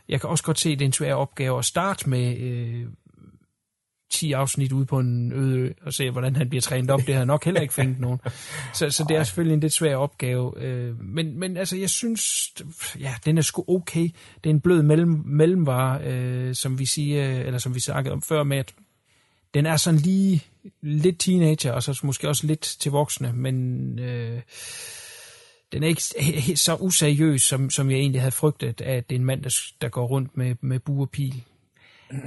[0.08, 2.86] Jeg kan også godt se, at det er en svær opgave at starte med øh,
[4.10, 7.00] 10 afsnit ude på en øde ø, og se, hvordan han bliver trænet op.
[7.00, 8.20] Det har jeg nok heller ikke fængt nogen.
[8.74, 10.62] Så, så det er selvfølgelig en lidt svær opgave.
[10.62, 12.54] Øh, men, men altså, jeg synes,
[13.00, 14.08] ja, den er sgu okay.
[14.44, 18.22] Det er en blød mellem, mellemvare, øh, som vi siger, eller som vi snakkede om
[18.22, 18.74] før med, at
[19.54, 20.44] den er sådan lige
[20.82, 24.42] lidt teenager, og så måske også lidt til voksne, men øh,
[25.72, 26.02] den er ikke
[26.56, 29.88] så useriøs, som, som jeg egentlig havde frygtet, at det er en mand, der, der
[29.88, 31.44] går rundt med, med bue og pil.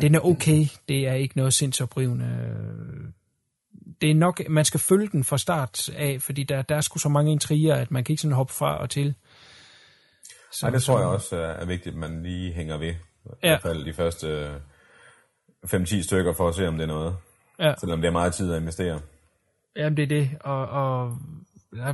[0.02, 2.56] Den er okay, det er ikke noget sindsoprivende.
[4.02, 7.00] Det er nok, man skal følge den fra start af, fordi der, der er sgu
[7.00, 9.14] så mange intriger, at man kan ikke sådan hoppe fra og til.
[10.52, 12.88] Så, Nej, det tror jeg også er vigtigt, at man lige hænger ved.
[12.88, 12.96] I
[13.44, 13.50] Ja.
[13.50, 14.50] hvert fald de første
[15.66, 17.16] 5-10 stykker for at se, om det er noget.
[17.60, 17.74] Ja.
[17.80, 19.01] Selvom det er meget tid at investere.
[19.76, 21.18] Jamen, det er det, og, og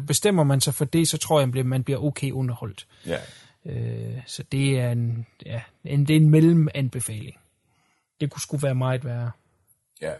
[0.07, 2.87] bestemmer man sig for det, så tror jeg, man bliver, man bliver okay underholdt.
[3.05, 3.17] Ja.
[3.65, 7.37] Øh, så det er en, ja, en, det er en mellemanbefaling.
[8.21, 9.31] Det kunne sgu være meget værre.
[10.01, 10.13] Ja.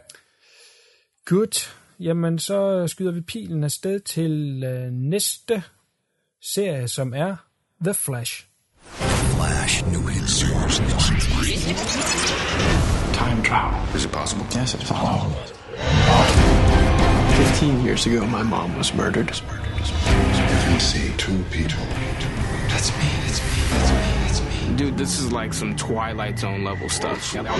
[1.26, 1.70] Good.
[2.00, 5.64] Jamen, så skyder vi pilen afsted til øh, næste
[6.42, 7.36] serie, som er
[7.84, 8.48] The Flash.
[9.36, 10.26] Flash new hit
[13.46, 13.54] series.
[13.62, 13.96] Travel.
[13.96, 14.46] Is it possible?
[14.52, 15.32] Yes, it's possible.
[17.36, 19.30] 15 years ago, my mom was murdered.
[19.30, 21.84] You can see two people.
[22.70, 24.76] That's me, that's me, that's me, that's me.
[24.76, 27.32] Dude, this is like some Twilight Zone level stuff.
[27.34, 27.60] You're gonna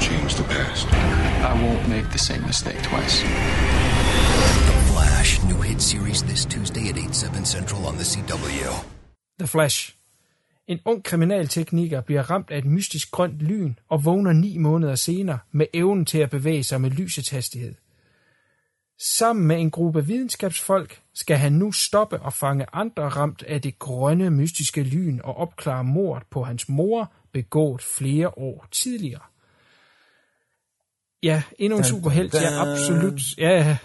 [0.00, 0.88] change the past.
[0.92, 3.22] I won't make the same mistake twice.
[3.22, 3.28] The
[4.92, 8.84] Flash new hit series this Tuesday at 8, 7 central on the CW.
[9.38, 9.96] The Flash.
[10.66, 15.38] En ung kriminaltekniker bliver ramt af et mystisk grønt lyn og vågner ni måneder senere
[15.52, 17.74] med evnen til at bevæge sig med lysets hastighed.
[18.98, 23.78] Sammen med en gruppe videnskabsfolk skal han nu stoppe og fange andre ramt af det
[23.78, 29.22] grønne mystiske lyn og opklare mordet på hans mor, begået flere år tidligere.
[31.22, 32.68] Ja, endnu en superhelt, jeg dun.
[32.68, 33.20] absolut...
[33.38, 33.76] Ja,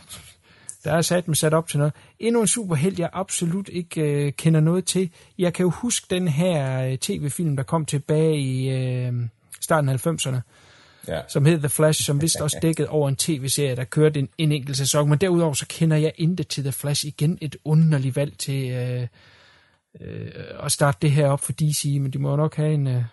[0.88, 1.94] der er sat med sat op til noget.
[2.20, 5.10] Endnu en superhelt, jeg absolut ikke øh, kender noget til.
[5.38, 9.14] Jeg kan jo huske den her øh, tv-film, der kom tilbage i øh,
[9.62, 10.38] starten af 90'erne,
[11.08, 11.22] Ja.
[11.28, 14.52] som hed The Flash, som vist også dækkede over en tv-serie, der kørte en, en
[14.52, 15.10] enkelt sæson.
[15.10, 17.06] Men derudover så kender jeg intet til The Flash.
[17.06, 19.08] Igen et underligt valg til øh,
[20.02, 20.32] øh,
[20.64, 23.04] at starte det her op for DC, men de må nok have en, øh,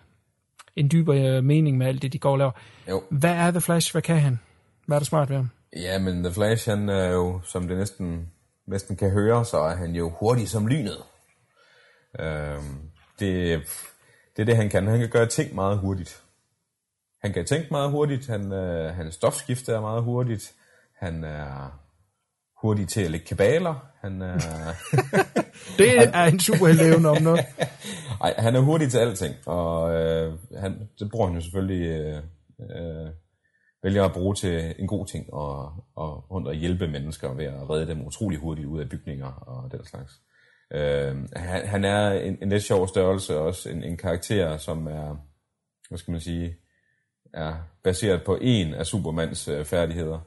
[0.76, 2.52] en dybere mening med alt det, de går og laver.
[2.88, 3.02] Jo.
[3.10, 3.92] Hvad er The Flash?
[3.92, 4.38] Hvad kan han?
[4.86, 5.50] Hvad er der smart ved ham?
[5.76, 8.30] Ja, men The Flash, han er jo, som det næsten,
[8.66, 10.96] næsten kan høre, så er han jo hurtig som lynet.
[12.20, 13.60] Øhm, det,
[14.36, 14.86] det er det, han kan.
[14.86, 16.22] Han kan gøre ting meget hurtigt.
[17.22, 18.26] Han kan tænke meget hurtigt.
[18.26, 20.52] Han, øh, hans stofskifte er meget hurtigt.
[20.98, 21.80] Han er
[22.60, 23.86] hurtig til at lægge kabaler.
[24.00, 24.38] Han er...
[25.78, 27.44] Det er en superheltevne om noget.
[28.24, 32.22] Ej, han er hurtig til alting, og øh, han, det bruger han jo selvfølgelig, øh,
[32.60, 33.10] øh,
[33.84, 37.70] vælger at bruge til en god ting, og, og rundt og hjælpe mennesker ved at
[37.70, 40.20] redde dem utrolig hurtigt ud af bygninger og den slags.
[40.70, 45.16] Øh, han, han er en, en lidt sjov størrelse også, en, en karakter, som er,
[45.88, 46.56] hvad skal man sige,
[47.32, 50.20] er baseret på en af Supermans øh, færdigheder.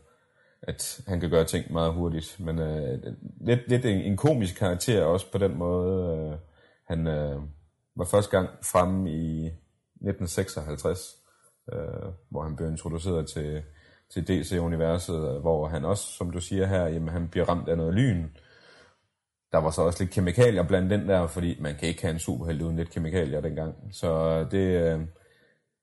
[0.61, 2.99] At han kan gøre ting meget hurtigt, men øh,
[3.41, 6.17] lidt, lidt en, en komisk karakter også på den måde.
[6.17, 6.37] Øh,
[6.87, 7.41] han øh,
[7.95, 11.16] var første gang fremme i 1956,
[11.73, 13.63] øh, hvor han bliver introduceret til,
[14.09, 17.77] til DC-universet, øh, hvor han også, som du siger her, jamen, han bliver ramt af
[17.77, 18.27] noget lyn.
[19.51, 22.19] Der var så også lidt kemikalier blandt den der, fordi man kan ikke have en
[22.19, 23.75] superhelt uden lidt kemikalier dengang.
[23.91, 24.99] Så øh, det, øh,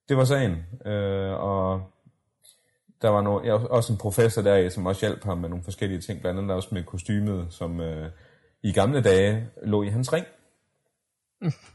[0.08, 0.52] det var sagen.
[0.86, 1.82] Øh, og
[3.02, 6.00] der var no, ja, også en professor der, som også hjalp ham med nogle forskellige
[6.00, 8.10] ting, blandt andet også med kostymet, som øh,
[8.62, 10.26] i gamle dage lå i hans ring.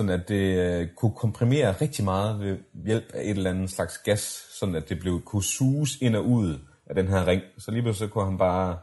[0.00, 3.98] Sådan at det øh, kunne komprimere rigtig meget ved hjælp af et eller andet slags
[3.98, 7.42] gas, sådan at det blev, kunne suges ind og ud af den her ring.
[7.58, 8.78] Så lige pludselig så kunne han bare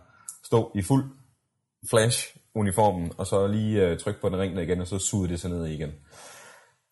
[0.45, 1.05] stå i fuld
[1.89, 5.39] flash-uniformen, og så lige øh, trykke på den ring der igen, og så sugede det
[5.39, 5.91] sig ned igen.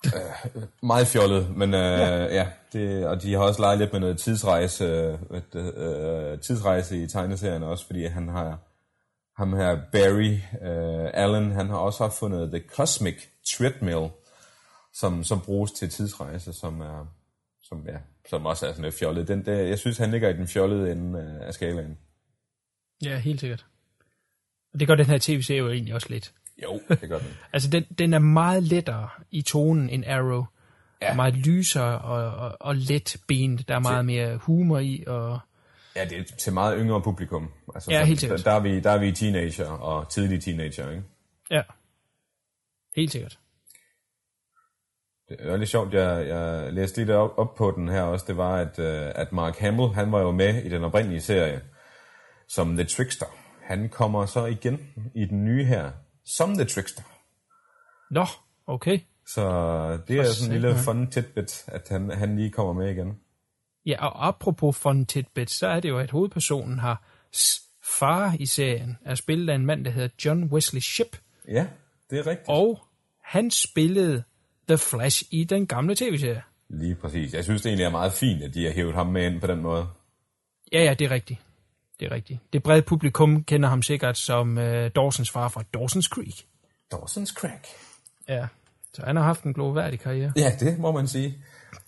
[0.05, 3.99] Øh, meget fjollet, men øh, ja, ja det, og de har også leget lidt med
[3.99, 8.59] noget tidsrejse, øh, øh, tidsrejse i tegneserien også, fordi han har
[9.37, 14.09] ham her Barry uh, Allen, han har også opfundet The Cosmic Treadmill,
[14.93, 17.07] som, som bruges til tidsrejse, som er
[17.69, 17.97] som, ja,
[18.29, 19.27] som også er sådan lidt fjollet.
[19.27, 21.97] Den, der, jeg synes, han ligger i den fjollede ende af skalaen.
[23.03, 23.65] Ja, helt sikkert.
[24.73, 26.33] Og det gør den her tv-serie jo egentlig også lidt.
[26.63, 27.27] Jo, det gør den.
[27.53, 30.45] altså, den, den er meget lettere i tonen end Arrow.
[31.01, 31.13] Ja.
[31.13, 33.67] Meget lysere og, og, og let benet.
[33.67, 35.03] Der er meget mere humor i.
[35.07, 35.39] Og...
[35.95, 37.51] Ja, det er til meget yngre publikum.
[37.75, 38.45] Altså, ja, helt sikkert.
[38.45, 41.03] Der, der, er vi, der er vi teenager og tidlige teenager, ikke?
[41.51, 41.61] Ja,
[42.95, 43.39] helt sikkert.
[45.29, 48.37] Det er lidt sjovt, jeg, jeg læste lidt op, op på den her også, det
[48.37, 51.61] var, at, uh, at Mark Hamill, han var jo med i den oprindelige serie,
[52.47, 53.25] som The Trickster.
[53.63, 55.91] Han kommer så igen i den nye her,
[56.25, 57.03] som The Trickster.
[58.11, 58.25] Nå,
[58.67, 58.99] okay.
[59.27, 59.41] Så
[60.07, 63.19] det er sådan en lille fun tidbit, at han, han lige kommer med igen.
[63.85, 67.03] Ja, og apropos fun tidbit, så er det jo, at hovedpersonen har
[67.99, 71.17] far i serien, er spillet af en mand, der hedder John Wesley Shipp.
[71.47, 71.67] Ja,
[72.09, 72.49] det er rigtigt.
[72.49, 72.79] Og
[73.25, 74.23] han spillede
[74.67, 76.41] The Flash i den gamle tv-serie.
[76.69, 77.33] Lige præcis.
[77.33, 79.47] Jeg synes det egentlig er meget fint, at de har hævet ham med ind på
[79.47, 79.87] den måde.
[80.71, 81.39] Ja, ja, det er rigtigt.
[81.99, 82.39] Det er rigtigt.
[82.53, 84.63] Det brede publikum kender ham sikkert som uh,
[84.95, 86.45] Dawsons far fra Dawsons Creek.
[86.91, 87.67] Dawsons Creek.
[88.29, 88.47] Ja,
[88.93, 90.33] så han har haft en gloværdig karriere.
[90.35, 91.37] Ja, det må man sige.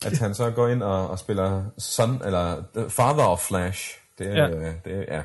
[0.05, 3.99] At han så går ind og, og spiller son, eller father of Flash.
[4.17, 4.73] Det er, ja.
[4.85, 5.23] Det er, ja.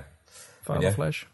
[0.62, 1.26] Father ja, Flash.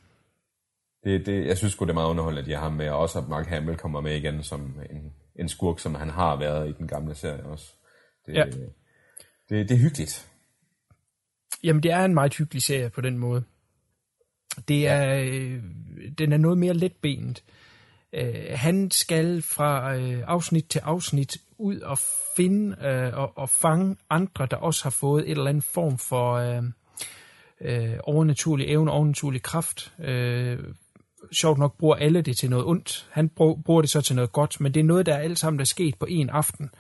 [1.05, 2.99] Det, det, jeg synes sgu, det er meget underholdende, at de har ham med, og
[2.99, 6.69] også at Mark Hamill kommer med igen som en, en skurk, som han har været
[6.69, 7.73] i den gamle serie også.
[8.27, 8.45] Det, ja.
[8.45, 8.73] det,
[9.49, 10.31] det, det er hyggeligt.
[11.65, 13.45] Jamen, det er en meget hyggelig serie på den måde.
[14.69, 15.63] Det er, øh,
[16.19, 17.45] den er noget mere letbenet.
[18.13, 21.99] Øh, han skal fra øh, afsnit til afsnit ud og
[22.37, 26.33] finde øh, og, og fange andre, der også har fået et eller andet form for
[26.33, 26.63] øh,
[27.61, 29.93] øh, overnaturlig evne, overnaturlig kraft.
[29.99, 30.59] Øh,
[31.33, 33.09] sjovt nok bruger alle det til noget ondt.
[33.11, 33.29] Han
[33.65, 35.63] bruger det så til noget godt, men det er noget, der er alt sammen der
[35.63, 36.71] er sket på en aften,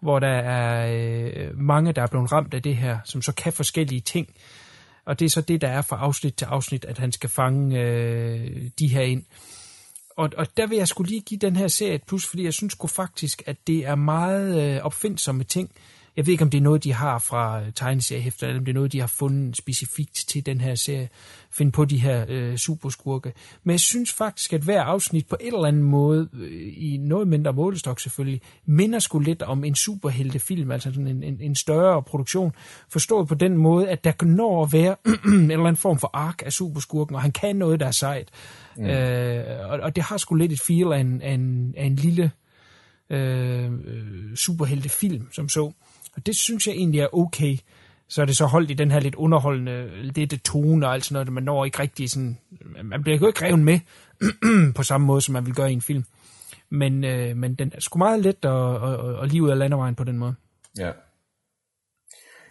[0.00, 3.52] hvor der er øh, mange, der er blevet ramt af det her, som så kan
[3.52, 4.28] forskellige ting.
[5.04, 7.80] Og det er så det, der er fra afsnit til afsnit, at han skal fange
[7.80, 9.24] øh, de her ind.
[10.16, 12.52] Og, og der vil jeg skulle lige give den her serie et plus, fordi jeg
[12.52, 15.70] synes sgu faktisk, at det er meget øh, opfindsomme ting,
[16.16, 18.74] jeg ved ikke, om det er noget, de har fra tegneseriehæfter, eller om det er
[18.74, 21.08] noget, de har fundet specifikt til den her serie.
[21.50, 23.32] Finde på de her øh, superskurke.
[23.64, 27.28] Men jeg synes faktisk, at hver afsnit på en eller anden måde, øh, i noget
[27.28, 32.02] mindre målestok selvfølgelig, minder sgu lidt om en superheltefilm, altså sådan en, en, en større
[32.02, 32.52] produktion.
[32.88, 34.96] Forstået på den måde, at der kan nå at være
[35.26, 38.28] en eller anden form for ark af superskurken, og han kan noget, der er sejt.
[38.76, 38.84] Mm.
[38.84, 41.96] Øh, og, og det har sgu lidt et feel af en, af en, af en
[41.96, 42.30] lille
[43.10, 43.70] øh,
[44.36, 45.72] superheltefilm, som så.
[46.16, 47.56] Og det synes jeg egentlig er okay.
[48.08, 51.14] Så er det så holdt i den her lidt underholdende, lidt tone og alt sådan
[51.14, 52.38] noget, man når ikke rigtig sådan,
[52.82, 53.80] man bliver jo ikke revet med
[54.76, 56.04] på samme måde, som man vil gøre i en film.
[56.70, 59.94] Men, øh, men den er sgu meget let at, at, at lige ud af landevejen
[59.94, 60.34] på den måde.
[60.78, 60.90] Ja.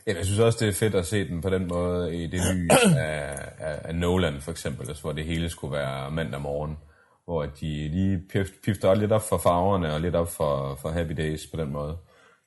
[0.08, 2.42] Ja, jeg synes også, det er fedt at se den på den måde i det
[2.54, 6.78] lys af, af, af Nolan for eksempel, altså, hvor det hele skulle være mandag morgen,
[7.26, 8.22] hvor de lige
[8.66, 11.98] pifter lidt op for farverne og lidt op for, for Happy Days på den måde.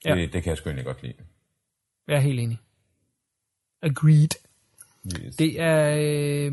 [0.04, 0.14] Det, ja.
[0.14, 1.14] det kan jeg sgu egentlig godt lide.
[2.08, 2.58] Jeg er helt enig.
[3.82, 4.28] Agreed.
[5.06, 5.36] Yes.
[5.36, 6.52] Det er øh,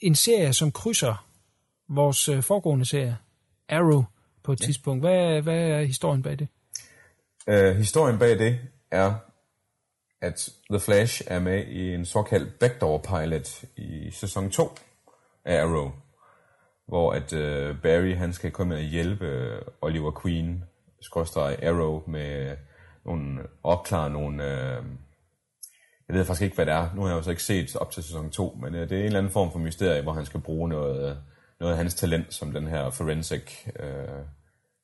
[0.00, 1.26] en serie, som krydser
[1.88, 3.16] vores øh, foregående serie,
[3.68, 4.04] Arrow,
[4.42, 4.64] på et ja.
[4.64, 5.02] tidspunkt.
[5.02, 6.48] Hvad, hvad er historien bag det?
[7.46, 8.58] Uh, historien bag det
[8.90, 9.14] er,
[10.20, 14.78] at The Flash er med i en såkaldt backdoor pilot i sæson 2
[15.44, 15.92] af Arrow,
[16.86, 20.64] hvor at uh, Barry han skal komme og hjælpe Oliver Queen
[21.00, 22.56] skråstreg Arrow med
[23.04, 24.84] nogle, opklare nogle, øh,
[26.08, 26.94] jeg ved faktisk ikke, hvad det er.
[26.94, 29.00] Nu har jeg jo så ikke set op til sæson 2, men øh, det er
[29.00, 31.18] en eller anden form for mysterie, hvor han skal bruge noget,
[31.60, 34.24] noget af hans talent som den her forensic øh,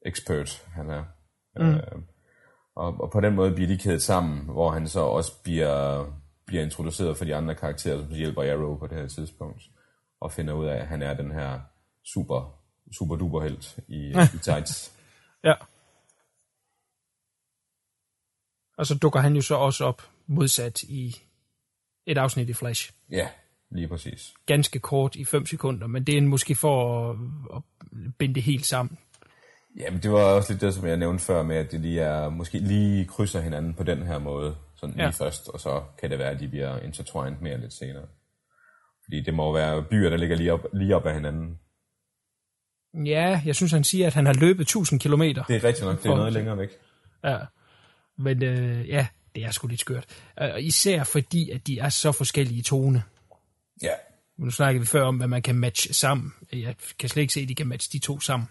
[0.06, 1.04] expert, han er.
[1.56, 1.74] Mm.
[1.74, 2.02] Øh,
[2.76, 6.06] og, og på den måde bliver de kædet sammen, hvor han så også bliver,
[6.46, 9.62] bliver introduceret for de andre karakterer, som hjælper Arrow på det her tidspunkt,
[10.20, 11.60] og finder ud af, at han er den her
[12.04, 12.58] super,
[12.92, 14.92] super duper helt i, i tights.
[15.44, 15.54] ja.
[18.78, 21.16] Og så dukker han jo så også op modsat i
[22.06, 22.92] et afsnit i Flash.
[23.10, 23.28] Ja,
[23.70, 24.34] lige præcis.
[24.46, 27.16] Ganske kort i 5 sekunder, men det er måske for at,
[27.56, 27.62] at
[28.18, 28.98] binde det helt sammen.
[29.78, 32.28] Jamen, det var også lidt det, som jeg nævnte før med, at det lige er,
[32.28, 35.04] måske lige krydser hinanden på den her måde, sådan ja.
[35.04, 38.06] lige først, og så kan det være, at de bliver intertwined mere lidt senere.
[39.04, 41.58] Fordi det må være byer, der ligger lige op, lige op af hinanden.
[43.06, 45.44] Ja, jeg synes, han siger, at han har løbet 1000 kilometer.
[45.44, 46.70] Det er rigtigt nok, det er noget længere væk.
[47.24, 47.38] Ja.
[48.18, 50.04] Men øh, ja, det er sgu lidt skørt.
[50.36, 53.02] Og især fordi, at de er så forskellige i tone.
[53.82, 53.94] Ja.
[54.38, 56.32] Nu snakkede vi før om, hvad man kan matche sammen.
[56.52, 58.48] Jeg kan slet ikke se, at de kan matche de to sammen.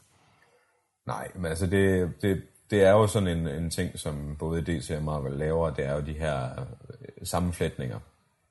[1.08, 4.92] Nej, men altså det, det, det er jo sådan en, en ting, som både DC
[4.92, 8.00] og Marvel laver, det er jo de her øh, sammenflætninger.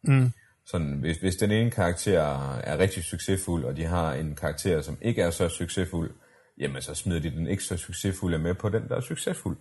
[0.03, 0.33] Mm.
[0.67, 2.21] Sådan, hvis, hvis den ene karakter
[2.59, 6.11] er rigtig succesfuld, og de har en karakter, som ikke er så succesfuld,
[6.59, 9.57] jamen så smider de den ikke så succesfulde med på den, der er succesfuld.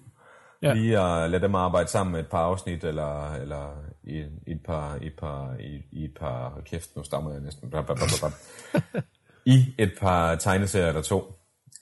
[0.62, 0.74] Ja.
[0.74, 4.64] Lige at lade dem arbejde sammen med et par afsnit, eller, eller i, i et
[4.66, 7.74] par, i et par, i, i et par, kæft, nu stammer jeg næsten,
[9.56, 11.34] i et par tegneserier eller to.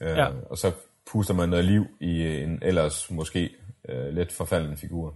[0.01, 0.27] Øh, ja.
[0.49, 0.71] Og så
[1.11, 3.49] puster man noget liv i en ellers måske
[3.89, 5.13] øh, lidt forfalden figur.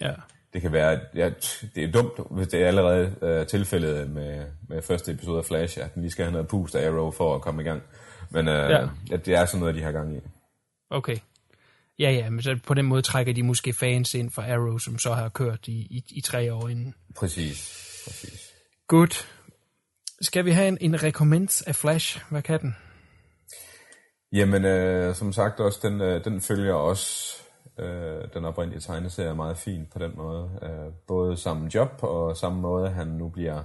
[0.00, 0.12] Ja.
[0.52, 1.30] Det kan være, ja,
[1.74, 5.78] det er dumt, hvis det er allerede øh, tilfældet med, med første episode af Flash,
[5.84, 7.82] at den lige skal have noget pust af Arrow for at komme i gang.
[8.30, 8.88] Men øh, ja.
[9.10, 10.20] Ja, det er sådan noget, de har gang i.
[10.90, 11.16] Okay.
[12.00, 14.98] Ja, ja, men så på den måde trækker de måske fans ind for Arrow, som
[14.98, 16.94] så har kørt i, i, i tre år inden.
[17.16, 17.56] Præcis,
[18.06, 18.54] præcis.
[18.88, 19.28] Godt.
[20.20, 22.20] Skal vi have en, en recommend af Flash?
[22.30, 22.76] Hvad kan den?
[24.32, 27.36] Jamen, øh, som sagt også, den, øh, den følger også
[27.78, 30.50] øh, den oprindelige tegneserie meget fint på den måde.
[30.62, 33.62] Øh, både samme job og samme måde, han nu bliver,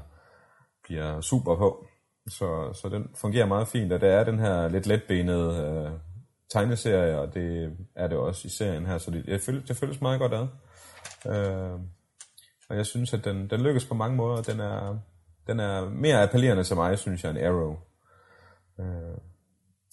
[0.84, 1.88] bliver super på.
[2.28, 6.15] Så, så den fungerer meget fint, og det er den her lidt letbenede øh,
[6.50, 10.02] tegneserie, og det er det også i serien her, så det, det, føles, det føles
[10.02, 10.48] meget godt ad.
[11.32, 11.80] Øh,
[12.70, 14.42] og jeg synes, at den, den lykkes på mange måder.
[14.42, 15.00] Den er,
[15.48, 17.78] den er mere appellerende til mig, synes jeg, end Arrow.
[18.80, 19.18] Øh,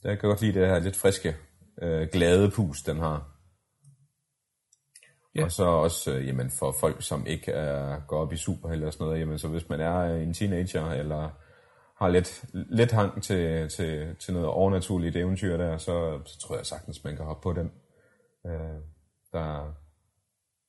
[0.05, 1.37] jeg kan godt lide det her lidt friske,
[1.83, 3.29] øh, glade pus, den har.
[5.35, 5.45] Ja.
[5.45, 8.93] Og så også, øh, jamen for folk, som ikke er, går op i superhelte og
[8.93, 11.31] sådan noget, jamen så hvis man er en teenager, eller
[12.03, 16.67] har lidt, lidt hang til, til, til noget overnaturligt eventyr der, så, så tror jeg
[16.67, 17.71] sagtens, man kan hoppe på den.
[18.47, 18.81] Øh,
[19.33, 19.75] der,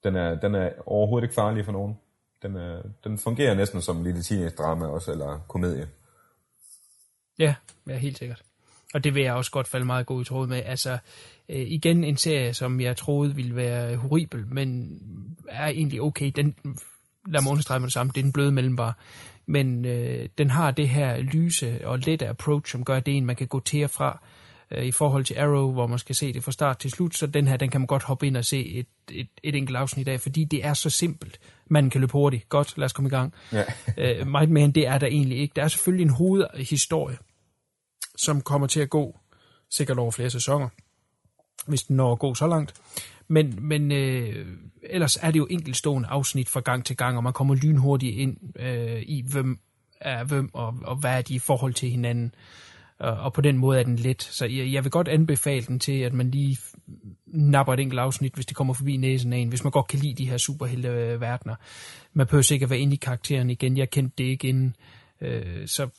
[0.04, 1.98] den, er, den er overhovedet ikke farlig for nogen.
[2.42, 5.88] Den, er, den fungerer næsten som en lille teenage-drama også, eller komedie.
[7.40, 7.56] Ja,
[7.88, 8.44] ja, helt sikkert.
[8.94, 10.64] Og det vil jeg også godt falde meget god i tråd med.
[10.66, 10.98] Altså,
[11.50, 15.00] øh, igen en serie, som jeg troede ville være horribel, men
[15.50, 16.32] er egentlig okay.
[16.36, 16.56] Den,
[17.28, 18.98] lad mig understrege med det samme, det er den bløde mellembar.
[19.46, 23.18] Men øh, den har det her lyse og lette approach, som gør, at det er
[23.18, 24.20] en, man kan gå til og fra
[24.72, 27.16] øh, i forhold til Arrow, hvor man skal se det fra start til slut.
[27.16, 29.78] Så den her, den kan man godt hoppe ind og se et, et, et enkelt
[29.78, 31.40] afsnit af, fordi det er så simpelt.
[31.70, 32.50] Man kan løbe hurtigt.
[32.50, 33.34] Godt, lad os komme i gang.
[33.52, 33.64] Ja.
[34.22, 35.54] øh, meget mere end det er der egentlig ikke.
[35.56, 37.18] Der er selvfølgelig en hovedhistorie,
[38.18, 39.20] som kommer til at gå
[39.72, 40.70] sikkert over flere sæsoner,
[41.68, 42.74] hvis den når at gå så langt.
[43.28, 44.48] Men, men øh,
[44.84, 48.38] ellers er det jo enkeltstående afsnit fra gang til gang, og man kommer lynhurtigt ind
[48.60, 49.60] øh, i, hvem
[50.02, 52.36] er hvem, og, og hvad er de i forhold til hinanden.
[53.00, 54.24] Og, og på den måde er den let.
[54.24, 56.58] Så jeg, jeg vil godt anbefale den til, at man lige
[57.26, 60.00] napper et enkelt afsnit, hvis det kommer forbi næsen af en, hvis man godt kan
[60.00, 61.56] lide de her superhelte øh, verdener.
[62.14, 63.78] Man behøver sikkert være inde i karakteren igen.
[63.78, 64.68] Jeg kendte det ikke inden.
[64.68, 65.03] Øh,
[65.66, 65.90] så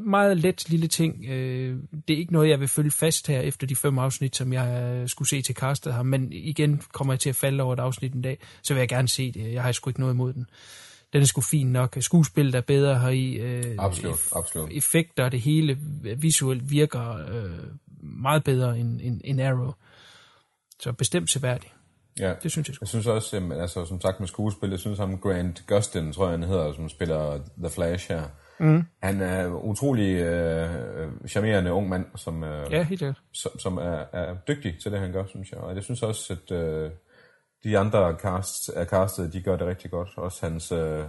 [0.00, 1.24] meget let lille ting.
[1.28, 4.52] Øh, det er ikke noget, jeg vil følge fast her efter de fem afsnit, som
[4.52, 6.02] jeg skulle se til castet her.
[6.02, 8.88] Men igen kommer jeg til at falde over et afsnit en dag, så vil jeg
[8.88, 9.52] gerne se det.
[9.52, 10.46] Jeg har sgu ikke noget imod den.
[11.12, 11.96] Den er sgu fin nok.
[12.00, 13.32] Skuespillet er bedre her i.
[13.32, 14.70] Øh, absolut, absolut.
[14.72, 15.78] Effekter, det hele
[16.16, 17.50] visuelt virker øh,
[18.02, 19.72] meget bedre end, end, end Arrow.
[20.80, 21.72] Så bestemt seværdigt.
[22.18, 24.98] Ja, det synes jeg Jeg synes også, jamen, altså, som sagt med skuespil, jeg synes
[24.98, 28.22] ham Grant Gustin, tror jeg han hedder, som spiller The Flash her.
[28.60, 28.84] Mm.
[29.02, 34.04] Han er en utrolig øh, charmerende ung mand, som, øh, ja, helt som, som er,
[34.12, 35.60] er dygtig til det, han gør, synes jeg.
[35.60, 36.90] Og jeg synes også, at øh,
[37.64, 40.08] de andre cast, er castet, de gør det rigtig godt.
[40.16, 41.04] Også hans, øh,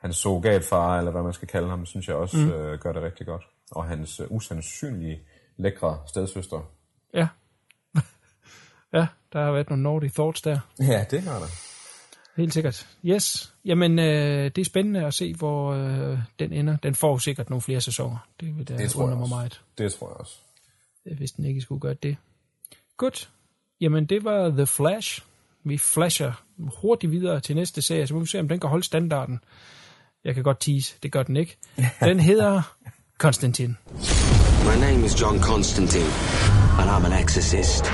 [0.00, 2.52] hans surrogatfar, eller hvad man skal kalde ham, synes jeg også mm.
[2.52, 3.42] øh, gør det rigtig godt.
[3.70, 5.20] Og hans øh, usandsynlige
[5.56, 6.70] lækre stedsøster.
[7.14, 7.28] Ja.
[8.98, 10.58] ja, der har været nogle naughty thoughts der.
[10.80, 11.67] Ja, det har der.
[12.38, 12.86] Helt sikkert.
[13.04, 13.52] Yes.
[13.64, 16.76] Jamen, øh, det er spændende at se, hvor øh, den ender.
[16.76, 18.28] Den får sikkert nogle flere sæsoner.
[18.40, 19.60] Det vil da det tror mig meget.
[19.78, 20.34] Det tror jeg også.
[21.16, 22.16] Hvis den ikke skulle gøre det.
[22.96, 23.30] Godt.
[23.80, 25.22] Jamen, det var The Flash.
[25.64, 28.84] Vi flasher hurtigt videre til næste serie, så må vi se, om den kan holde
[28.84, 29.40] standarden.
[30.24, 31.56] Jeg kan godt tease, det gør den ikke.
[32.00, 32.76] Den hedder
[33.18, 33.76] Konstantin.
[34.64, 36.12] My name is John Constantine,
[36.80, 37.86] and I'm an exorcist.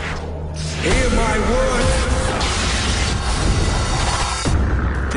[0.85, 1.94] Hear my word!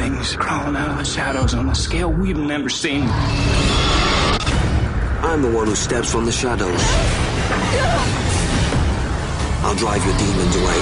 [0.07, 3.03] Things crawling out of the shadows on a scale we've never seen.
[5.29, 6.81] I'm the one who steps from the shadows.
[9.65, 10.79] I'll drive your demons away.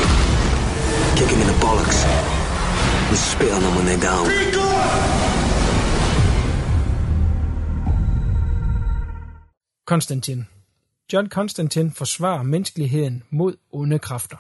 [1.17, 1.99] Kick them in the bollocks.
[3.09, 4.28] And spit on them when they're down.
[4.28, 4.51] Be
[9.86, 10.47] Konstantin.
[11.13, 14.38] John Constantine forsvarer menneskeligheden mod onde kræfter.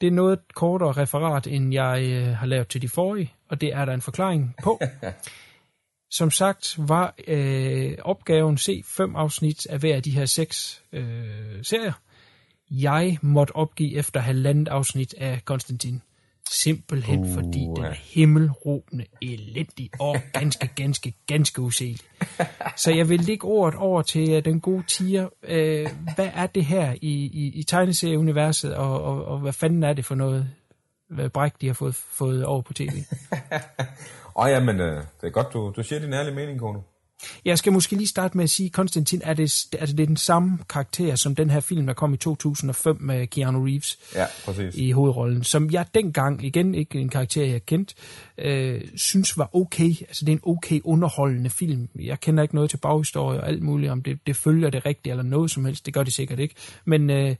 [0.00, 3.74] Det er noget kortere referat, end jeg øh, har lavet til de forrige, og det
[3.74, 4.80] er der en forklaring på.
[6.10, 11.62] som sagt var øh, opgaven se fem afsnit af hver af de her seks øh,
[11.62, 11.92] serier.
[12.70, 16.02] Jeg måtte opgive efter halvandet afsnit af Konstantin.
[16.50, 21.98] Simpelthen uh, fordi den er himmelråbende elendig og ganske, ganske, ganske uselig.
[22.82, 25.28] Så jeg vil lægge ordet over til uh, den gode tiger.
[25.42, 29.92] Uh, hvad er det her i, i, i tegneserieuniverset, og, og, og hvad fanden er
[29.92, 30.50] det for noget
[31.32, 32.90] bræk, de har fået, fået over på tv?
[34.36, 36.80] Åh oh, ja, men øh, det er godt, du, du siger din ærlige mening, Kono.
[37.44, 40.58] Jeg skal måske lige starte med at sige, Konstantin, er det, er det den samme
[40.68, 44.74] karakter som den her film, der kom i 2005 med Keanu Reeves ja, præcis.
[44.74, 47.94] i hovedrollen, som jeg dengang, igen ikke en karakter, jeg kendt,
[48.38, 49.88] øh, synes var okay.
[50.00, 51.88] Altså det er en okay underholdende film.
[52.00, 55.12] Jeg kender ikke noget til baghistorie og alt muligt, om det, det følger det rigtigt
[55.12, 55.86] eller noget som helst.
[55.86, 56.54] Det gør det sikkert ikke.
[56.84, 57.36] Men øh,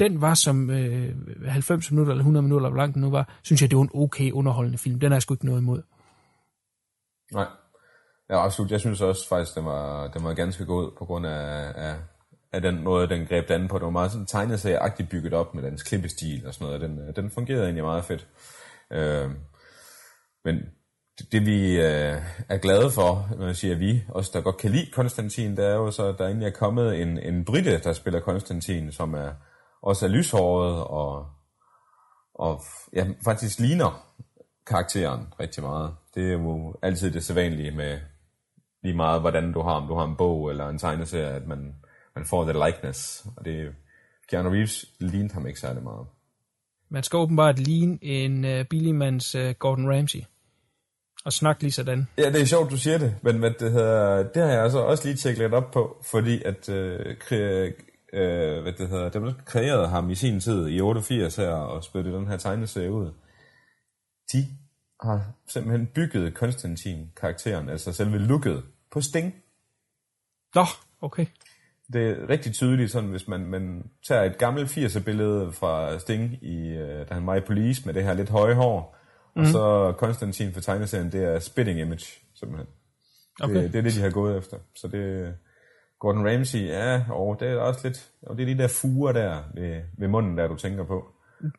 [0.00, 1.14] den var som øh,
[1.46, 3.90] 90 minutter eller 100 minutter, hvor lang den nu var, synes jeg, det var en
[3.94, 5.00] okay underholdende film.
[5.00, 5.82] Den er jeg sgu ikke noget imod.
[7.32, 7.46] Nej.
[8.30, 8.70] Ja, absolut.
[8.70, 11.94] Jeg synes også faktisk, den var, den var ganske god på grund af, af,
[12.52, 13.78] af den måde, den greb den på.
[13.78, 16.80] Det var meget sådan tegneserieagtigt bygget op med dens klippestil og sådan noget.
[16.80, 18.26] Den, øh, den fungerede egentlig meget fedt.
[18.92, 19.30] Øh,
[20.44, 20.56] men
[21.18, 24.70] det, det vi øh, er glade for, når jeg siger vi, os der godt kan
[24.70, 27.92] lide Konstantin, det er jo så, at der egentlig er kommet en, en britte, der
[27.92, 29.30] spiller Konstantin, som er
[29.82, 31.26] også er lyshåret og,
[32.34, 32.62] og
[32.92, 34.06] ja, faktisk ligner
[34.66, 35.94] karakteren rigtig meget.
[36.14, 37.98] Det er jo altid det sædvanlige med
[38.82, 41.74] lige meget, hvordan du har, om du har en bog eller en tegneserie, at man,
[42.14, 43.26] man får det likeness.
[43.36, 43.74] Og det,
[44.30, 46.06] Keanu Reeves lignede ham ikke særlig meget.
[46.88, 50.20] Man skal åbenbart ligne en uh, billigmands uh, Gordon Ramsay.
[51.24, 52.08] Og snakke lige sådan.
[52.18, 54.78] Ja, det er sjovt, du siger det, men hvad det, hedder, det har jeg altså
[54.78, 57.16] også lige tjekket lidt op på, fordi at uh,
[58.12, 62.16] øh, hvad det hedder, dem kreerede ham i sin tid i 88 her og spyttede
[62.16, 63.12] den her tegneserie ud,
[64.32, 64.46] de
[65.02, 69.34] har simpelthen bygget Konstantin-karakteren, altså selve looket, på Sting.
[70.54, 70.64] Nå,
[71.00, 71.26] okay.
[71.92, 76.68] Det er rigtig tydeligt, sådan, hvis man, man tager et gammelt 80'er-billede fra Sting, i,
[76.68, 78.96] øh, da han var i Police, med det her lidt høje hår,
[79.34, 79.40] mm.
[79.40, 79.52] og mhm.
[79.52, 82.66] så Konstantin for tegneserien, det er spitting image, simpelthen.
[83.40, 83.54] Okay.
[83.54, 84.56] Det, det er det, de har gået efter.
[84.74, 85.34] Så det,
[86.00, 89.42] Gordon Ramsay, ja, og det er også lidt, og det er de der fuger der
[89.54, 91.04] ved, ved munden, der du tænker på.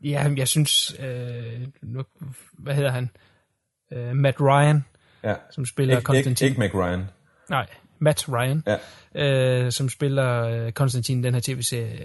[0.04, 2.04] Ja, jeg synes, øh, nu,
[2.54, 3.10] hvad hedder han?
[3.96, 4.86] Uh, Matt Ryan,
[5.24, 5.36] ja.
[5.52, 6.46] som spiller Ik- Konstantin.
[6.48, 7.06] Ikke, ikke Mac Ryan.
[7.50, 7.68] Nej,
[8.00, 8.64] Matt Ryan,
[9.16, 9.66] ja.
[9.66, 12.00] øh, som spiller Konstantin den her tv-serie.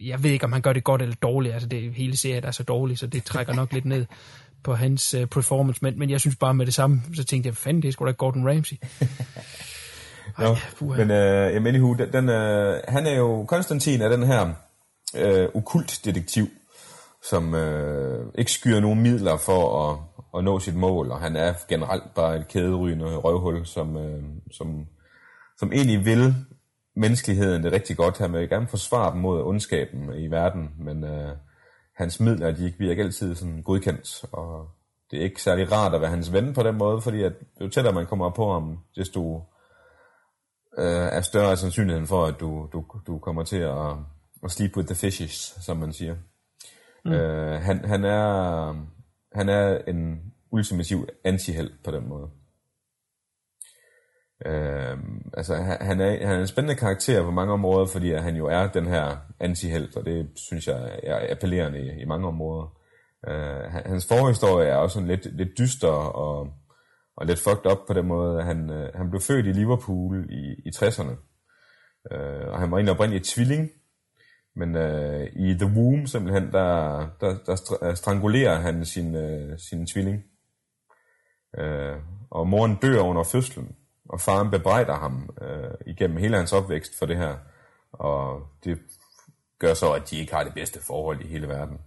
[0.00, 1.52] Jeg ved ikke, om han gør det godt eller dårligt.
[1.54, 4.06] Altså, det hele serien er så dårlig, så det trækker nok lidt ned
[4.62, 5.78] på hans uh, performance.
[5.82, 8.06] Men, men jeg synes bare med det samme, så tænkte jeg, fanden, det er sgu
[8.06, 8.76] da Gordon Ramsay.
[10.38, 10.44] Ej,
[10.80, 10.94] no.
[10.94, 14.52] Men øh, jamen, anywho, den, den, øh, han er jo, Konstantin er den her
[15.16, 16.46] øh, okult detektiv,
[17.22, 19.98] som øh, ikke skyer nogen midler for at,
[20.38, 24.86] at nå sit mål, og han er generelt bare et kæderygende røvhul, som, øh, som,
[25.58, 26.34] som egentlig vil
[26.96, 28.18] menneskeligheden det rigtig godt.
[28.18, 31.36] Han vil gerne forsvare dem mod ondskaben i verden, men øh,
[31.96, 34.68] hans midler de bliver ikke altid sådan godkendt, og
[35.10, 37.68] det er ikke særlig rart at være hans ven på den måde, fordi at jo
[37.68, 39.42] tættere man kommer på ham, desto
[40.78, 43.96] øh, er større sandsynligheden for, at du, du, du kommer til at,
[44.44, 46.16] at sleep with the fishes, som man siger.
[47.04, 47.12] Mm.
[47.12, 48.74] Øh, han, han, er,
[49.32, 52.28] han er en ultimativ antiheld på den måde.
[54.46, 54.98] Øh,
[55.34, 58.66] altså, han er, han er en spændende karakter på mange områder, fordi han jo er
[58.66, 62.76] den her antihelt, og det synes jeg er appellerende i, i mange områder.
[63.28, 66.52] Øh, hans forhistorie er også sådan lidt, lidt dyster og
[67.20, 68.42] og lidt fucked up på den måde.
[68.42, 71.14] Han, øh, han blev født i Liverpool i, i 60'erne,
[72.12, 73.70] øh, og han var egentlig oprindeligt tvilling,
[74.56, 79.86] men øh, i The Womb simpelthen, der, der, der øh, strangulerer han sin, øh, sin
[79.86, 80.24] tvilling.
[81.58, 81.96] Øh,
[82.30, 83.76] og moren dør under fødslen,
[84.08, 87.36] og faren bebrejder ham øh, igennem hele hans opvækst for det her.
[87.92, 88.78] Og det
[89.58, 91.78] gør så, at de ikke har det bedste forhold i hele verden.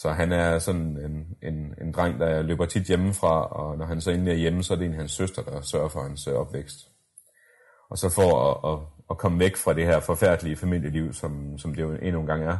[0.00, 4.00] Så han er sådan en, en, en dreng, der løber tit hjemmefra, og når han
[4.00, 6.34] så endelig er hjemme, så er det en hans søster, der sørger for hans øh,
[6.34, 6.90] opvækst.
[7.90, 11.74] Og så for at, at, at komme væk fra det her forfærdelige familieliv, som, som
[11.74, 12.58] det jo endnu en gang er,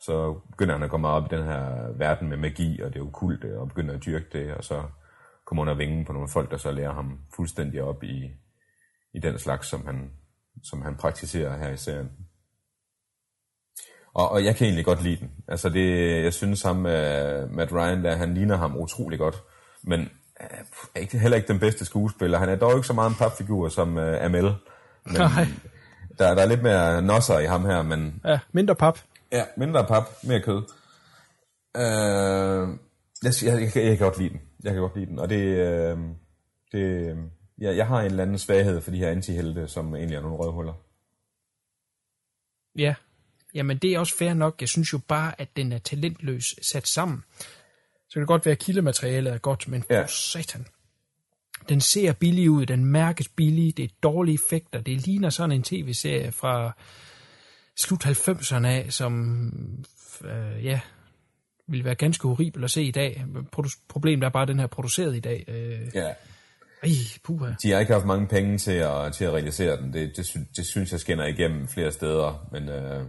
[0.00, 3.58] så begynder han at komme op i den her verden med magi og det okulte,
[3.58, 4.82] og begynder at dyrke det, og så
[5.46, 8.30] kommer under vingen på nogle folk, der så lærer ham fuldstændig op i,
[9.14, 10.10] i den slags, som han,
[10.62, 12.10] som han praktiserer her i serien.
[14.14, 15.30] Og, og jeg kan egentlig godt lide den.
[15.48, 19.42] Altså det, jeg synes ham, uh, Matt Ryan, der, han ligner ham utrolig godt.
[19.82, 20.00] Men
[20.40, 20.46] uh,
[20.94, 22.38] er ikke, heller ikke den bedste skuespiller.
[22.38, 24.54] Han er dog ikke så meget en papfigur som uh, Amel.
[25.04, 25.46] Men Nej.
[26.18, 28.20] Der, der er lidt mere nosser i ham her, men...
[28.24, 28.98] Ja, mindre pap.
[29.32, 30.62] Ja, mindre pap, mere kød.
[31.74, 32.78] Uh,
[33.22, 34.40] jeg, jeg, jeg, jeg kan godt lide den.
[34.64, 35.18] Jeg kan godt lide den.
[35.18, 36.00] Og det, uh,
[36.72, 37.16] det
[37.58, 40.36] jeg, jeg har en eller anden svaghed for de her antihelte, som egentlig er nogle
[40.36, 40.72] rødhuller.
[42.78, 42.94] Ja,
[43.54, 44.56] jamen det er også fair nok.
[44.60, 47.24] Jeg synes jo bare, at den er talentløs sat sammen.
[48.08, 50.06] Så kan det godt være, at kildematerialet er godt, men for Ja.
[50.06, 50.66] satan.
[51.68, 55.62] Den ser billig ud, den mærkes billig, det er dårlige effekter, det ligner sådan en
[55.62, 56.72] tv-serie fra
[57.80, 59.42] slut 90'erne af, som
[60.24, 60.80] øh, ja,
[61.68, 63.24] ville være ganske horribel at se i dag.
[63.56, 65.44] Produ- Problemet er bare, at den her er produceret i dag.
[65.48, 66.12] Øh, Ja.
[66.82, 66.88] Ej,
[67.24, 67.52] puha.
[67.62, 69.92] De har ikke haft mange penge til at, til at realisere den.
[69.92, 72.48] Det, det, det synes jeg skinner igennem flere steder.
[72.52, 73.04] Men øh,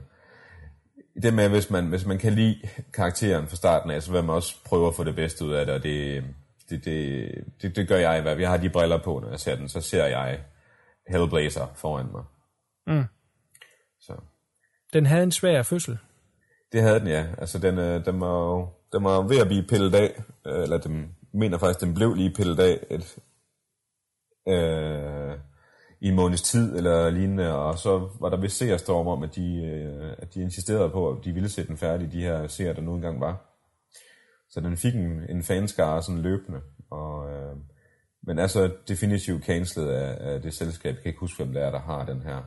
[1.21, 2.61] det med, hvis man, hvis man kan lide
[2.93, 5.65] karakteren fra starten af, så vil man også prøve at få det bedste ud af
[5.65, 5.75] det.
[5.75, 6.23] Og det,
[6.69, 7.31] det, det,
[7.61, 8.41] det, det gør jeg i hvert fald.
[8.41, 9.69] Jeg har de briller på, når jeg ser den.
[9.69, 10.39] Så ser jeg
[11.07, 12.23] Hellblazer foran mig.
[12.87, 13.03] Mm.
[13.99, 14.13] Så.
[14.93, 15.97] Den havde en svær fødsel.
[16.71, 17.25] Det havde den, ja.
[17.37, 20.23] Altså, den, øh, den, var, jo- den var ved at blive pillet af.
[20.47, 23.17] Øh, Eller den mener faktisk, den blev lige pillet af et,
[24.47, 25.22] øh,
[26.03, 27.55] i en måneds tid eller lignende.
[27.55, 31.25] Og så var der vist seerstorm om, at de, øh, at de insisterede på, at
[31.25, 33.41] de ville sætte den færdig, de her seere, der nu engang var.
[34.49, 36.61] Så den fik en, en fanskare sådan løbende.
[36.89, 37.55] Og, øh,
[38.23, 40.95] men er så definitivt cancelet af, af det selskab.
[40.95, 42.41] Jeg kan ikke huske, hvem det er, der har den her.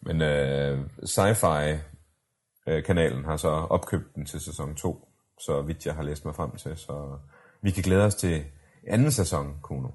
[0.00, 5.08] Men øh, Sci-Fi-kanalen øh, har så opkøbt den til sæson 2,
[5.40, 6.76] så vidt jeg har læst mig frem til.
[6.76, 7.18] Så
[7.62, 8.44] vi kan glæde os til
[8.86, 9.88] anden sæson, Kuno.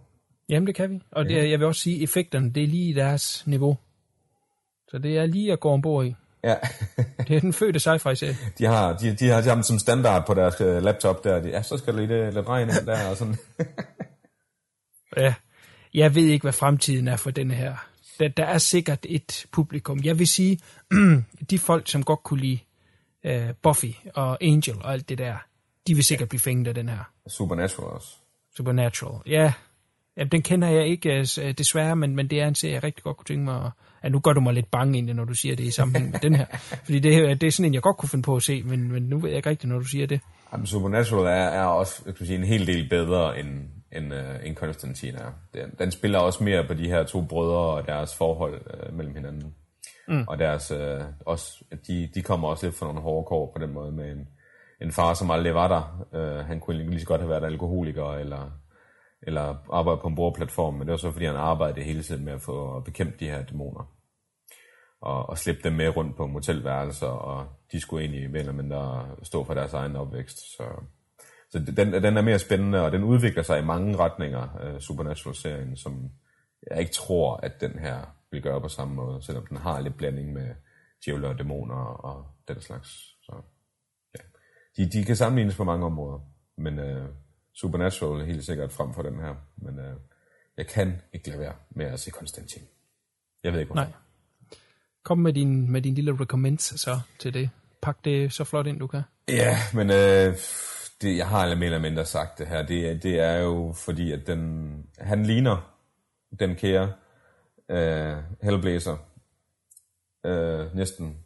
[0.50, 1.02] Jamen, det kan vi.
[1.12, 3.78] Og det, jeg vil også sige, effekterne, det er lige i deres niveau.
[4.88, 6.16] Så det er lige at gå ombord i.
[6.44, 6.56] Ja.
[7.28, 8.38] det er den fødte sci-fi-serie.
[8.58, 11.42] De har, de, de har, de har dem som standard på deres øh, laptop der.
[11.42, 13.36] De, ja, så skal der lige det, lidt regn ind der og sådan.
[15.18, 15.34] Ja.
[15.94, 17.76] Jeg ved ikke, hvad fremtiden er for denne her.
[18.20, 20.00] Der, der er sikkert et publikum.
[20.04, 20.60] Jeg vil sige,
[21.50, 22.60] de folk, som godt kunne lide
[23.26, 25.36] uh, Buffy og Angel og alt det der,
[25.88, 27.12] de vil sikkert blive fænget af den her.
[27.28, 28.08] Supernatural også.
[28.56, 29.22] Supernatural.
[29.26, 29.54] Ja,
[30.18, 32.84] Jamen, den kender jeg ikke øh, øh, desværre, men, men det er en serie, jeg
[32.84, 33.66] rigtig godt kunne tænke mig.
[33.66, 33.72] At,
[34.04, 36.20] ja, nu gør du mig lidt bange egentlig, når du siger det i sammenhæng med
[36.20, 36.46] den her.
[36.86, 38.92] Fordi det, er- det er sådan en, jeg godt kunne finde på at se, men,
[38.92, 40.20] men nu ved jeg ikke rigtigt, når du siger det.
[40.54, 41.30] Jamen, Supernatural er,
[41.62, 43.48] er også jeg kan sige, en hel del bedre, end,
[43.92, 45.32] end, uh, end Constantine er.
[45.54, 49.16] Den, den spiller også mere på de her to brødre og deres forhold uh, mellem
[49.16, 49.54] hinanden.
[50.08, 50.24] Mm.
[50.28, 50.78] Og deres, uh,
[51.26, 54.28] også, de, de kommer også lidt fra nogle hårde kår på den måde med en,
[54.82, 56.06] en far, som aldrig var der.
[56.40, 58.52] Uh, han kunne lige så godt have været alkoholiker, eller,
[59.26, 62.34] eller arbejde på en bordplatform, men det var så, fordi han arbejdede hele tiden med
[62.34, 63.92] at få bekæmpet de her dæmoner.
[65.02, 69.08] Og, og slippe dem med rundt på motelværelser, og de skulle egentlig mere eller mindre
[69.24, 70.38] stå for deres egen opvækst.
[70.38, 70.64] Så,
[71.52, 75.78] så den, den er mere spændende, og den udvikler sig i mange retninger, øh, Supernatural-serien,
[75.78, 76.10] som
[76.72, 79.98] jeg ikke tror, at den her vil gøre på samme måde, selvom den har lidt
[79.98, 80.56] blanding med
[81.06, 81.76] djævler og dæmoner
[82.06, 82.90] og den slags.
[83.24, 83.36] Så,
[84.16, 84.20] ja.
[84.78, 86.20] de, de kan sammenlignes på mange områder,
[86.58, 87.10] men Øh,
[87.56, 89.36] Supernatural er helt sikkert frem for den her.
[89.58, 89.86] Men uh,
[90.58, 92.62] jeg kan ikke lade være med at se Konstantin.
[93.44, 93.84] Jeg ved ikke hvorfor.
[93.90, 93.94] Nej.
[95.04, 97.50] Kom med din, med din lille recommends så til det.
[97.82, 99.02] Pak det så flot ind, du kan.
[99.28, 100.38] Ja, men øh,
[101.02, 102.66] det, jeg har mere eller mindre sagt det her.
[102.66, 105.76] Det, er- det er jo fordi, at den, han ligner
[106.40, 106.94] den kære
[107.70, 108.98] øh, Hellblazer
[110.26, 111.18] øh, næsten,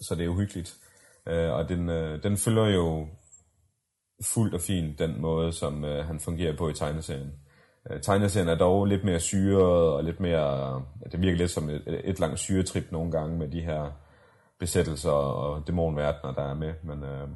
[0.00, 0.76] så det er uhyggeligt.
[1.28, 3.08] Øh, og den, øh, den følger jo
[4.22, 7.32] fuldt og fint den måde, som øh, han fungerer på i tegneserien.
[7.90, 10.82] Øh, tegneserien er dog lidt mere syret, og lidt mere,
[11.12, 13.90] det virker lidt som et, et langt syretrip nogle gange med de her
[14.58, 17.28] besættelser og dæmonverdener, der er med, men øh,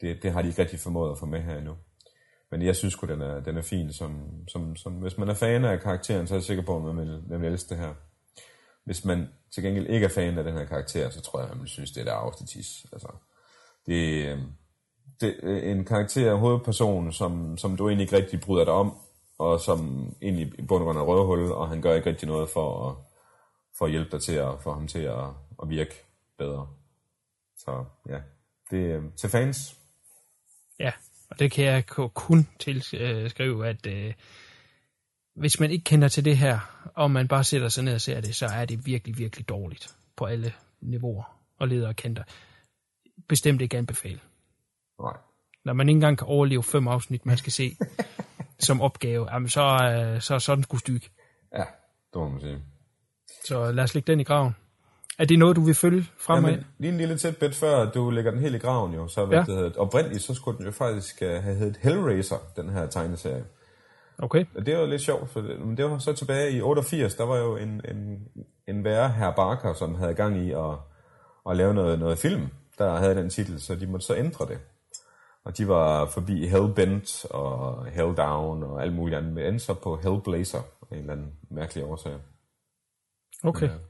[0.00, 1.74] det, det har de ikke rigtig formået at få med her endnu.
[2.50, 3.92] Men jeg synes godt den er, den er fin.
[3.92, 6.82] Som, som, som, hvis man er fan af karakteren, så er jeg sikker på, at
[6.82, 7.94] man vil, man vil elske det her.
[8.84, 11.56] Hvis man til gengæld ikke er fan af den her karakter, så tror jeg, at
[11.56, 12.26] man synes, det er der.
[12.92, 13.08] Altså,
[13.86, 14.38] det, øh,
[15.20, 18.94] det øh, en karakter, hovedperson, som, som du egentlig ikke rigtig bryder dig om,
[19.38, 22.48] og som egentlig i bund og grund er røvhul, og han gør ikke rigtig noget
[22.48, 22.96] for at,
[23.78, 25.24] for at hjælpe dig til at få ham til at,
[25.62, 25.94] at virke
[26.38, 26.68] bedre.
[27.56, 28.18] Så ja,
[28.70, 29.78] det er til fans.
[30.78, 30.92] Ja,
[31.30, 34.14] og det kan jeg kun tilskrive, at øh,
[35.34, 36.58] hvis man ikke kender til det her,
[36.94, 39.96] og man bare sætter sig ned og ser det, så er det virkelig, virkelig dårligt
[40.16, 42.22] på alle niveauer og ledere og kanter.
[43.28, 44.20] Bestemt ikke anbefale.
[45.00, 45.16] Nej.
[45.64, 47.76] Når man ikke engang kan overleve fem afsnit, man skal se
[48.58, 51.02] som opgave, jamen så, øh, så, er den sgu styg.
[51.54, 51.64] Ja,
[52.12, 52.58] det må man sige.
[53.44, 54.56] Så lad os lægge den i graven.
[55.18, 56.50] Er det noget, du vil følge fremad?
[56.50, 59.20] Jamen, lige en lille tæt bit før du lægger den helt i graven jo, så
[59.30, 59.36] Ja.
[59.36, 63.44] det hedder, oprindeligt så skulle den jo faktisk uh, have heddet Hellraiser, den her tegneserie.
[64.18, 64.44] Okay.
[64.56, 67.24] Og det var lidt sjovt, for det, men det var så tilbage i 88, der
[67.24, 68.28] var jo en, en,
[68.68, 70.74] en værre herr Barker, som havde gang i at,
[71.50, 72.48] at lave noget, noget film,
[72.78, 74.58] der havde den titel, så de måtte så ændre det.
[75.44, 79.96] Og de var forbi Hellbent og Helldown og alt muligt andet, men endte så på
[79.96, 82.18] Hellblazer af en eller anden mærkelig årsag.
[83.44, 83.66] Okay.
[83.66, 83.80] Men, øh,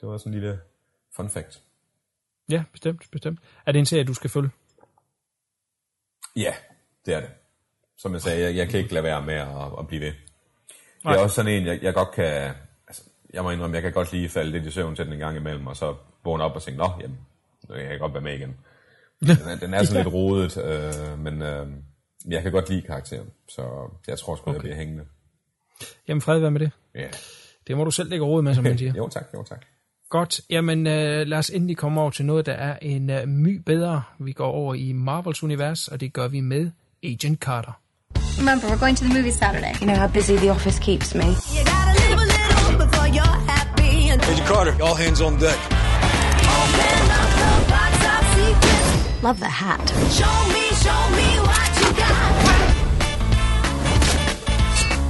[0.00, 0.60] det var sådan en lille
[1.16, 1.62] fun fact.
[2.48, 3.40] Ja, bestemt, bestemt.
[3.66, 4.50] Er det en serie, du skal følge?
[6.36, 6.54] Ja,
[7.06, 7.30] det er det.
[7.96, 10.12] Som jeg sagde, jeg, jeg kan ikke lade være med at, at blive ved.
[10.12, 11.14] Det Nej.
[11.14, 12.54] er også sådan en, jeg, jeg godt kan...
[12.86, 13.02] Altså,
[13.32, 15.36] jeg må indrømme, jeg kan godt lige falde lidt i søvn til den en gang
[15.36, 17.18] imellem, og så vågne op og tænke, nå, jamen,
[17.68, 18.56] nu kan jeg godt være med igen.
[19.20, 20.02] Den er, den er sådan Ja.
[20.02, 21.66] lidt rodet, øh, men øh,
[22.28, 23.62] jeg kan godt lide karakteren, så
[24.08, 24.52] jeg tror sgu, okay.
[24.54, 25.04] jeg bliver hængende.
[26.08, 26.70] Jamen fred, hvad med det?
[26.94, 27.06] Ja.
[27.66, 28.92] Det må du selv lægge råd med, som man siger.
[28.96, 29.64] jo tak, jo tak.
[30.10, 33.62] Godt, jamen øh, lad os endelig komme over til noget, der er en øh, my
[33.66, 34.02] bedre.
[34.20, 36.70] Vi går over i Marvels univers, og det gør vi med
[37.04, 37.72] Agent Carter.
[38.40, 39.72] Remember, we're going to the movies Saturday.
[39.80, 41.22] You know how busy the office keeps me.
[44.30, 45.83] Agent Carter, all hands on deck.
[49.24, 49.88] Love the hat.
[50.18, 51.70] show me show me what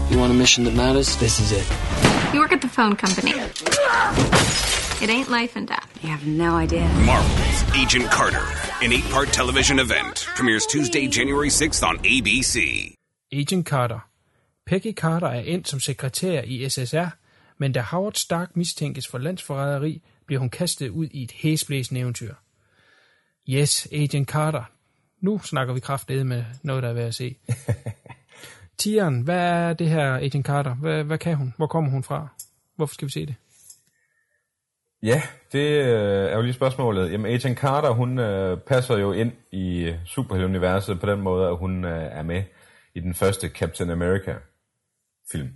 [0.09, 1.17] You want a mission that matters?
[1.17, 1.67] This is it.
[2.33, 3.33] You work at the phone company.
[5.03, 5.99] It ain't life and death.
[6.01, 6.89] You have no idea.
[7.05, 8.47] Marvel's Agent Carter,
[8.83, 12.95] an eight part television event, premieres Tuesday, January 6th on ABC.
[13.33, 14.01] Agent Carter.
[14.65, 17.09] Peggy Carter er endt som sekretær i SSR,
[17.59, 22.35] men da Howard Stark mistænkes for landsforræderi, bliver hun kastet ud i et hæsblæsende eventyr.
[23.49, 24.63] Yes, Agent Carter.
[25.21, 27.37] Nu snakker vi kraftedeme med noget, der er værd at se.
[28.79, 30.75] Tieren, hvad er det her Agent Carter?
[30.75, 31.55] Hvad, hvad kan hun?
[31.57, 32.29] Hvor kommer hun fra?
[32.77, 33.35] Hvorfor skal vi se det?
[35.03, 35.23] Ja,
[35.53, 37.13] det øh, er jo lige spørgsmålet.
[37.13, 41.85] Jamen, Agent Carter, hun øh, passer jo ind i superhelteuniverset på den måde, at hun
[41.85, 42.43] øh, er med
[42.95, 45.49] i den første Captain America-film.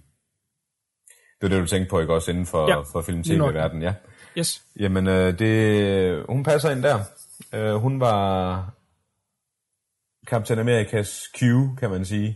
[1.41, 3.51] Det var det, du tænkte på, ikke også, inden for, Ja, for film lige nok.
[3.51, 3.95] tv-verden, ja.
[4.39, 4.63] Yes.
[4.81, 6.99] Jamen, øh, det, hun passer ind der.
[7.55, 8.71] Øh, hun var
[10.27, 11.43] Captain Amerikas Q,
[11.79, 12.29] kan man sige.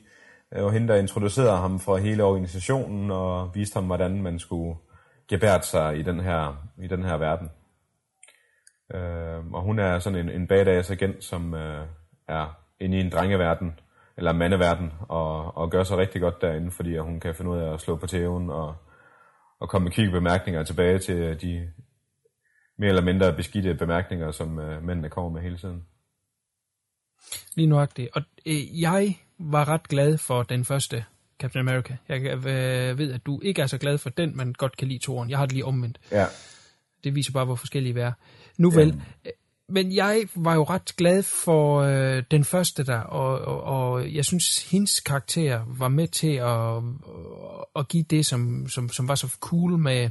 [0.53, 4.39] Øh, Det var hende, der introducerede ham for hele organisationen og viste ham, hvordan man
[4.39, 4.77] skulle
[5.29, 7.51] gebært sig i den her, i den her verden.
[8.95, 11.87] Øh, og hun er sådan en, en badass agent, som øh,
[12.29, 13.81] er inde i en drengeverden,
[14.17, 17.59] eller mandeverden, og, og gør sig rigtig godt derinde, fordi at hun kan finde ud
[17.59, 18.75] af at slå på tæven og,
[19.61, 21.71] og komme med kigge bemærkninger tilbage til de
[22.83, 25.83] mere eller mindre beskidte bemærkninger, som øh, mændene kommer med hele tiden.
[27.55, 28.09] Lige nuagtigt.
[28.13, 31.05] Og øh, jeg var ret glad for den første
[31.39, 31.97] Captain America.
[32.09, 34.99] Jeg øh, ved, at du ikke er så glad for den, men godt kan lide
[34.99, 35.31] toren.
[35.31, 36.01] Jeg har det lige omvendt.
[36.11, 36.27] Ja.
[37.05, 38.13] Det viser bare, hvor forskellige vi er.
[38.59, 39.03] Nu vel.
[39.27, 39.33] øh,
[39.69, 44.25] Men jeg var jo ret glad for øh, den første der, og, og, og jeg
[44.25, 46.83] synes, hendes karakter var med til at,
[47.77, 50.11] at give det, som, som, som var så cool med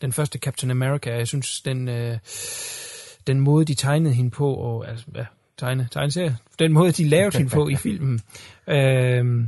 [0.00, 1.10] den første Captain America.
[1.10, 2.18] Jeg synes, den, øh,
[3.26, 5.24] den måde, de tegnede hende på, og altså, ja,
[5.58, 8.20] tegne, tegneserie, den måde, de lavede hende på i filmen,
[8.66, 9.44] øh,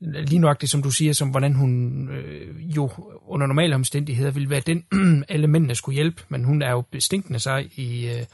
[0.00, 2.90] lige nøjagtigt som du siger, som hvordan hun øh, jo
[3.26, 4.84] under normale omstændigheder ville være den,
[5.28, 8.24] alle mændene skulle hjælpe, men hun er jo bestinkende sig i, øh,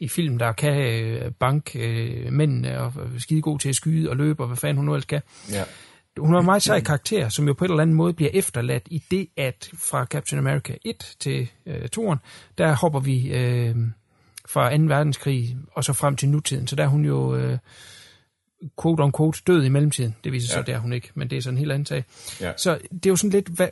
[0.00, 4.16] i film, der kan øh, bank øh, mændene og skide god til at skyde og
[4.16, 5.20] løbe og hvad fanden hun nu ellers kan.
[5.52, 5.64] Ja.
[6.18, 9.02] Hun en meget sej karakter, som jo på en eller anden måde bliver efterladt i
[9.10, 12.18] det, at fra Captain America 1 til øh, 2'eren,
[12.58, 13.76] der hopper vi øh,
[14.48, 14.82] fra 2.
[14.82, 16.66] verdenskrig og så frem til nutiden.
[16.66, 17.58] Så der er hun jo øh,
[18.82, 20.16] quote on quote død i mellemtiden.
[20.24, 20.60] Det viser sig, Ja.
[20.60, 20.64] ja.
[20.66, 22.04] det er hun ikke, men det er sådan en helt anden sag.
[22.40, 22.52] Ja.
[22.56, 23.68] Så det er jo sådan lidt, hvad,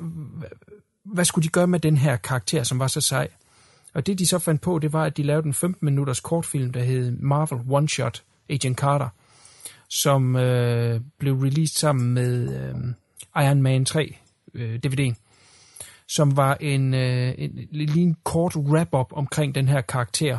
[1.04, 3.28] hvad, skulle de gøre med den her karakter, som var så sej?
[3.94, 6.72] Og det de så fandt på, det var, at de lavede en 15 minutters kortfilm,
[6.72, 9.08] der hed Marvel One Shot Agent Carter,
[9.88, 12.74] som øh, blev released sammen med øh,
[13.44, 14.16] Iron Man 3
[14.54, 15.14] øh, DVD'en,
[16.08, 20.38] som var en, øh, en, lige en kort wrap-up omkring den her karakter,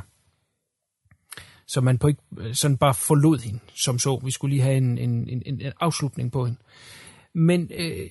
[1.67, 2.21] så man på ikke
[2.53, 4.21] sådan bare forlod hende, som så.
[4.23, 6.59] Vi skulle lige have en, en, en, en afslutning på hende.
[7.33, 8.07] Men øh,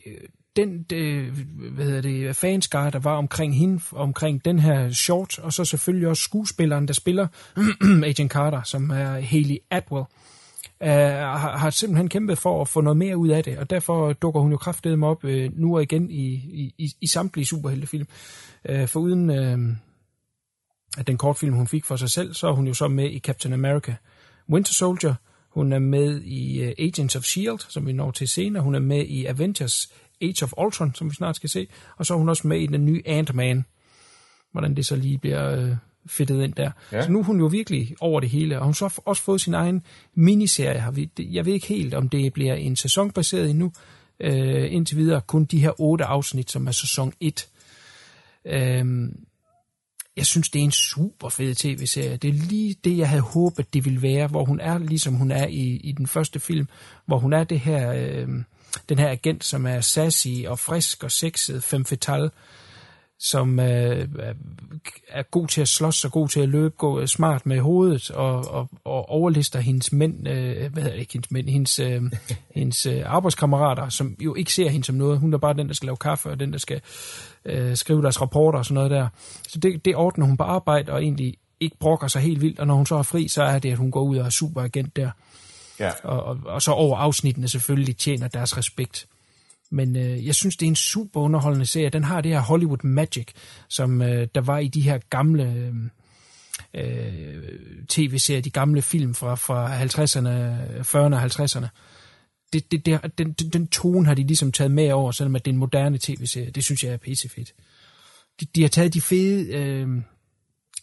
[0.56, 1.38] den øh,
[1.74, 6.08] hvad hedder det, fanskare, der var omkring hende, omkring den her short, og så selvfølgelig
[6.08, 7.26] også skuespilleren, der spiller
[8.10, 10.04] Agent Carter, som er Haley Atwell,
[10.82, 14.12] øh, har, har simpelthen kæmpet for at få noget mere ud af det, og derfor
[14.12, 18.06] dukker hun jo kraftedeme op øh, nu og igen i, i, i, i samtlige superheltefilm.
[18.68, 19.58] Øh, for uden øh,
[21.02, 23.54] den kortfilm, hun fik for sig selv, så er hun jo så med i Captain
[23.54, 23.94] America
[24.48, 25.14] Winter Soldier,
[25.56, 28.62] hun er med i uh, Agents of S.H.I.E.L.D., som vi når til senere.
[28.62, 29.92] Hun er med i Avengers
[30.22, 31.68] Age of Ultron, som vi snart skal se.
[31.96, 33.64] Og så er hun også med i den nye Ant-Man.
[34.52, 36.70] Hvordan det så lige bliver øh, fedtet ind der.
[36.92, 37.02] Ja.
[37.02, 38.58] Så nu er hun jo virkelig over det hele.
[38.58, 39.82] Og hun har så også fået sin egen
[40.14, 40.84] miniserie.
[41.18, 43.72] Jeg ved ikke helt, om det bliver en sæsonbaseret endnu.
[44.20, 47.48] Øh, indtil videre kun de her otte afsnit, som er sæson 1.
[48.44, 49.26] Øhm,
[50.16, 52.16] jeg synes, det er en super fed tv-serie.
[52.16, 55.30] Det er lige det, jeg havde håbet, det ville være, hvor hun er, ligesom hun
[55.30, 56.68] er i, i den første film,
[57.06, 58.28] hvor hun er det her, øh,
[58.88, 62.30] den her agent, som er sassy og frisk og sexet, femme fatale,
[63.18, 64.08] som øh,
[65.08, 68.48] er god til at slås og god til at løbe, gå smart med hovedet og,
[68.48, 72.02] og, og overlister hendes mænd, øh, hvad hedder det, ikke hendes mænd, hendes, øh,
[72.56, 75.18] hendes øh, arbejdskammerater, som jo ikke ser hende som noget.
[75.18, 76.80] Hun er bare den, der skal lave kaffe og den, der skal
[77.46, 79.08] øh, skrive deres rapporter og sådan noget der.
[79.48, 82.66] Så det, det ordner hun på arbejde og egentlig ikke brokker sig helt vildt, og
[82.66, 84.96] når hun så er fri, så er det, at hun går ud og er superagent
[84.96, 85.10] der.
[85.80, 85.90] Ja.
[86.02, 89.06] Og, og, og så over afsnittene selvfølgelig tjener deres respekt.
[89.70, 91.90] Men øh, jeg synes, det er en super underholdende serie.
[91.90, 93.28] Den har det her Hollywood Magic,
[93.68, 95.74] som øh, der var i de her gamle
[96.74, 97.42] øh,
[97.88, 100.28] tv-serier, de gamle film fra, fra 50'erne,
[100.80, 101.66] 40'erne og 50'erne.
[102.56, 105.50] Det, det, det, den, den tone har de ligesom taget med over, selvom at det
[105.50, 106.50] er en moderne tv-serie.
[106.50, 107.54] Det synes jeg er pissefedt.
[108.40, 109.88] De, de har taget de fede øh,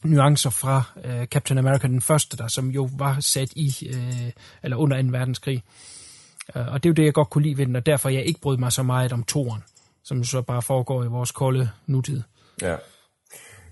[0.04, 4.32] nuancer fra øh, Captain America den første, der som jo var sat i, øh,
[4.64, 5.08] eller under 2.
[5.12, 5.64] verdenskrig.
[6.56, 8.26] Øh, og det er jo det, jeg godt kunne lide ved den, og derfor jeg
[8.26, 9.64] ikke brød mig så meget om toren,
[10.04, 12.22] som så bare foregår i vores kolde nutid.
[12.62, 12.76] Ja.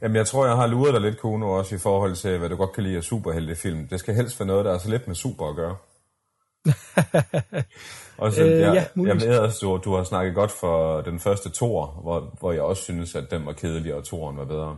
[0.02, 2.56] Jamen, jeg tror, jeg har luret dig lidt, Kuno, også i forhold til, hvad du
[2.56, 3.88] godt kan lide af superheltefilm.
[3.88, 5.76] Det skal helst være noget, der er så lidt med super at gøre.
[8.18, 11.20] og så, Øh, jeg, ja, jeg ved også, du, du har snakket godt for den
[11.20, 14.78] første tor, hvor, hvor jeg også synes, at den var kedelig, og toren var bedre.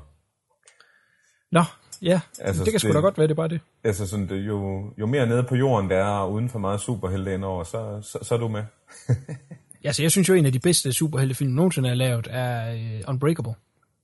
[1.52, 1.64] Nå,
[2.02, 3.62] ja, Altså, det kan sgu det- da godt være, det er bare det.
[3.84, 7.34] Altså, sådan, det, jo, jo mere nede på jorden der er, uden for meget superhelte
[7.34, 8.64] indover, så, så, så er du med.
[9.86, 13.54] Altså, jeg synes jo, en af de bedste superheltefilm nogensinde er lavet, er uh, Unbreakable.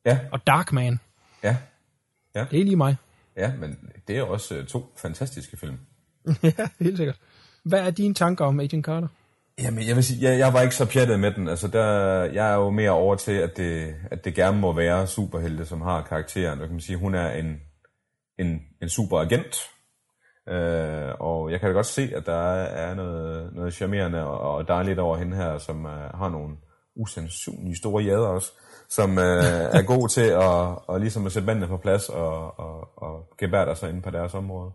[0.06, 0.20] Ja.
[0.32, 1.00] Og Darkman.
[1.44, 1.58] Ja.
[2.36, 2.46] ja.
[2.52, 2.96] Det er lige mig.
[3.38, 5.78] Ja, men det er også øh, to fantastiske film.
[6.44, 7.18] ja, helt sikkert.
[7.70, 9.08] Hvad er dine tanker om Agent Carter?
[9.60, 11.48] Jamen, jeg vil sige, jeg, jeg var ikke så pjattet med den.
[11.48, 11.86] Altså, der,
[12.24, 15.82] jeg er jo mere over til, at det, at det gerne må være superhelte, som
[15.82, 16.58] har karakteren.
[16.58, 17.62] Hvad kan man sige, hun er en,
[18.40, 19.56] en, en superagent.
[20.50, 24.68] Øh, og jeg kan da godt se, at der er, noget, noget charmerende og, og
[24.68, 26.56] dejligt over hende her, som uh, har nogle
[26.96, 28.52] usandsynlige store jader også,
[28.90, 29.24] som uh,
[29.80, 33.76] er god til at, og ligesom at sætte mændene på plads og, og, og gebære
[33.76, 34.72] sig inde på deres område.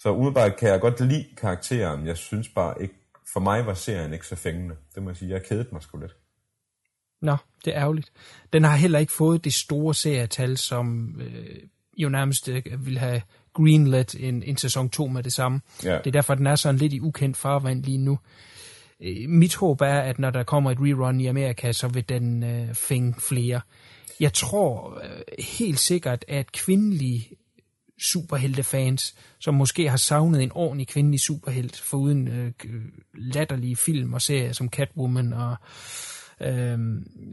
[0.00, 2.06] Så umiddelbart kan jeg godt lide karakteren.
[2.06, 2.94] Jeg synes bare ikke,
[3.32, 4.76] for mig var serien ikke så fængende.
[4.94, 6.16] Det må jeg sige, jeg kedede mig sgu lidt.
[7.22, 8.12] Nå, det er ærgerligt.
[8.52, 11.56] Den har heller ikke fået det store serietal, som øh,
[11.96, 13.22] jo nærmest øh, vil have
[13.52, 15.60] greenlit en, en sæson 2 med det samme.
[15.84, 15.98] Ja.
[15.98, 18.18] Det er derfor, den er sådan lidt i ukendt farvand lige nu.
[19.00, 22.42] Øh, mit håb er, at når der kommer et rerun i Amerika, så vil den
[22.42, 23.60] øh, fænge flere.
[24.20, 27.28] Jeg tror øh, helt sikkert, at kvindelige
[28.02, 32.52] superheltefans, som måske har savnet en ordentlig kvindelig superhelt, foruden øh,
[33.14, 35.56] latterlige film og serier som Catwoman og
[36.40, 36.78] øh,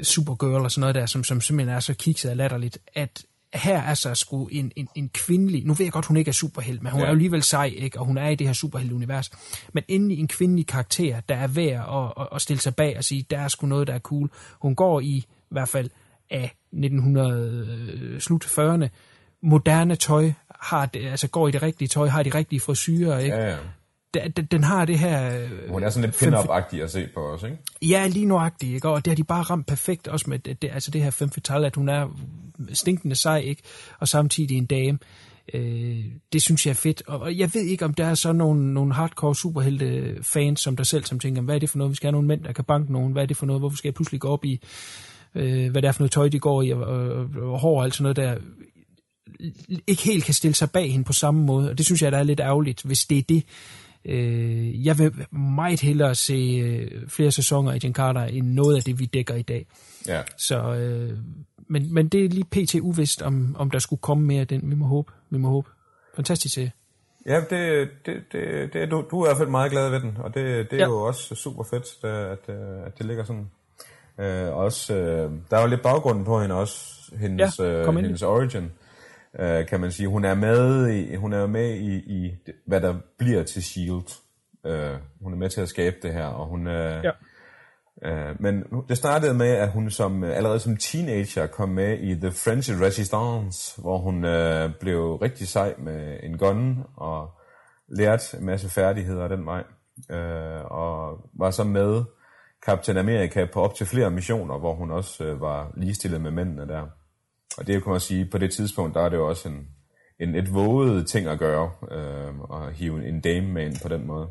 [0.03, 3.23] Supergirl og sådan noget der, som, som simpelthen er så kikset og latterligt, at
[3.53, 6.34] her er så sgu en, en, en kvindelig, nu ved jeg godt, hun ikke er
[6.34, 7.06] superhelt, men hun Ja.
[7.06, 7.99] er jo alligevel sej, ikke?
[7.99, 9.31] og hun er i det her superhelte-univers,
[9.73, 13.03] men endelig en kvindelig karakter, der er værd at, at, at stille sig bag og
[13.03, 14.30] sige, der er sgu noget, der er cool.
[14.61, 15.89] Hun går i, i hvert fald
[16.30, 18.88] af 1900, øh, slut 40'erne,
[19.44, 23.36] moderne tøj, har det, altså går i det rigtige tøj, har de rigtige frisyrer, ikke?
[23.36, 23.58] Ja, ja.
[24.14, 25.48] Den, den, har det her...
[25.70, 27.58] Hun er sådan lidt fem- pin-up-agtig at se på os, ikke?
[27.82, 28.90] Ja, lige nuagtigt, ikke?
[28.90, 31.66] Og det har de bare ramt perfekt, også med det, altså det her femme fatale,
[31.66, 32.08] at hun er
[32.74, 33.62] stinkende sej, ikke?
[34.00, 35.00] Og samtidig en dame.
[35.54, 37.04] Øh, det synes jeg er fedt.
[37.08, 40.86] Og, jeg ved ikke, om der er så nogle, nogle hardcore superhelte fans som dig
[40.86, 41.92] selv, som tænker, hvad er det for noget?
[41.92, 43.12] Vi skal have nogle mænd, der kan banke nogen.
[43.14, 43.62] Hvad er det for noget?
[43.62, 44.62] Hvorfor skal jeg pludselig gå op i,
[45.36, 47.84] øh, hvad det er for noget tøj, de går i, og, og, og hår og
[47.84, 48.36] alt sådan noget der?
[49.88, 51.70] Ikke helt kan stille sig bag hende på samme måde.
[51.70, 53.44] Og det synes jeg, der er lidt ærgerligt, hvis det er det.
[54.06, 58.84] Øh, jeg vil meget hellere se øh, flere sæsoner af Agent Carter, end noget af
[58.84, 59.68] det, vi dækker i dag.
[60.08, 60.22] Ja.
[60.38, 61.18] Så, øh,
[61.68, 62.76] men, men det er lige pt.
[62.82, 64.70] uvist, om, om der skulle komme mere af den.
[64.70, 65.12] Vi må håbe.
[65.30, 65.70] Vi må håbe.
[66.16, 66.72] Fantastisk serie.
[67.26, 70.18] Ja, det, det, det, det, du, du er i hvert fald meget glad ved den,
[70.20, 70.90] og det, det er ja.
[70.90, 72.56] Jo også super fedt, at,
[72.86, 73.49] at, det ligger sådan.
[74.20, 78.22] Øh, også, øh, der er jo lidt baggrunden på hende også, hendes, Ja, øh, hendes
[78.22, 78.70] origin, øh,
[79.70, 80.08] kan man sige.
[80.08, 82.36] Hun er med i, hun er med i, i
[82.66, 84.28] hvad der bliver til S.H.I.E.L.D.
[84.66, 87.02] Øh, hun er med til at skabe det her, og hun er...
[87.04, 87.12] Ja.
[88.04, 92.32] Øh, men det startede med, at hun som allerede som teenager kom med i The
[92.32, 97.32] French Resistance, hvor hun øh, blev rigtig sej med en gun og
[97.88, 99.64] lærte en masse færdigheder den vej.
[100.10, 102.04] Øh, og var så med
[102.66, 106.68] Captain America på op til flere missioner, hvor hun også øh, var ligestillet med mændene
[106.68, 106.86] der.
[107.58, 109.68] Og det kan man sige, på det tidspunkt, der er det jo også en,
[110.20, 114.08] en et våget ting at gøre, øh, at hive en dame med ind på den
[114.08, 114.28] måde.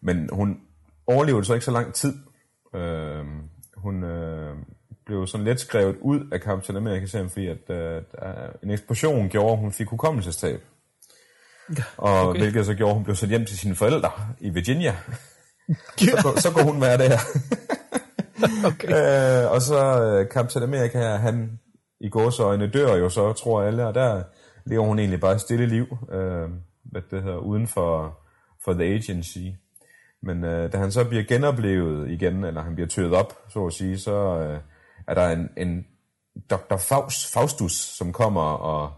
[0.00, 0.60] Men hun
[1.06, 2.14] overlevede så ikke så lang tid.
[2.74, 3.24] Øh,
[3.76, 4.56] hun øh,
[5.06, 8.02] blev sådan let skrevet ud af Captain America-serien, fordi at, øh,
[8.62, 10.60] en eksplosion gjorde, at hun fik hukommelsestab.
[11.96, 12.40] Og okay.
[12.40, 14.10] hvilket så gjorde, at hun blev sendt hjem til sine forældre
[14.40, 14.96] i Virginia.
[15.98, 17.18] så, så kunne hun være der.
[18.70, 18.88] okay.
[19.44, 21.58] øh, og så øh, Captain America, han
[22.02, 24.22] i gåsøjne dør jo så, tror alle, og der
[24.64, 26.50] lever hun egentlig bare et stille liv, øh,
[26.84, 28.18] hvad det hedder, uden for,
[28.64, 29.38] for The Agency.
[30.22, 33.72] Men øh, da han så bliver genoplevet igen, eller han bliver tøet op, så at
[33.72, 34.60] sige, så øh,
[35.08, 35.86] er der en, en
[36.50, 36.76] Dr.
[36.76, 38.92] Faust, Faustus, som kommer og,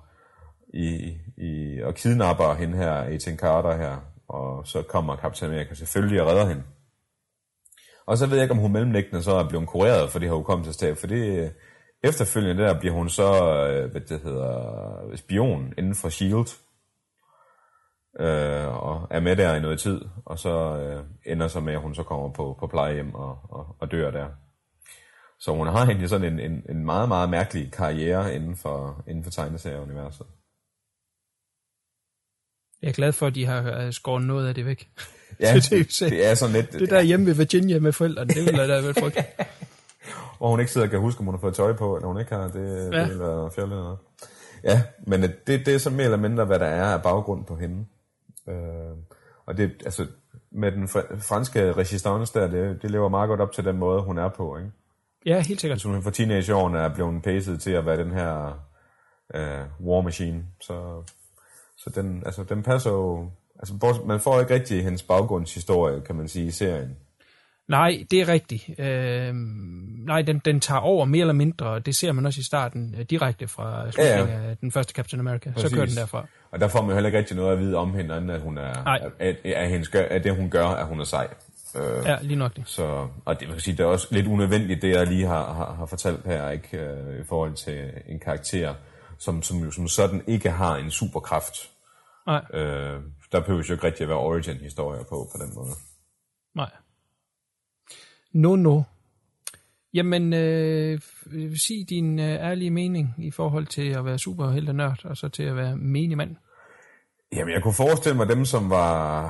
[0.75, 3.97] i, i, og kidnapper hende her, Ethan Carter her,
[4.29, 6.63] og så kommer Captain America selvfølgelig og redder hende.
[8.07, 10.37] Og så ved jeg ikke, om hun mellemlæggende så er blevet kureret for det her
[10.37, 11.53] hukommelsestab, for det
[12.05, 13.33] efterfølgende der bliver hun så,
[13.71, 16.51] øh, hvad det hedder, spion inden for S.H.I.E.L.D.
[18.21, 21.81] Øh, og er med der i noget tid, og så øh, ender så med, at
[21.81, 24.27] hun så kommer på, på plejehjem og, og, og dør der.
[25.41, 29.25] Så hun har egentlig sådan en, en, en meget, meget mærkelig karriere inden for, inden
[29.25, 30.27] for tegneserieuniverset.
[32.83, 34.89] Jeg er glad for, at de har øh, skåret noget af det væk.
[35.41, 36.73] Ja, det, det er sådan lidt...
[36.73, 39.29] Det der hjemme ved Virginia med forældrene, det vil da være frygteligt.
[40.39, 42.21] Hvor hun ikke sidder og kan huske, om hun har fået tøj på, eller hun
[42.21, 43.01] ikke har, det, ja.
[43.01, 43.99] det vil være fjollet noget.
[44.65, 47.57] Ja, men det, det er så mere eller mindre, hvad der er af baggrund på
[47.57, 47.87] hende.
[48.49, 48.97] Øh,
[49.47, 50.07] og det, altså,
[50.51, 50.89] med den
[51.21, 54.57] franske resistance der, det, det lever meget godt op til den måde, hun er på,
[54.57, 54.71] ikke?
[55.27, 55.81] Ja, helt sikkert.
[55.81, 58.61] Så hun for teenageårene er blevet pacet til at være den her
[59.35, 60.45] uh, war machine.
[60.61, 61.03] Så,
[61.77, 63.31] så den, altså, den passer jo...
[63.59, 66.97] Altså, man får ikke rigtig hendes baggrundshistorie, kan man sige, i serien.
[67.69, 68.81] Nej, det er rigtigt.
[68.81, 69.35] Øh,
[70.07, 72.95] nej, den, den tager over mere eller mindre, og det ser man også i starten,
[72.99, 74.51] øh, direkte fra slutningen ja, ja.
[74.51, 75.53] af den første Captain America.
[75.53, 75.71] Præcis.
[75.71, 76.27] Så kører den derfra.
[76.51, 78.89] Og der får man heller ikke rigtig noget at vide om hende, at, hun er,
[79.19, 81.29] at, at, hendes at det, hun gør, at hun er sej.
[81.77, 82.63] Øh, ja, lige nok det.
[82.67, 85.53] Så, og det, man kan sige, det er også lidt unødvendigt, det jeg lige har,
[85.53, 88.75] har, har fortalt her, ikke, øh, i forhold til en karakter,
[89.19, 91.71] som, som jo som sådan ikke har en superkraft.
[92.27, 92.45] Nej.
[92.55, 93.01] Øh,
[93.33, 95.71] der behøver jo ikke rigtig at være origin-historier på, på den måde.
[96.55, 96.71] Nej.
[98.35, 98.83] No, no.
[99.95, 101.01] Jamen, øh,
[101.57, 105.29] sig din øh, ærlige mening i forhold til at være superhelt og nørd, og så
[105.29, 106.37] til at være menig mand.
[107.33, 109.23] Jamen, jeg kunne forestille mig dem, som var,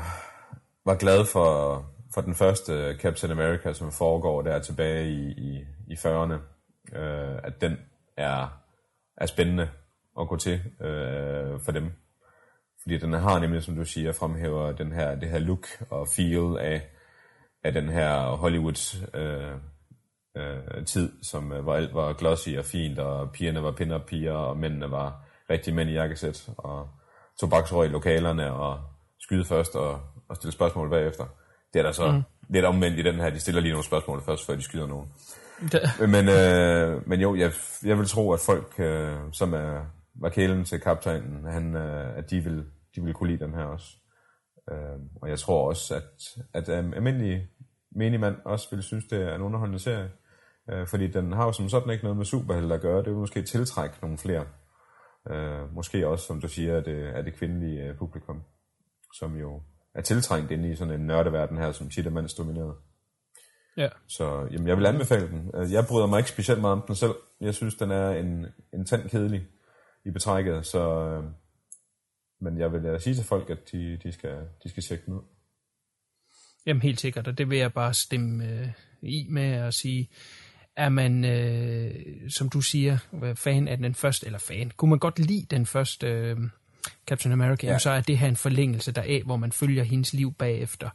[0.84, 5.94] var glade for, for den første Captain America, som foregår der tilbage i, i, i
[5.94, 6.34] 40'erne,
[6.98, 7.76] øh, at den
[8.16, 8.60] er,
[9.16, 9.68] er spændende
[10.20, 11.92] at gå til øh, for dem.
[12.82, 16.58] Fordi den har nemlig, som du siger, fremhæver den her, det her look og feel
[16.58, 16.82] af,
[17.64, 19.54] af den her Hollywood øh,
[20.36, 24.32] øh, tid, som øh, var alt var glossy og fint, og pigerne var pinder piger,
[24.32, 26.88] og mændene var rigtig mænd i jakkesæt, og
[27.40, 28.80] tobaksrøg i lokalerne, og
[29.20, 31.24] skyde først og, og stille spørgsmål bagefter.
[31.72, 32.22] Det er der så mm.
[32.48, 35.08] lidt omvendt i den her, de stiller lige nogle spørgsmål først, før de skyder nogen.
[35.72, 36.08] Det.
[36.08, 37.52] Men, øh, men jo, jeg,
[37.84, 39.84] jeg vil tro, at folk, øh, som er,
[40.14, 42.64] var kælen til kaptajnen, han, øh, at de vil,
[42.96, 43.86] de vil kunne lide den her også.
[44.72, 47.48] Øh, og jeg tror også, at, at øh, almindelige
[47.94, 50.10] menigmand også vil synes, det er en underholdende serie.
[50.70, 52.98] Øh, fordi den har jo som sådan ikke noget med superhelte at gøre.
[52.98, 54.46] Det vil måske tiltrække nogle flere.
[55.30, 58.42] Øh, måske også, som du siger, at det er det kvindelige øh, publikum,
[59.14, 59.62] som jo
[59.94, 62.74] er tiltrængt ind i sådan en nørdeverden her, som tit er mandsdomineret.
[63.76, 63.88] Ja.
[64.08, 65.50] Så jamen, jeg vil anbefale den.
[65.54, 67.14] Øh, jeg bryder mig ikke specielt meget om den selv.
[67.40, 69.46] Jeg synes, den er en, en tand kedelig
[70.04, 71.08] i betrækket, så...
[71.08, 71.24] Øh,
[72.40, 75.22] men jeg vil sige til folk, at de, de, skal, de skal tjekke den ud.
[76.66, 78.68] Jamen helt sikkert, og det vil jeg bare stemme øh,
[79.02, 80.08] i med at sige,
[80.76, 81.90] er man, øh,
[82.28, 82.98] som du siger,
[83.34, 86.36] fan af den første, eller fan, kunne man godt lide den første øh,
[87.06, 87.78] Captain America, ja.
[87.78, 90.90] så er det her en forlængelse deraf, hvor man følger hendes liv bagefter.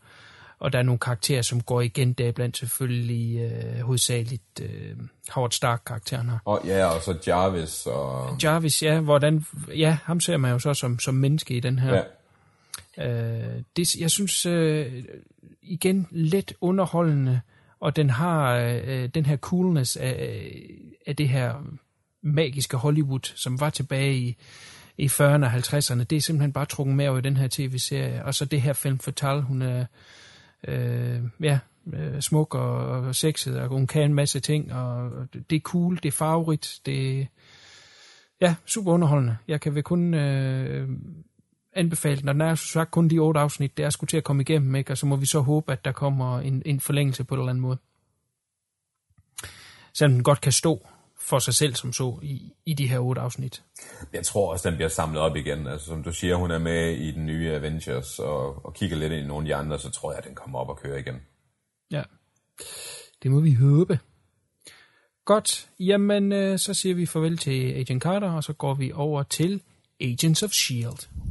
[0.59, 4.95] Og der er nogle karakterer, som går igen, der blandt selvfølgelig øh, hovedsageligt øh,
[5.29, 6.37] Howard Stark-karakteren her.
[6.45, 7.85] Og ja, og så Jarvis.
[7.85, 8.37] Og...
[8.43, 11.95] Jarvis, ja, hvordan, ja, ham ser man jo så som, som menneske i den her.
[11.95, 12.03] Ja.
[13.07, 15.03] Øh, det, jeg synes øh,
[15.61, 17.41] igen let underholdende,
[17.80, 20.52] og den har øh, den her coolness af,
[21.07, 21.64] af det her
[22.22, 24.36] magiske Hollywood, som var tilbage i,
[24.98, 26.03] i 40'erne og 50'erne.
[26.03, 28.26] Det er simpelthen bare trukket med over i den her tv-serie.
[28.26, 29.86] Og så det her film Fatal, hun er
[30.68, 31.60] øh, ja,
[31.94, 35.11] øh, smuk og, og sexet, og hun kan en masse ting, og
[35.49, 37.26] det er cool, det er farverigt, det er
[38.41, 39.38] ja, super underholdende.
[39.48, 40.90] Jeg kan vel kun øh,
[41.80, 44.41] anbefale og den er sagt kun de otte afsnit, det er sgu til at komme
[44.41, 44.93] igennem, ikke?
[44.93, 47.49] og så må vi så håbe, at der kommer en, en forlængelse på en eller
[47.49, 47.77] anden måde.
[49.93, 50.88] Selvom den godt kan stå
[51.18, 53.64] for sig selv som så i, i de her otte afsnit.
[54.14, 55.68] Jeg tror også, den bliver samlet op igen.
[55.68, 59.14] Altså, som du siger, hun er med i den nye Avengers og, og kigger lidt
[59.14, 60.97] ind i nogle af de andre, så tror jeg, at den kommer op og kører
[60.97, 61.15] igen.
[61.91, 62.03] Ja,
[63.23, 63.99] det må vi håbe.
[65.26, 69.23] Godt, jamen øh, så siger vi farvel til Agent Carter, og så går vi over
[69.23, 69.61] til
[70.01, 71.28] Agents of S.H.I.E.L.D.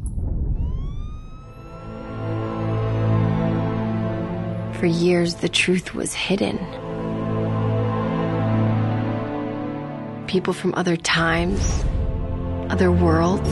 [4.79, 6.57] For years, the truth was hidden.
[10.29, 11.85] People from other times,
[12.71, 13.49] other worlds,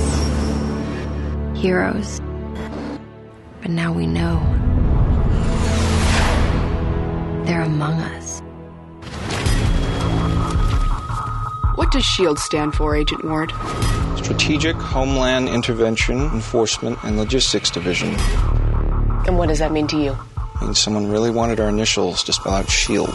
[1.61, 2.20] heroes.
[3.61, 4.39] But now we know.
[7.44, 8.40] They're among us.
[11.77, 13.51] What does SHIELD stand for, Agent Ward?
[14.16, 18.15] Strategic Homeland Intervention Enforcement and Logistics Division.
[19.27, 20.16] And what does that mean to you?
[20.60, 23.10] Means someone really wanted our initials to spell out SHIELD.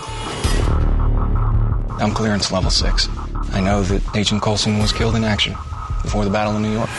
[1.99, 3.07] I'm clearance level 6.
[3.53, 5.53] I know that Agent Coulson was killed in action
[6.01, 6.89] before the Battle in New York.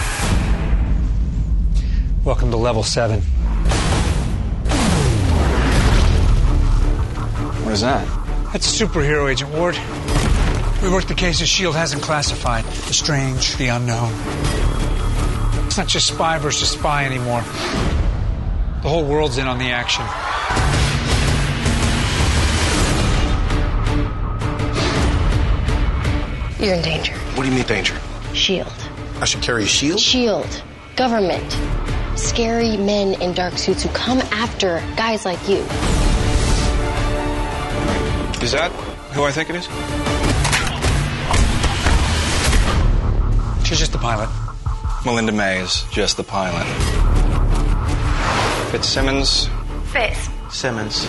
[2.25, 3.21] Welcome to level 7.
[7.63, 8.07] What is that?
[8.53, 9.79] That's a superhero agent Ward.
[10.83, 11.79] We work the cases S.H.I.E.L.D.
[11.79, 12.65] hasn't classified.
[12.65, 14.13] The strange, the unknown.
[15.67, 17.43] It's not just spy versus spy anymore.
[18.83, 20.05] The whole world's in on the action.
[26.61, 27.13] You're in danger.
[27.13, 27.97] What do you mean danger?
[28.35, 28.73] Shield.
[29.21, 30.01] I should carry a shield?
[30.01, 30.65] Shield.
[30.97, 31.49] Government.
[32.19, 35.59] Scary men in dark suits who come after guys like you.
[38.43, 38.73] Is that
[39.13, 39.67] who I think it is?
[43.65, 44.29] She's just the pilot.
[45.05, 46.67] Melinda May is just the pilot.
[48.73, 49.51] Fitzsimmons.
[49.93, 50.31] Fitz.
[50.51, 51.07] Simmons.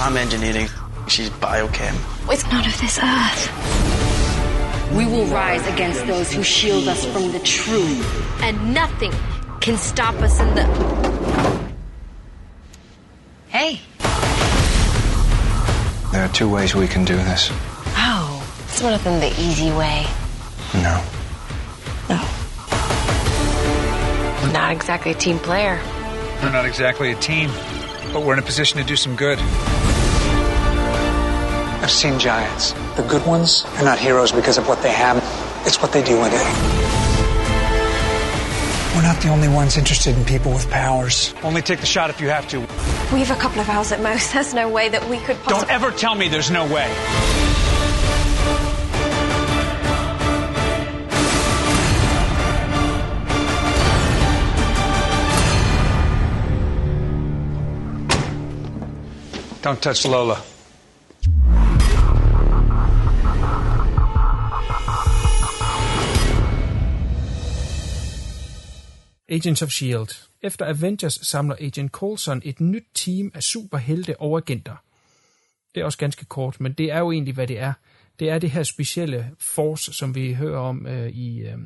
[0.00, 0.68] I'm engineering.
[1.06, 1.94] She's biochem.
[2.32, 4.94] It's not of this earth.
[4.96, 8.42] We will rise against those who shield us from the truth.
[8.42, 9.12] And nothing
[9.60, 10.64] can stop us in the.
[13.48, 13.80] Hey.
[16.10, 17.50] There are two ways we can do this.
[17.98, 20.06] Oh, it's one of them the easy way.
[20.72, 21.04] No.
[22.08, 22.16] No.
[24.54, 25.78] Not exactly a team player.
[26.42, 27.50] We're not exactly a team,
[28.12, 29.38] but we're in a position to do some good.
[31.80, 32.72] I've seen giants.
[32.96, 35.16] The good ones are not heroes because of what they have,
[35.66, 36.88] it's what they do with it.
[38.94, 41.34] We're not the only ones interested in people with powers.
[41.42, 42.58] Only take the shot if you have to.
[43.12, 44.32] We have a couple of hours at most.
[44.32, 45.60] There's no way that we could possibly.
[45.60, 46.92] Don't ever tell me there's no way.
[59.68, 60.34] Don't touch Lola.
[69.28, 70.28] Agents of S.H.I.E.L.D.
[70.42, 74.76] Efter Avengers samler Agent Coulson et nyt team af superhelte og agenter.
[75.74, 77.72] Det er også ganske kort, men det er jo egentlig, hvad det er.
[78.18, 81.58] Det er det her specielle force, som vi hører om øh, i, øh,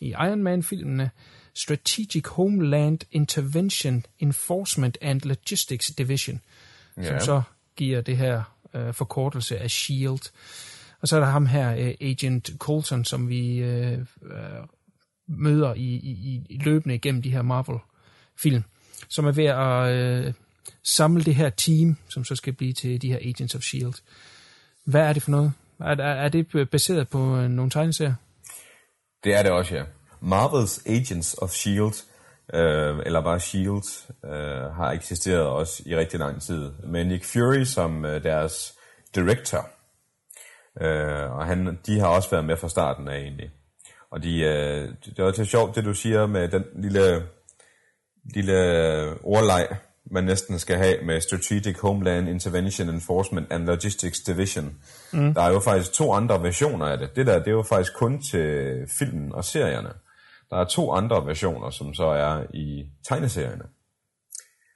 [0.00, 1.10] i Iron Man-filmene.
[1.54, 6.40] Strategic Homeland Intervention Enforcement and Logistics Division,
[7.02, 7.08] ja.
[7.08, 7.42] som så
[7.76, 8.42] giver det her
[8.74, 10.30] øh, forkortelse af S.H.I.E.L.D.
[11.00, 14.06] Og så er der ham her, øh, Agent Coulson, som vi øh, øh,
[15.26, 18.64] møder i, i, i løbende igennem de her Marvel-film,
[19.08, 20.32] som er ved at øh,
[20.82, 23.94] samle det her team, som så skal blive til de her Agents of S.H.I.E.L.D.
[24.84, 25.52] Hvad er det for noget?
[25.80, 28.14] Er, er, er det baseret på øh, nogle tegneserier?
[29.24, 29.84] Det er det også, ja.
[30.20, 32.09] Marvels Agents of S.H.I.E.L.D.,
[32.54, 36.72] øh, eller bare S.H.I.E.L.D., øh, har eksisteret også i rigtig lang tid.
[36.84, 38.74] Med Nick Fury som øh, deres
[39.14, 39.68] director.
[40.80, 43.50] Øh, og han, de har også været med fra starten af egentlig.
[44.10, 47.22] Og de, øh, det er også sjovt, det du siger med den lille,
[48.34, 48.56] lille
[49.22, 49.68] ordleg,
[50.10, 54.76] man næsten skal have med Strategic Homeland Intervention Enforcement and Logistics Division.
[55.12, 55.34] Mm.
[55.34, 57.16] Der er jo faktisk to andre versioner af det.
[57.16, 59.90] Det der, det er jo faktisk kun til filmen og serierne.
[60.50, 63.64] Der er to andre versioner, som så er i tegneserierne.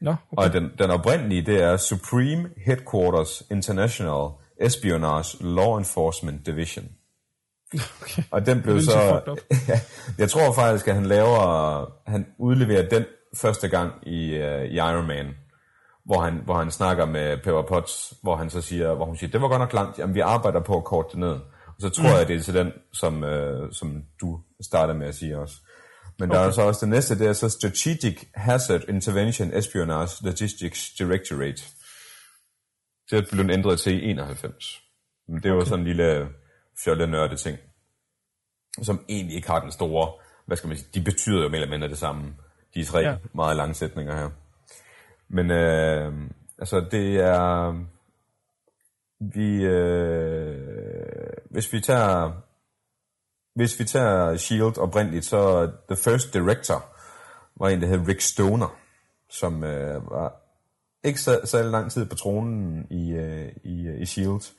[0.00, 0.48] Nå, okay.
[0.48, 4.28] Og den, den oprindelige, det er Supreme Headquarters International
[4.60, 6.84] Espionage Law Enforcement Division.
[8.02, 8.22] Okay.
[8.30, 9.20] Og den blev så...
[10.18, 11.86] jeg tror faktisk, at han laver...
[12.06, 13.04] Han udleverer den
[13.36, 15.26] første gang i, uh, i Iron Man,
[16.04, 19.30] hvor han, hvor han snakker med Pepper Potts, hvor han så siger, hvor hun siger,
[19.30, 21.36] det var godt nok langt, jamen vi arbejder på at korte det ned.
[21.66, 22.18] Og så tror mm.
[22.18, 25.54] jeg, det er til den, som, uh, som du starter med at sige også.
[26.18, 26.40] Men okay.
[26.40, 31.62] der er så også det næste, det er så Strategic Hazard Intervention Espionage Logistics Directorate.
[33.10, 34.82] Det blevet ændret til i 91.
[35.28, 35.68] Men det var okay.
[35.68, 36.28] sådan en lille
[36.84, 37.58] fjollenørde ting,
[38.82, 40.12] som egentlig ikke har den store,
[40.46, 42.34] hvad skal man sige, de betyder jo mere eller mindre det samme,
[42.74, 43.16] de tre ja.
[43.34, 44.30] meget lange sætninger her.
[45.28, 47.72] Men øh, altså det er,
[49.20, 52.43] vi, øh, hvis vi tager
[53.54, 54.78] hvis vi tager S.H.I.E.L.D.
[54.78, 56.84] oprindeligt, så the first director
[57.56, 58.76] var en, der hed Rick Stoner,
[59.30, 60.40] som øh, var
[61.04, 64.52] ikke så, så lang tid på tronen i, øh, i, i S.H.I.E.L.D.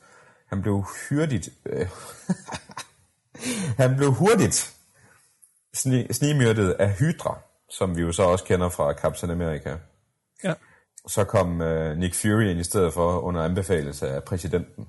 [0.46, 1.48] Han blev hurtigt...
[1.66, 1.88] Øh,
[3.82, 4.76] han blev hurtigt
[5.74, 7.38] sni, snimyrdet af Hydra,
[7.70, 9.76] som vi jo så også kender fra Captain America.
[10.44, 10.54] Ja.
[11.06, 14.88] Så kom øh, Nick Fury ind i stedet for under anbefalelse af præsidenten.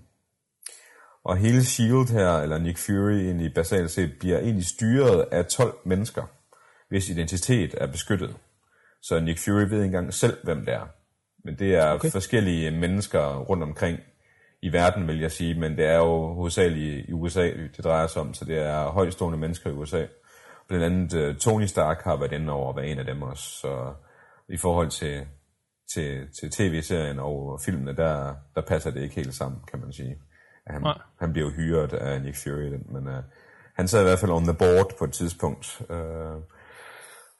[1.27, 2.09] Og hele S.H.I.E.L.D.
[2.09, 6.23] her, eller Nick Fury egentlig basalt set, bliver egentlig styret af 12 mennesker,
[6.89, 8.35] hvis identitet er beskyttet.
[9.01, 10.87] Så Nick Fury ved ikke engang selv, hvem det er.
[11.45, 12.11] Men det er okay.
[12.11, 13.99] forskellige mennesker rundt omkring
[14.61, 18.21] i verden, vil jeg sige, men det er jo hovedsageligt i USA, det drejer sig
[18.21, 20.05] om, så det er højstående mennesker i USA.
[20.67, 23.43] Blandt andet uh, Tony Stark har været inde over at være en af dem også,
[23.43, 23.93] så
[24.49, 25.25] i forhold til,
[25.93, 30.17] til, til tv-serien og filmene, der, der passer det ikke helt sammen, kan man sige.
[30.69, 30.85] Han,
[31.19, 33.23] han bliver jo hyret af Nick Fury, men uh,
[33.75, 35.81] han sad i hvert fald on the board på et tidspunkt.
[35.89, 36.41] Uh,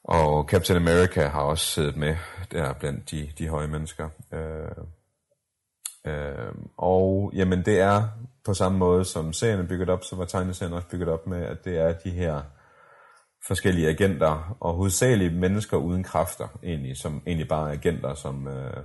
[0.03, 2.15] og Captain America har også siddet med
[2.51, 4.09] der blandt de, de høje mennesker.
[4.31, 4.83] Uh,
[6.11, 8.07] uh, og jamen det er
[8.45, 11.45] på samme måde som serien er bygget op, så var tegneserien også bygget op med,
[11.45, 12.41] at det er de her
[13.47, 18.83] forskellige agenter, og hovedsageligt mennesker uden kræfter, egentlig, som egentlig bare er agenter, som, uh,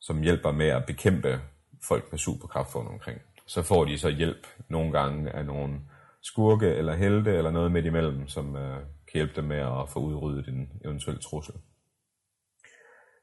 [0.00, 1.40] som hjælper med at bekæmpe
[1.88, 3.20] folk med superkraft rundt omkring
[3.50, 5.80] så får de så hjælp nogle gange af nogle
[6.22, 10.00] skurke eller helte eller noget midt imellem, som øh, kan hjælpe dem med at få
[10.00, 11.54] udryddet en eventuel trussel.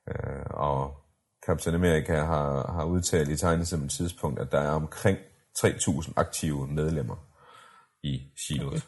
[0.08, 1.04] Øh, og
[1.46, 5.18] Captain America har, har udtalt i tegnet som et tidspunkt, at der er omkring
[5.58, 7.16] 3.000 aktive medlemmer
[8.04, 8.68] i S.H.I.E.L.D.
[8.68, 8.80] Okay.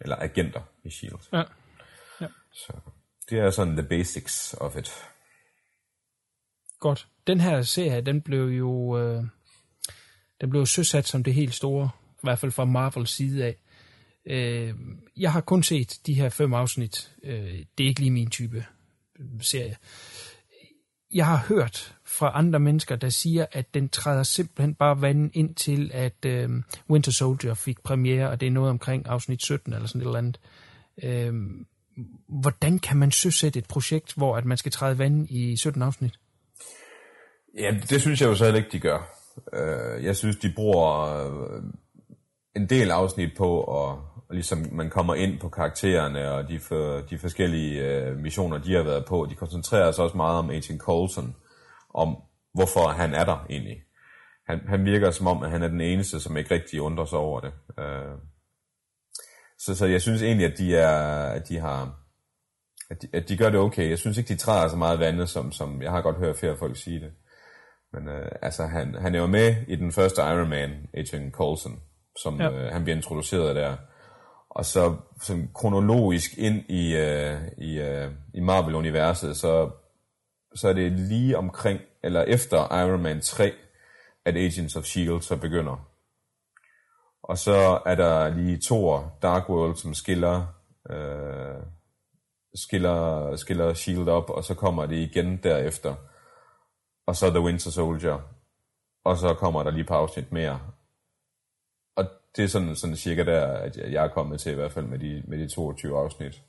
[0.00, 1.28] Eller agenter i S.H.I.E.L.D.
[1.32, 1.42] Ja.
[2.20, 2.28] ja.
[2.52, 2.72] Så
[3.30, 4.90] det er sådan the basics of it.
[6.80, 7.08] Godt.
[7.26, 8.98] Den her serie, den blev jo...
[8.98, 9.24] Øh
[10.44, 13.56] den blev søsat som det helt store, i hvert fald fra Marvels side af.
[14.26, 14.74] Øh,
[15.16, 17.10] jeg har kun set de her fem afsnit.
[17.22, 18.64] Øh, det er ikke lige min type
[19.18, 19.76] øh, serie.
[21.14, 25.54] Jeg har hørt fra andre mennesker, der siger, at den træder simpelthen bare vandet ind
[25.54, 26.50] til, at øh,
[26.90, 30.18] Winter Soldier fik premiere, og det er noget omkring afsnit 17 eller sådan et eller
[30.18, 30.40] andet.
[31.02, 31.34] Øh,
[32.28, 36.18] hvordan kan man søsætte et projekt, hvor at man skal træde vand i 17 afsnit?
[37.58, 39.23] Ja, det synes jeg jo så heller ikke, de gør.
[39.52, 41.62] Øh, jeg synes, de bruger øh,
[42.56, 43.88] en del afsnit på, og,
[44.28, 48.74] og ligesom man kommer ind på karaktererne og de, for, de forskellige øh, missioner, de
[48.74, 49.26] har været på.
[49.30, 51.36] De koncentrerer sig også meget om Agent Coulson,
[51.94, 52.16] om
[52.54, 53.76] hvorfor han er der egentlig.
[54.46, 57.18] Han, han virker som om, at han er den eneste, som ikke rigtig undrer sig
[57.18, 57.52] over det.
[57.78, 58.18] Øh,
[59.58, 62.04] så, så jeg synes egentlig, at de, er, at de har
[62.90, 63.90] at de, at de gør det okay.
[63.90, 66.56] Jeg synes ikke, de træder så meget vandet, som, som jeg har godt hørt flere
[66.56, 67.12] folk sige det.
[67.94, 71.82] Men øh, altså, han, han er jo med i den første Iron Man, Agent Coulson,
[72.22, 72.50] som ja.
[72.50, 73.76] øh, han bliver introduceret der.
[74.50, 79.70] Og så som kronologisk ind i, øh, i, øh, i Marvel-universet, så,
[80.54, 83.52] så er det lige omkring, eller efter Iron Man 3,
[84.24, 85.22] at Agents of S.H.I.E.L.D.
[85.22, 85.88] så begynder.
[87.22, 90.46] Og så er der lige Thor Dark World, som skiller,
[90.90, 91.62] øh,
[92.54, 94.08] skiller, skiller S.H.I.E.L.D.
[94.08, 95.94] op, og så kommer det igen derefter
[97.06, 98.18] og så The Winter Soldier,
[99.04, 100.60] og så kommer der lige på afsnit mere.
[101.96, 102.04] Og
[102.36, 104.98] det er sådan, sådan cirka der, at jeg er kommet til i hvert fald med
[104.98, 106.42] de, med de 22 afsnit.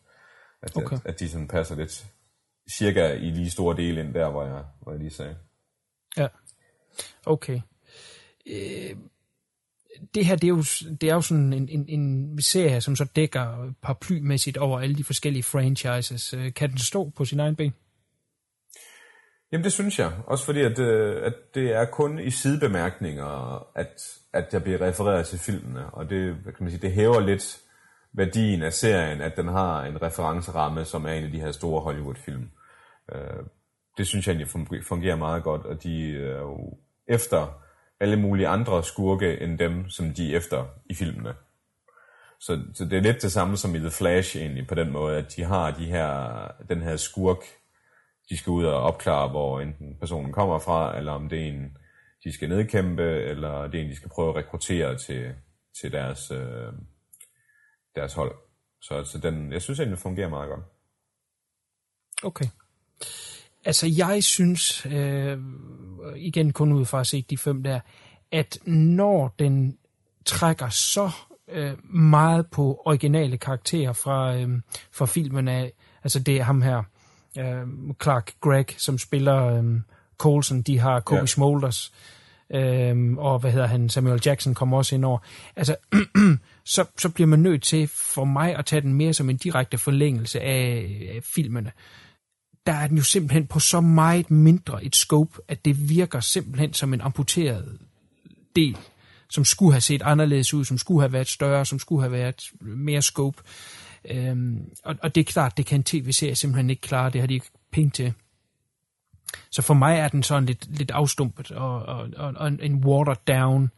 [0.62, 0.96] At, okay.
[0.96, 2.06] at, at de sådan passer lidt
[2.72, 5.36] cirka i lige store dele ind der, hvor jeg, hvor jeg lige sagde.
[6.18, 6.28] Ja,
[7.26, 7.62] okay.
[8.46, 8.96] Øh,
[10.16, 10.64] det her, det er jo,
[11.02, 15.04] det er jo sådan en, en, en serie, som så dækker paraplymæssigt over alle de
[15.04, 16.34] forskellige franchises.
[16.34, 17.74] Øh, kan den stå på sin egen ben?
[19.52, 20.12] Jamen det synes jeg.
[20.28, 25.26] Også fordi, at, øh, at det er kun i sidebemærkninger, at, at der bliver refereret
[25.26, 25.90] til filmene.
[25.90, 27.62] Og det, kan man sige, det hæver lidt
[28.14, 31.82] værdien af serien, at den har en referenceramme, som er en af de her store
[31.82, 32.50] Hollywood-film.
[33.12, 33.44] Øh,
[33.98, 36.78] det synes jeg egentlig fungerer meget godt, og de er jo
[37.08, 37.62] efter
[38.00, 41.34] alle mulige andre skurke end dem, som de er efter i filmene.
[42.40, 45.18] Så, så det er lidt det samme som i The Flash egentlig, på den måde,
[45.18, 47.38] at de har de her, den her skurk,
[48.30, 51.78] de skal ud og opklare, hvor enten personen kommer fra, eller om det er en,
[52.24, 55.34] de skal nedkæmpe, eller det er en, de skal prøve at rekruttere til,
[55.82, 56.74] til deres, øh,
[57.96, 58.36] deres hold.
[58.82, 60.64] Så altså den, jeg synes egentlig, det fungerer meget godt.
[62.24, 62.46] Okay.
[63.66, 65.40] Altså, jeg synes, øh,
[66.16, 67.80] igen kun ud fra at se de fem der,
[68.32, 69.78] at når den
[70.26, 71.12] trækker så
[71.48, 74.50] øh, meget på originale karakterer fra, øh,
[74.92, 75.74] fra filmen af,
[76.04, 76.84] altså det er ham her,
[77.38, 79.64] øh, Clark Gregg, som spiller øh,
[80.18, 81.26] Colson, de har Kobe ja.
[81.26, 81.94] Smulders.
[82.50, 85.20] øhm, og hvad hedder han, Samuel Jackson kommer også ind over.
[85.56, 85.76] Altså,
[86.76, 89.78] så, så bliver man nødt til for mig at tage den mere som en direkte
[89.78, 91.72] forlængelse af, af filmene.
[92.66, 96.74] Der er den jo simpelthen på så meget mindre et scope, at det virker simpelthen
[96.74, 97.80] som en amputeret
[98.56, 98.78] del,
[99.30, 102.42] som skulle have set anderledes ud, som skulle have været større, som skulle have været
[102.62, 103.44] mere scope.
[104.10, 107.28] Øhm, og, og det er klart, det kan en tv-serie simpelthen ikke klare, det har
[107.28, 108.14] de ikke penge til.
[109.52, 113.18] Så for mig er den sådan lidt, lidt afstumpet og, og, og, og en watered
[113.28, 113.72] down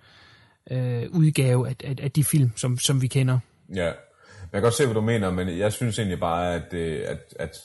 [0.72, 3.40] øh, udgave af, af, af de film, som, som vi kender.
[3.76, 7.04] Ja, jeg kan godt se, hvad du mener, men jeg synes egentlig bare, at, øh,
[7.08, 7.58] at, at,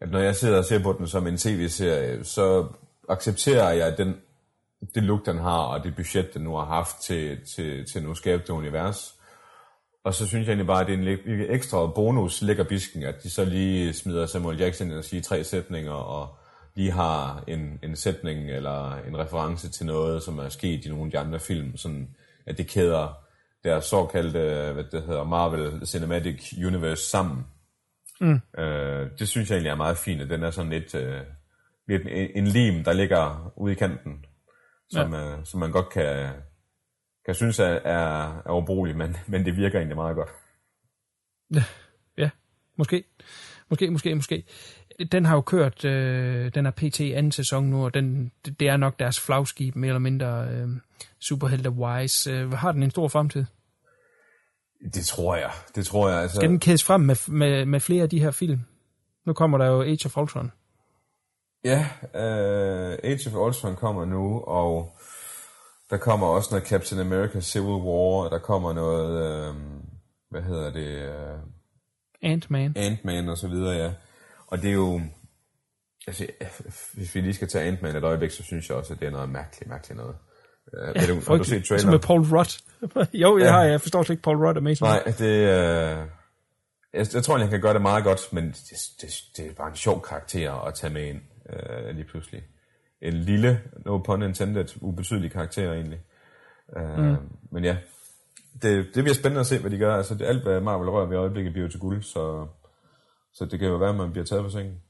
[0.00, 2.66] at når jeg sidder og ser på den som en tv-serie, så
[3.08, 4.14] accepterer jeg den,
[4.94, 8.14] det look, den har, og det budget, den nu har haft til, til, til nu
[8.14, 9.14] skabe det univers.
[10.04, 13.02] Og så synes jeg egentlig bare, at det er en lidt ekstra bonus lækker bisken,
[13.02, 16.38] at de så lige smider Samuel Jackson ind og siger tre sætninger, og
[16.74, 21.04] lige har en, en sætning eller en reference til noget, som er sket i nogle
[21.04, 22.08] af de andre film, sådan
[22.46, 23.18] at det kæder
[23.64, 27.46] deres såkaldte, hvad det hedder, Marvel Cinematic Universe sammen.
[28.20, 28.40] Mm.
[28.58, 31.20] Øh, det synes jeg egentlig er meget fint, at den er sådan lidt, øh,
[31.88, 34.24] lidt en, en lim, der ligger ude i kanten,
[34.90, 35.32] som, ja.
[35.32, 36.28] øh, som man godt kan,
[37.28, 40.30] kan synes er, er, er ubrugelig, men, men det virker egentlig meget godt.
[41.54, 41.64] Ja,
[42.18, 42.30] ja
[42.76, 43.04] måske.
[43.70, 44.44] Måske, måske, måske
[45.12, 48.76] den har jo kørt, øh, den er PT anden sæson nu, og den, det er
[48.76, 50.68] nok deres flagskib, mere eller mindre øh,
[51.20, 52.30] superhelte-wise.
[52.30, 53.44] Øh, har den en stor fremtid?
[54.94, 56.20] Det tror jeg, det tror jeg.
[56.20, 56.36] Altså...
[56.36, 58.60] Skal den kædes frem med, med, med flere af de her film?
[59.26, 60.52] Nu kommer der jo Age of Ultron.
[61.64, 64.98] Ja, uh, Age of Ultron kommer nu, og
[65.90, 69.56] der kommer også noget Captain America Civil War, og der kommer noget, uh,
[70.30, 71.08] hvad hedder det?
[71.08, 71.40] Uh,
[72.22, 72.72] Ant-Man.
[72.76, 73.92] Ant-Man og så videre, ja.
[74.46, 75.00] Og det er jo...
[76.06, 76.26] Altså,
[76.94, 79.10] hvis vi lige skal tage Ant-Man et øjeblik, så synes jeg også, at det er
[79.10, 80.16] noget mærkeligt, mærkeligt noget.
[80.72, 81.80] Uh, ja, du, har du set traileren?
[81.80, 82.62] Som med Paul Rudd.
[83.22, 83.50] jo, jeg ja.
[83.50, 83.64] har.
[83.64, 84.76] Jeg forstår slet ikke, Paul Rudd er med.
[84.80, 86.08] Nej, det uh,
[86.92, 89.68] jeg, jeg tror, han kan gøre det meget godt, men det, det, det er bare
[89.68, 91.20] en sjov karakter at tage med ind
[91.52, 92.42] uh, lige pludselig.
[93.02, 96.00] En lille, no pun intended, ubetydelig karakter egentlig.
[96.76, 97.16] Uh, mm.
[97.50, 97.76] Men ja,
[98.62, 99.96] det, det bliver spændende at se, hvad de gør.
[99.96, 102.46] Altså, det, alt, hvad Marvel rører ved øjeblikket, bliver til guld, så
[103.38, 104.82] så det kan jo være, at man bliver taget på sengen.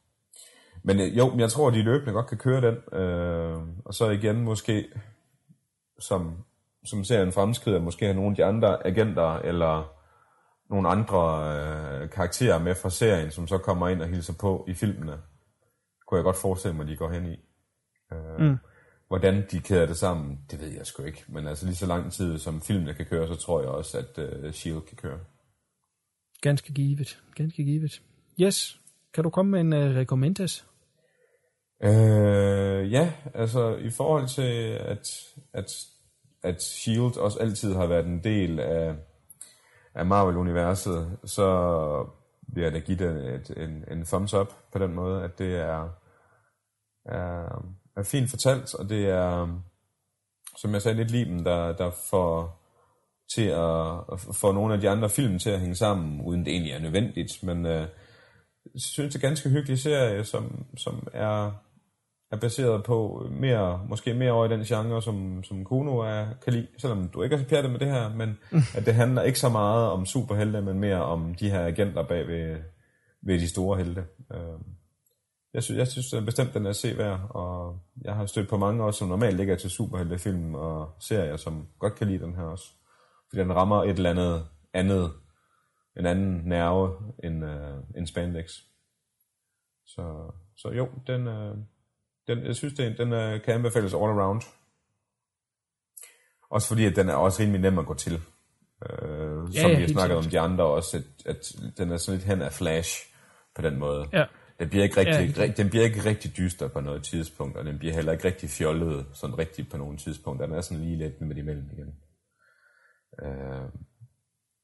[0.82, 2.98] Men øh, jo, jeg tror, at de løbende godt kan køre den.
[3.00, 4.88] Øh, og så igen måske,
[5.98, 6.44] som,
[6.84, 9.92] som serien fremskrider, måske have nogle af de andre agenter, eller
[10.70, 11.20] nogle andre
[11.56, 15.18] øh, karakterer med fra serien, som så kommer ind og hilser på i filmene.
[16.06, 17.36] Kunne jeg godt forestille mig, at de går hen i.
[18.38, 18.56] Mm.
[19.08, 21.24] Hvordan de kæder det sammen, det ved jeg sgu ikke.
[21.28, 24.18] Men altså lige så lang tid, som filmene kan køre, så tror jeg også, at
[24.18, 24.86] øh, S.H.I.E.L.D.
[24.86, 25.18] kan køre.
[26.40, 27.22] Ganske givet.
[27.34, 28.02] Ganske givet.
[28.40, 28.80] Yes.
[29.14, 30.66] Kan du komme med en uh, rekommendes?
[31.82, 35.08] Øh, ja, altså i forhold til, at,
[35.52, 35.72] at,
[36.42, 37.16] at S.H.I.E.L.D.
[37.16, 38.96] også altid har været en del af,
[39.94, 42.06] af Marvel-universet, så
[42.54, 45.56] vil jeg da give det et, en, en thumbs up på den måde, at det
[45.56, 45.88] er,
[47.04, 47.64] er,
[47.98, 49.60] er fint fortalt, og det er,
[50.56, 52.58] som jeg sagde, lidt limen, der, der får
[53.34, 56.52] til at, at få nogle af de andre film til at hænge sammen, uden det
[56.52, 57.86] egentlig er nødvendigt, men øh,
[58.76, 61.50] synes, det er ganske hyggelig serie, som, som er,
[62.32, 66.52] er baseret på mere, måske mere over i den genre, som, som Kuno er, kan
[66.52, 68.38] lide, selvom du ikke er så pjattet med det her, men
[68.76, 72.28] at det handler ikke så meget om superhelte, men mere om de her agenter bag
[72.28, 72.56] ved,
[73.22, 74.04] ved de store helte.
[74.34, 74.77] Øhm,
[75.54, 78.84] jeg synes, jeg synes bestemt, den er se værd, og jeg har stødt på mange
[78.84, 82.64] også, som normalt ligger til superheltefilm og serier, som godt kan lide den her også.
[83.28, 85.12] Fordi den rammer et eller andet andet
[85.98, 88.52] en anden nerve end, uh, end spandex.
[89.86, 91.56] Så, så jo, den, uh,
[92.26, 94.42] den, jeg synes, den, den uh, kan anbefales all around.
[96.50, 98.14] Også fordi, at den er også rimelig nem at gå til.
[98.14, 101.96] Uh, ja, som ja, vi har snakket om de andre også, at, at den er
[101.96, 103.14] sådan lidt hen af flash
[103.54, 104.08] på den måde.
[104.12, 104.24] Ja.
[104.58, 107.78] Den bliver, ikke rigtig, ja, den bliver ikke rigtig dyster på noget tidspunkt, og den
[107.78, 110.42] bliver heller ikke rigtig fjollet sådan rigtig på nogle tidspunkt.
[110.42, 111.94] Den er sådan lige lidt med imellem igen.
[113.22, 113.70] Uh,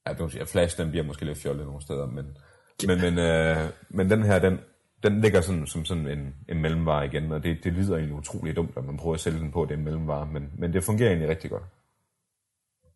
[0.07, 2.37] Ja, Flash, den bliver måske lidt fjollet nogle steder, men,
[2.83, 2.87] ja.
[2.87, 4.59] men, men, øh, men den her, den,
[5.03, 8.55] den ligger sådan, som sådan en, en mellemvare igen, og det, det lyder egentlig utroligt
[8.55, 10.73] dumt, at man prøver at sælge den på, at det er en mellemvare, men, men
[10.73, 11.63] det fungerer egentlig rigtig godt.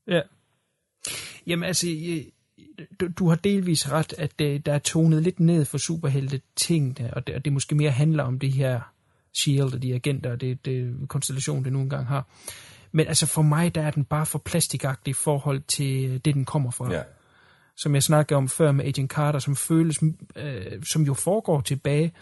[0.07, 0.21] Ja.
[1.47, 1.87] Jamen altså,
[2.99, 7.13] du, du har delvis ret, at det, der er tonet lidt ned for superhelte tingene,
[7.13, 8.81] og det, og det måske mere handler om det her
[9.33, 9.73] S.H.I.E.L.D.
[9.73, 12.27] og de agenter, og det, det konstellation, det nu engang har.
[12.91, 16.45] Men altså for mig, der er den bare for plastikagtig i forhold til det, den
[16.45, 16.93] kommer fra.
[16.93, 17.01] Ja.
[17.77, 19.99] Som jeg snakkede om før med Agent Carter, som føles,
[20.35, 22.13] øh, som jo foregår tilbage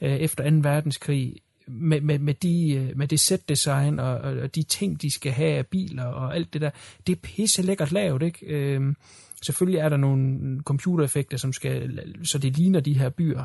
[0.00, 0.56] øh, efter 2.
[0.56, 1.36] verdenskrig,
[1.66, 5.32] med, med, med, de, øh, med det set-design og, og, og de ting, de skal
[5.32, 6.70] have af biler og alt det der.
[7.06, 8.46] Det er pisse lækkert lavet, ikke?
[8.46, 8.94] Øh,
[9.42, 13.44] selvfølgelig er der nogle computereffekter, som skal, så det ligner de her byer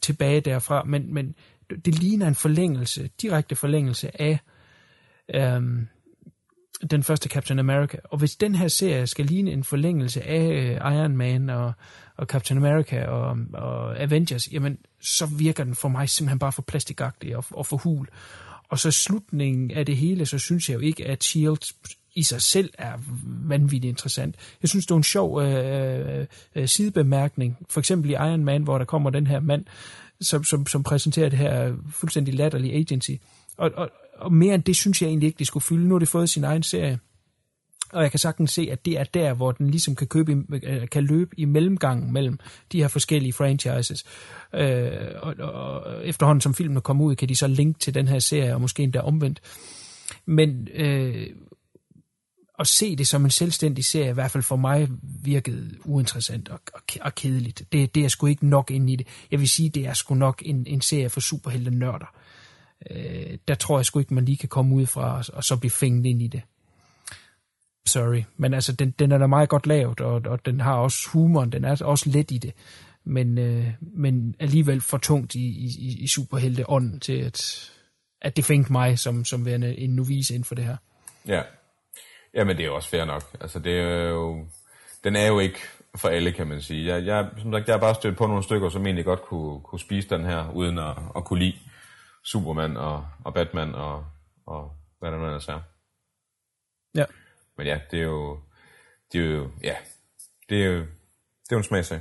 [0.00, 1.34] tilbage derfra, men, men
[1.84, 4.38] det ligner en forlængelse, direkte forlængelse af
[5.34, 5.86] øhm,
[6.90, 7.98] den første Captain America.
[8.04, 11.72] Og hvis den her serie skal ligne en forlængelse af øh, Iron Man og,
[12.16, 16.62] og Captain America og, og Avengers, jamen så virker den for mig simpelthen bare for
[16.62, 18.08] plastikagtig og, og for hul.
[18.68, 21.72] Og så slutningen af det hele, så synes jeg jo ikke, at S.H.I.E.L.D
[22.14, 22.92] i sig selv er
[23.48, 24.36] vanvittigt interessant.
[24.62, 27.56] Jeg synes, det er en sjov øh, øh, øh, sidebemærkning.
[27.68, 29.64] For eksempel i Iron Man, hvor der kommer den her mand,
[30.20, 33.10] som, som, som præsenterer det her fuldstændig latterlige agency.
[33.56, 35.88] Og, og, og mere end det synes jeg egentlig ikke, det skulle fylde.
[35.88, 36.98] Nu har det fået sin egen serie.
[37.92, 40.88] Og jeg kan sagtens se, at det er der, hvor den ligesom kan, købe, øh,
[40.88, 42.38] kan løbe i mellemgangen mellem
[42.72, 44.04] de her forskellige franchises.
[44.54, 44.90] Øh,
[45.22, 48.54] og, og efterhånden som filmen kommer ud, kan de så linke til den her serie,
[48.54, 49.40] og måske endda omvendt.
[50.26, 51.26] Men øh,
[52.60, 54.88] at se det som en selvstændig serie, i hvert fald for mig,
[55.22, 57.62] virkede uinteressant og, og, og kedeligt.
[57.72, 59.06] Det, det er sgu ikke nok ind i det.
[59.30, 62.14] Jeg vil sige, det er sgu nok en, en serie for superhelte nørder.
[62.90, 65.56] Øh, der tror jeg sgu ikke, man lige kan komme ud fra og, og så
[65.56, 66.42] blive fængt ind i det.
[67.86, 68.22] Sorry.
[68.36, 71.52] Men altså, den, den er da meget godt lavet, og, og den har også humoren,
[71.52, 72.52] den er også let i det.
[73.04, 77.70] Men, øh, men alligevel for tungt i, i, i superhelte ånden til, at,
[78.22, 80.76] at det fængte mig som, som værende en novice inden for det her.
[81.26, 81.42] Ja.
[82.34, 83.22] Jamen, det er jo også fair nok.
[83.40, 84.46] Altså, det er jo...
[85.04, 85.58] Den er jo ikke
[85.96, 86.86] for alle, kan man sige.
[86.86, 89.60] Jeg, jeg, som sagt, jeg har bare stødt på nogle stykker, som egentlig godt kunne,
[89.60, 91.58] kunne spise den her, uden at, at kunne lide
[92.24, 94.04] Superman og, og Batman og,
[94.46, 95.60] og hvad der nu ellers er.
[96.94, 97.04] Ja.
[97.56, 98.38] Men ja, det er jo...
[99.12, 99.50] Det er jo...
[99.62, 99.76] Ja.
[100.48, 102.00] Det er jo, det er jo en smagsag.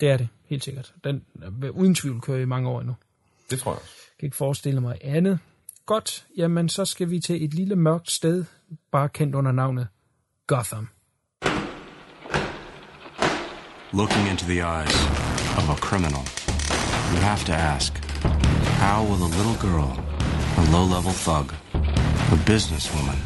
[0.00, 0.94] Det er det, helt sikkert.
[1.04, 2.94] Den er uden tvivl kører i mange år endnu.
[3.50, 3.80] Det tror jeg.
[3.82, 5.38] Jeg kan ikke forestille mig andet.
[5.90, 8.44] Godt, jamen så skal vi til et lille mørkt sted,
[8.92, 9.88] bare kendt under navnet
[10.46, 10.88] Gotham.
[13.92, 14.96] Looking into the eyes
[15.58, 16.22] of a criminal,
[17.12, 17.92] you have to ask,
[18.84, 19.90] how will a little girl,
[20.62, 21.46] a low-level thug,
[22.34, 23.20] a businesswoman,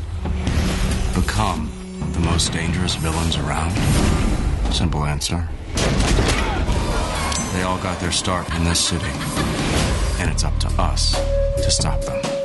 [1.21, 1.61] become
[2.17, 3.73] the most dangerous villains around?
[4.73, 5.41] Simple answer.
[7.53, 9.15] They all got their start in this city,
[10.21, 11.03] and it's up to us
[11.65, 12.44] to stop them.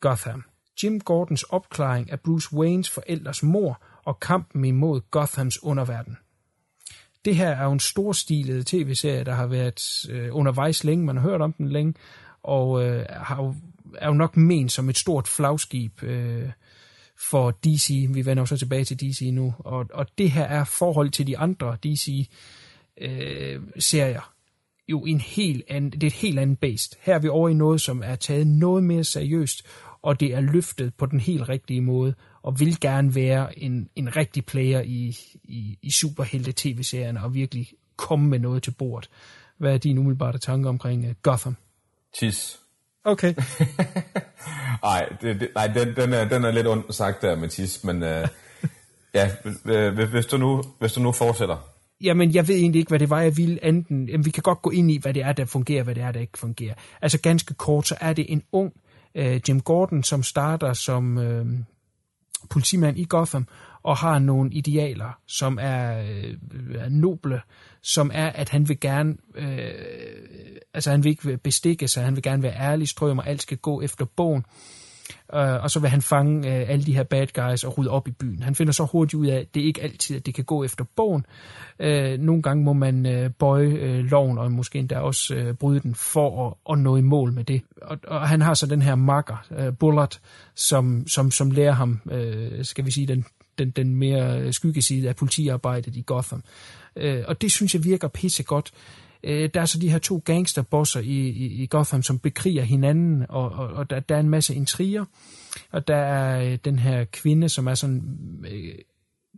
[0.00, 0.44] Gotham.
[0.82, 6.16] Jim Gordons opklaring af Bruce Waynes forældres mor og kampen imod Gothams underverden.
[7.24, 11.22] Det her er jo en storstilet tv-serie, der har været øh, undervejs længe, man har
[11.22, 11.94] hørt om den længe,
[12.42, 13.54] og øh, har jo,
[13.98, 16.50] er jo nok ment som et stort flagskib øh,
[17.30, 18.06] for DC.
[18.10, 21.26] Vi vender jo så tilbage til DC nu, og, og det her er forhold til
[21.26, 22.28] de andre DC-serier.
[24.16, 24.22] Øh,
[24.88, 26.98] jo en helt anden, det er et helt andet based.
[27.00, 29.66] Her er vi over i noget, som er taget noget mere seriøst,
[30.02, 34.16] og det er løftet på den helt rigtige måde, og vil gerne være en, en
[34.16, 39.10] rigtig player i, i, i superhelte tv-serierne, og virkelig komme med noget til bordet.
[39.58, 41.56] Hvad er din umiddelbare tanker omkring uh, Gotham?
[42.18, 42.58] Tis.
[43.04, 43.34] Okay.
[44.82, 47.84] Ej, det, det, nej, den, den, er, den er lidt ondt sagt der med tis,
[47.84, 48.28] men uh,
[49.14, 49.30] ja,
[50.10, 51.56] hvis du, nu, hvis du nu fortsætter.
[52.00, 54.08] Jamen, jeg ved egentlig ikke, hvad det var, jeg ville enten.
[54.08, 56.12] Jamen, vi kan godt gå ind i, hvad det er, der fungerer, hvad det er,
[56.12, 56.74] der ikke fungerer.
[57.02, 58.72] Altså ganske kort, så er det en ung
[59.14, 61.46] øh, Jim Gordon, som starter som øh,
[62.50, 63.46] politimand i Gotham,
[63.82, 66.36] og har nogle idealer, som er, øh,
[66.74, 67.40] er noble,
[67.82, 69.70] som er, at han vil gerne, øh,
[70.74, 73.56] altså han vil ikke bestikke sig, han vil gerne være ærlig, strøm, og alt skal
[73.56, 74.44] gå efter bogen.
[75.32, 78.08] Uh, og så vil han fange uh, alle de her bad guys og rydde op
[78.08, 78.42] i byen.
[78.42, 80.84] Han finder så hurtigt ud af, at det ikke altid, at det kan gå efter
[80.96, 81.26] bogen.
[81.84, 85.80] Uh, nogle gange må man uh, bøje uh, loven, og måske endda også uh, bryde
[85.80, 87.62] den, for at, at nå i mål med det.
[87.82, 90.18] Og, og han har så den her makker, uh, Bullard,
[90.54, 93.24] som, som, som lærer ham, uh, skal vi sige, den,
[93.58, 96.42] den, den mere skyggeside af politiarbejdet i Gotham.
[96.96, 98.72] Uh, og det synes jeg virker pissegodt.
[99.24, 103.26] Øh, der er så de her to gangsterbosser i, i, i Gotham, som bekriger hinanden,
[103.28, 105.04] og, og, og der, der er en masse intriger.
[105.70, 108.02] Og der er øh, den her kvinde, som er sådan...
[108.50, 108.74] Øh,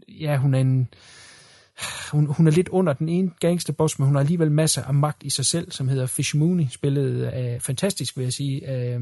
[0.09, 0.89] ja, hun er en...
[2.13, 5.23] Hun, hun er lidt under den ene gangsterboss, men hun har alligevel masser af magt
[5.23, 8.99] i sig selv, som hedder Fish Mooney, spillet af, fantastisk vil jeg sige, af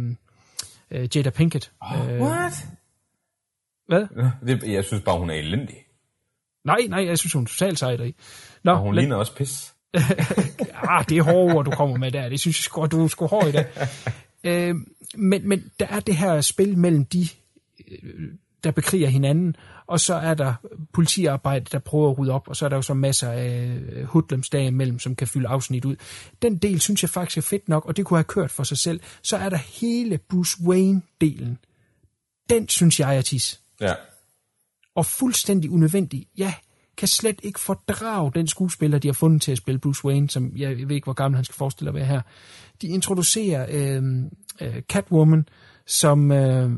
[0.90, 1.72] uh, Jada Pinkett.
[1.80, 2.68] Oh, what?
[3.86, 4.06] Hvad?
[4.46, 5.76] Det, jeg synes bare, hun er elendig.
[6.64, 8.00] Nej, nej, jeg synes, hun er totalt sejt
[8.64, 9.74] Nå, og hun ligner også pis.
[9.94, 12.28] Ah, det er hårde ord, du kommer med der.
[12.28, 13.66] Det synes jeg sgu, du er sgu hård i dag.
[14.44, 14.74] Øh,
[15.14, 17.28] men, men der er det her spil mellem de
[17.90, 18.28] øh,
[18.64, 19.56] der bekriger hinanden,
[19.86, 20.54] og så er der
[20.92, 24.48] politiarbejde, der prøver at rydde op, og så er der jo så masser af hoodlums
[24.52, 25.96] imellem, som kan fylde afsnit ud.
[26.42, 28.78] Den del synes jeg faktisk er fedt nok, og det kunne have kørt for sig
[28.78, 29.00] selv.
[29.22, 31.56] Så er der hele Bruce Wayne-delen.
[32.50, 33.60] Den synes jeg er tis.
[33.80, 33.94] Ja.
[34.94, 36.26] Og fuldstændig unødvendig.
[36.38, 36.54] Ja,
[36.98, 40.52] kan slet ikke fordrage den skuespiller, de har fundet til at spille Bruce Wayne, som
[40.56, 42.20] jeg ved ikke, hvor gammel han skal forestille at være her.
[42.82, 44.02] De introducerer øh,
[44.60, 45.48] øh, Catwoman,
[45.86, 46.70] som øh,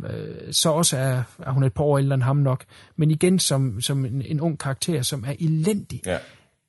[0.50, 2.64] så også er, er hun et par år ældre end ham nok,
[2.96, 6.00] men igen som, som en, en ung karakter, som er elendig.
[6.06, 6.18] Ja.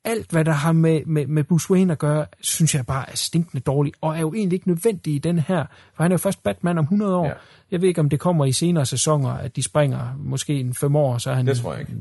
[0.04, 3.16] Alt, hvad der har med, med, med Bruce Wayne at gøre, synes jeg bare er
[3.16, 6.18] stinkende dårligt, og er jo egentlig ikke nødvendig i den her, for han er jo
[6.18, 7.26] først Batman om 100 år.
[7.26, 7.32] Ja.
[7.70, 10.96] Jeg ved ikke, om det kommer i senere sæsoner, at de springer måske en fem
[10.96, 11.46] år, så er han...
[11.46, 11.92] Det tror jeg ikke.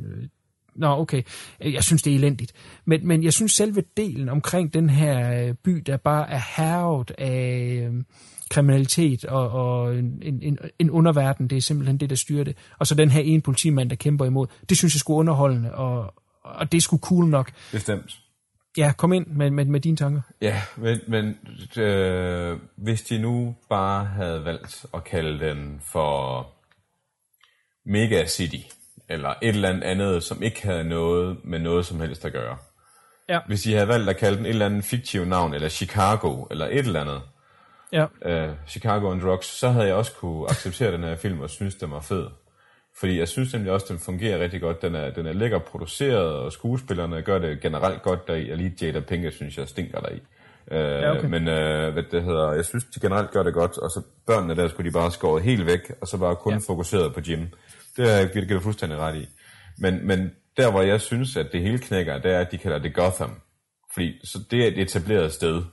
[0.75, 1.23] Nå, okay.
[1.59, 2.53] Jeg synes, det er elendigt.
[2.85, 7.89] Men, men jeg synes selve delen omkring den her by, der bare er hervet af
[8.49, 12.57] kriminalitet og, og en, en, en underverden, det er simpelthen det, der styrer det.
[12.79, 14.47] Og så den her ene politimand, der kæmper imod.
[14.69, 17.51] Det synes jeg skulle underholdende, og, og det sgu cool nok.
[17.71, 18.19] Bestemt.
[18.77, 20.21] Ja, kom ind med, med, med dine tanker.
[20.41, 21.37] Ja, men, men
[21.83, 26.47] øh, hvis de nu bare havde valgt at kalde den for
[27.85, 28.67] Mega City,
[29.11, 32.57] eller et eller andet, som ikke havde noget med noget som helst at gøre.
[33.29, 33.39] Ja.
[33.47, 36.65] Hvis de havde valgt at kalde den et eller andet fiktiv navn, eller Chicago, eller
[36.65, 37.21] et eller andet,
[37.91, 38.05] ja.
[38.49, 41.75] uh, Chicago and Drugs, så havde jeg også kunne acceptere den her film og synes,
[41.75, 42.27] den var fed.
[42.99, 44.81] Fordi jeg synes nemlig også, den fungerer rigtig godt.
[44.81, 48.51] Den er, den er lækker produceret, og skuespillerne gør det generelt godt deri.
[48.51, 50.19] Og lige Jada Pinkett synes jeg stinker deri.
[50.71, 51.27] Uh, ja, okay.
[51.27, 53.77] Men uh, hvad det hedder, jeg synes, de generelt gør det godt.
[53.77, 56.59] Og så børnene der skulle de bare skåret helt væk, og så bare kun ja.
[56.67, 57.47] fokuseret på Jim.
[57.97, 59.27] Det er Birgitte fuldstændig ret i.
[59.77, 62.79] Men, men der, hvor jeg synes, at det hele knækker, det er, at de kalder
[62.79, 63.41] det Gotham.
[63.93, 65.63] Fordi så det er et etableret sted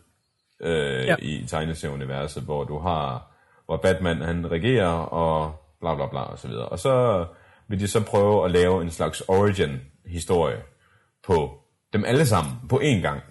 [0.60, 1.16] øh, ja.
[1.18, 3.34] i tegneserieuniverset, hvor du har,
[3.66, 6.68] hvor Batman han regerer, og bla bla bla og så videre.
[6.68, 7.26] Og så
[7.68, 10.62] vil de så prøve at lave en slags origin-historie
[11.26, 11.60] på
[11.92, 13.22] dem alle sammen på én gang.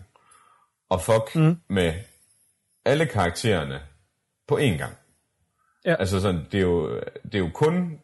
[0.89, 1.57] Og fuck mm.
[1.69, 1.93] med
[2.85, 3.80] alle karaktererne
[4.47, 4.93] på én gang.
[5.85, 5.95] Ja.
[5.95, 7.99] Altså sådan, det er jo, det er jo kun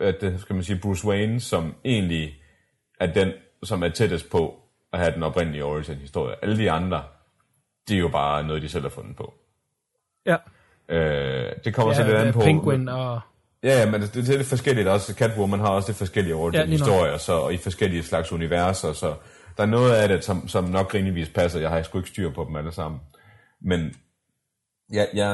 [0.00, 2.34] det, skal man sige, Bruce Wayne, som egentlig
[3.00, 3.32] er den,
[3.62, 4.54] som er tættest på
[4.92, 6.34] at have den oprindelige origin-historie.
[6.42, 7.02] Alle de andre,
[7.88, 9.34] det er jo bare noget, de selv har fundet på.
[10.26, 10.36] Ja.
[10.88, 12.40] Øh, det kommer ja, så lidt an på...
[12.40, 13.20] Penguin og...
[13.62, 15.14] Ja, ja, men det, det er lidt forskelligt også.
[15.14, 19.14] Catwoman har også det forskellige origin-historier, så, og i forskellige slags universer, så
[19.56, 21.60] der er noget af det, som, som nok rimeligvis passer.
[21.60, 23.00] Jeg har sgu ikke styr på dem alle sammen.
[23.60, 23.94] Men
[24.92, 25.30] jeg, jeg,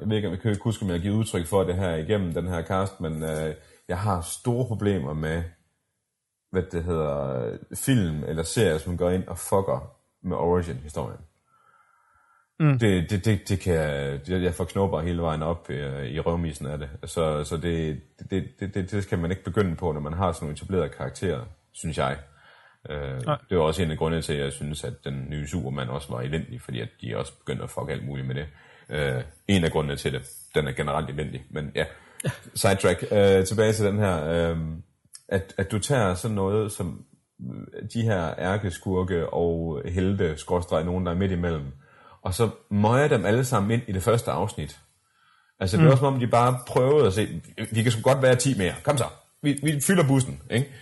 [0.00, 1.94] jeg ved ikke, om jeg kan huske, om jeg har givet udtryk for det her
[1.94, 3.54] igennem den her cast, men øh,
[3.88, 5.42] jeg har store problemer med,
[6.50, 11.20] hvad det hedder, film eller serier, som går ind og fucker med origin-historien.
[12.60, 12.78] Mm.
[12.78, 15.74] Det, det, det, det kan jeg, jeg får knopper hele vejen op i,
[16.08, 16.88] i røvmisen af det.
[17.04, 18.00] Så, så det,
[18.30, 20.88] det, det, det, det skal man ikke begynde på, når man har sådan nogle etablerede
[20.88, 22.18] karakterer, synes jeg.
[22.90, 25.88] Uh, det var også en af grundene til, at jeg synes, at den nye Superman
[25.88, 28.46] også var elendig, fordi at de også begyndte at fuck alt muligt med det.
[28.88, 30.30] Uh, en af grundene til det.
[30.54, 31.84] Den er generelt elendig, men ja.
[32.54, 33.02] Sidetrack.
[33.02, 34.50] Uh, tilbage til den her.
[34.52, 34.58] Uh,
[35.28, 37.04] at, at du tager sådan noget som
[37.94, 41.72] de her ærkeskurke og helte, skråstreg, nogen der er midt imellem,
[42.22, 44.78] og så møjer dem alle sammen ind i det første afsnit.
[45.60, 45.90] Altså, det er mm.
[45.90, 48.74] også som om, de bare prøvede at se, vi kan sgu godt være 10 mere,
[48.82, 49.04] kom så,
[49.42, 50.72] vi, vi fylder bussen, ikke?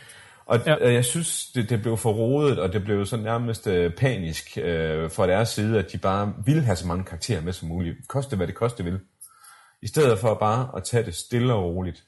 [0.46, 0.92] Og ja.
[0.92, 5.10] jeg synes, det, det blev for rodet, og det blev sådan nærmest øh, panisk øh,
[5.10, 7.96] fra deres side, at de bare ville have så mange karakterer med som muligt.
[8.08, 8.98] Koste hvad det koste vil.
[9.84, 12.04] I stedet for bare at tage det stille og roligt,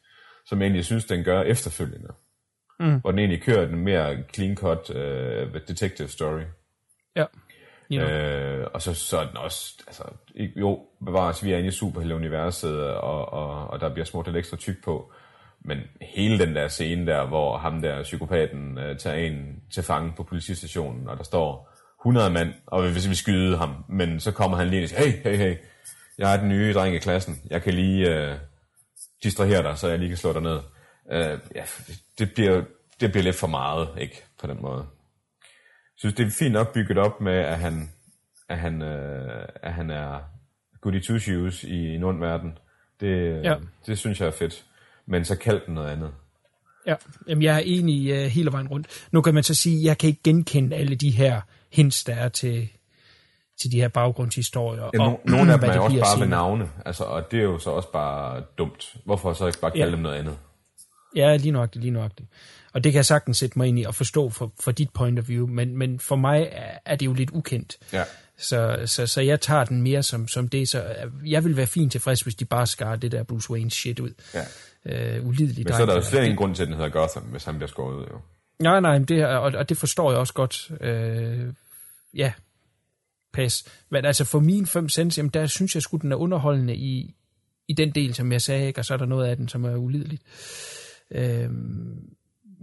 [0.47, 2.09] som jeg egentlig synes, den gør efterfølgende.
[2.81, 3.01] Mm.
[3.01, 6.43] Hvor den egentlig kører den mere clean-cut øh, detective story.
[7.17, 7.25] Ja.
[8.61, 10.03] Øh, og så, så er den også, altså,
[10.57, 14.57] jo, bevares, vi er inde i superhelte-universet, og, og, og der bliver smurt lidt ekstra
[14.57, 15.13] tyk på,
[15.61, 20.13] men hele den der scene der, hvor ham der, psykopaten, øh, tager en til fange
[20.17, 24.57] på politistationen, og der står 100 mand, og hvis vi skyde ham, men så kommer
[24.57, 25.57] han lige og siger, hey, hey, hey,
[26.19, 28.39] jeg er den nye dreng i klassen, jeg kan lige øh,
[29.23, 30.61] distrahere dig, så jeg lige kan slå dig ned.
[31.13, 31.65] Øh, ja,
[32.19, 32.65] det bliver,
[33.01, 34.87] det bliver lidt for meget, ikke, på den måde
[35.97, 37.91] synes, det er fint nok bygget op med, at han,
[38.49, 40.21] at han, øh, at han er
[40.81, 42.59] goody two shoes i en ond verden.
[43.01, 43.55] Det, ja.
[43.87, 44.65] det synes jeg er fedt.
[45.07, 46.11] Men så kald den noget andet.
[46.87, 46.95] Ja,
[47.29, 49.07] Jamen, jeg er enig uh, hele vejen rundt.
[49.13, 51.41] Nu kan man så sige, at jeg kan ikke genkende alle de her
[51.73, 52.69] hints, der er til,
[53.61, 54.91] til de her baggrundshistorier.
[54.95, 57.45] Ja, no, og, nogle af dem er også bare ved navne, altså, og det er
[57.45, 58.97] jo så også bare dumt.
[59.05, 59.91] Hvorfor så ikke bare kalde ja.
[59.91, 60.37] dem noget andet?
[61.17, 62.29] Ja, lige nøjagtigt, lige nøjagtigt.
[62.73, 65.19] Og det kan jeg sagtens sætte mig ind i og forstå for, for dit point
[65.19, 66.49] of view, men, men for mig
[66.85, 67.77] er det jo lidt ukendt.
[67.93, 68.03] Ja.
[68.39, 70.85] Så, så, så jeg tager den mere som, som det, så
[71.25, 74.11] jeg vil være fint tilfreds, hvis de bare skar det der Bruce Wayne shit ud.
[74.35, 75.17] Ja.
[75.17, 77.23] Øh, ulideligt Men så er der jo slet ingen grund til, at den hedder Gotham,
[77.23, 78.21] hvis han bliver skåret ud, jo.
[78.59, 80.71] Nej, nej, det, og, og det forstår jeg også godt.
[80.81, 81.53] Øh,
[82.15, 82.33] ja,
[83.37, 83.65] pas.
[83.91, 87.15] Men altså for min 5 cents, jamen der synes jeg sgu, den er underholdende i,
[87.69, 88.81] i den del, som jeg sagde, ikke?
[88.81, 90.23] og så er der noget af den, som er ulideligt.
[91.11, 91.49] Øh,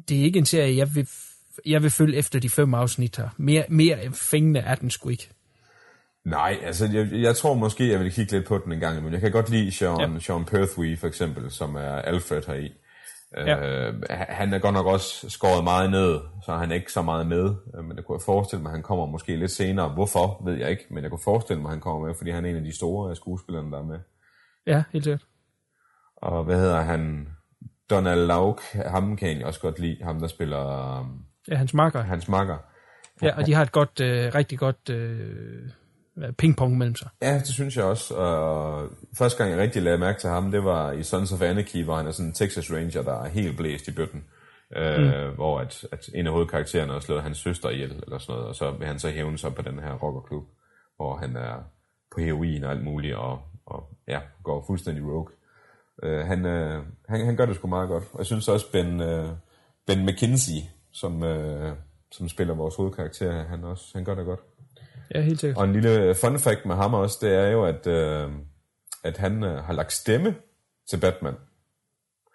[0.10, 1.08] det er ikke en serie, jeg vil,
[1.66, 3.30] jeg vil følge efter de fem afsnit her.
[3.38, 5.30] Mere, mere fængende er den sgu ikke.
[6.26, 9.14] Nej, altså jeg, jeg tror måske, jeg vil kigge lidt på den en gang, men
[9.14, 10.20] jeg kan godt lide Sean, ja.
[10.20, 12.72] Sean Pertwee for eksempel, som er Alfred heri.
[13.38, 13.88] Ja.
[13.88, 17.28] Øh, han er godt nok også skåret meget ned, så han er ikke så meget
[17.28, 19.90] med, øh, men jeg kunne forestille mig, at han kommer måske lidt senere.
[19.90, 22.46] Hvorfor, ved jeg ikke, men jeg kunne forestille mig, at han kommer med, fordi han
[22.46, 24.00] er en af de store af skuespillerne, der er med.
[24.68, 25.26] Ja, helt sikkert.
[26.18, 27.28] Og hvad hedder han?
[27.90, 30.98] Donald Lauk, ham kan jeg også godt lide, ham der spiller
[31.48, 32.02] Ja, hans makker.
[32.02, 32.58] hans makker.
[33.22, 35.70] Ja, og de har et godt, øh, rigtig godt øh,
[36.38, 37.10] pingpong mellem sig.
[37.22, 38.16] Ja, det synes jeg også.
[38.16, 41.84] Og første gang, jeg rigtig lagde mærke til ham, det var i Sons of Anarchy,
[41.84, 44.24] hvor han er sådan en Texas Ranger, der er helt blæst i bøtten.
[44.76, 48.48] Øh, hvor at, at en af hovedkaraktererne har slået hans søster ihjel, eller sådan noget,
[48.48, 50.44] og så vil han så hævne sig på den her rockerklub,
[50.96, 51.64] hvor han er
[52.16, 55.28] på heroin og alt muligt, og, og ja, går fuldstændig rogue.
[56.04, 58.04] Øh, han, øh, han, han gør det sgu meget godt.
[58.14, 59.30] Og jeg synes også, Ben, øh,
[59.88, 60.62] Ben McKinsey,
[60.92, 61.76] som, øh,
[62.12, 64.40] som spiller vores hovedkarakter, han, også, han gør det godt.
[65.12, 65.58] Ja, helt sikkert.
[65.58, 68.32] Og en lille fun fact med ham også, det er jo, at, øh,
[69.04, 70.36] at han øh, har lagt stemme
[70.90, 71.36] til Batman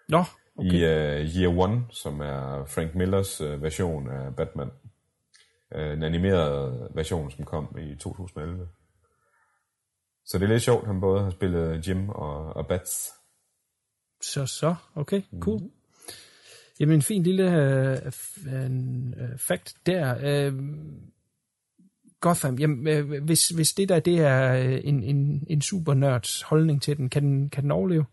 [0.09, 0.23] Nå,
[0.57, 0.71] okay.
[0.71, 4.69] i øh, Year One, som er Frank Millers øh, version af Batman.
[5.75, 8.67] Øh, en animeret version, som kom i 2011.
[10.25, 13.09] Så det er lidt sjovt, han både har spillet Jim og, og Bats.
[14.21, 14.75] Så, så.
[14.95, 15.61] Okay, cool.
[15.61, 15.71] Mm.
[16.79, 20.15] Jamen, en fin lille øh, en, øh, fact der.
[20.21, 20.53] Øh,
[22.21, 26.41] Gotham, jamen, øh, hvis, hvis det der, det er øh, en, en, en super nørds
[26.41, 28.05] holdning til den, kan den, kan den overleve?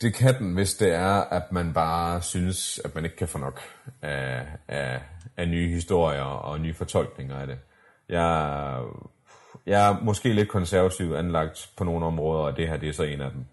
[0.00, 3.38] Det kan den, hvis det er, at man bare synes, at man ikke kan få
[3.38, 3.60] nok
[4.02, 5.02] af, af,
[5.36, 7.58] af nye historier og nye fortolkninger af det.
[8.08, 8.82] Jeg,
[9.66, 13.02] jeg er måske lidt konservativt anlagt på nogle områder, og det her det er så
[13.02, 13.44] en af dem.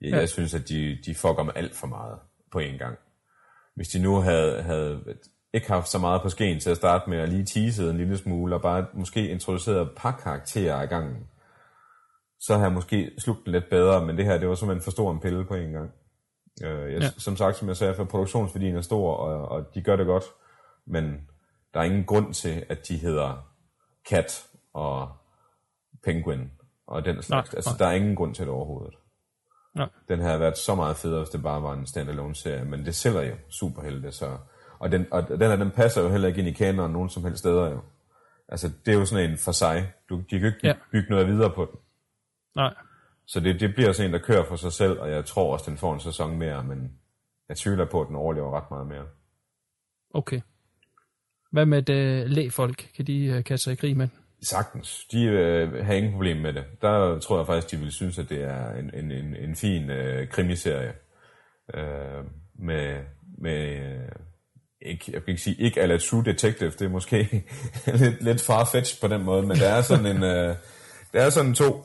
[0.00, 0.18] Jeg, ja.
[0.18, 2.18] jeg synes, at de, de fucker med alt for meget
[2.52, 2.98] på én gang.
[3.74, 5.00] Hvis de nu havde, havde
[5.54, 8.18] ikke haft så meget på skeen til at starte med, og lige teaset en lille
[8.18, 11.26] smule, og bare måske introduceret et par karakterer af gangen,
[12.40, 14.90] så har jeg måske slugt den lidt bedre, men det her, det var simpelthen for
[14.90, 15.90] stor en pille på en gang.
[16.64, 17.10] Øh, jeg, Ja.
[17.18, 20.24] Som sagt, som jeg sagde, for produktionsværdien er stor, og, og de gør det godt,
[20.86, 21.28] men
[21.74, 23.48] der er ingen grund til, at de hedder
[24.08, 25.08] Cat og
[26.04, 26.50] Penguin
[26.86, 27.52] og den slags.
[27.52, 27.78] Nej, altså, nej.
[27.78, 28.94] der er ingen grund til det overhovedet.
[29.74, 29.88] Nej.
[30.08, 32.94] Den havde været så meget federe, hvis det bare var en standalone serie, men det
[32.94, 34.36] sælger jo superhelte, så...
[34.82, 37.24] Og den, og den her, den passer jo heller ikke ind i kanonen nogen som
[37.24, 37.80] helst steder jo.
[38.48, 39.92] Altså, det er jo sådan en for sig.
[40.08, 40.68] Du, de kan jo ikke Ja.
[40.68, 40.74] ja.
[40.92, 41.80] bygge noget videre på den.
[42.56, 42.74] Nej.
[43.26, 45.70] Så det, det bliver sådan en, der kører for sig selv, og jeg tror også,
[45.70, 46.92] den får en sæson mere, men
[47.48, 49.04] jeg tvivler på, at den overlever ret meget mere.
[50.14, 50.40] Okay.
[51.50, 52.88] Hvad med det lægfolk?
[52.96, 54.16] Kan de øh, kaste sig i krig med den?
[54.42, 55.04] Sagtens.
[55.12, 56.64] De øh, har ingen problem med det.
[56.80, 59.90] Der tror jeg faktisk, de vil synes, at det er en, en, en, en fin
[59.90, 60.92] øh, krimiserie.
[61.74, 63.04] Øh, med,
[63.38, 64.08] med øh,
[64.86, 67.44] ikke, jeg kan ikke sige, ikke ala True Detective, det er måske
[68.02, 70.56] lidt, lidt farfetched på den måde, men der er sådan en, øh,
[71.12, 71.84] der er sådan to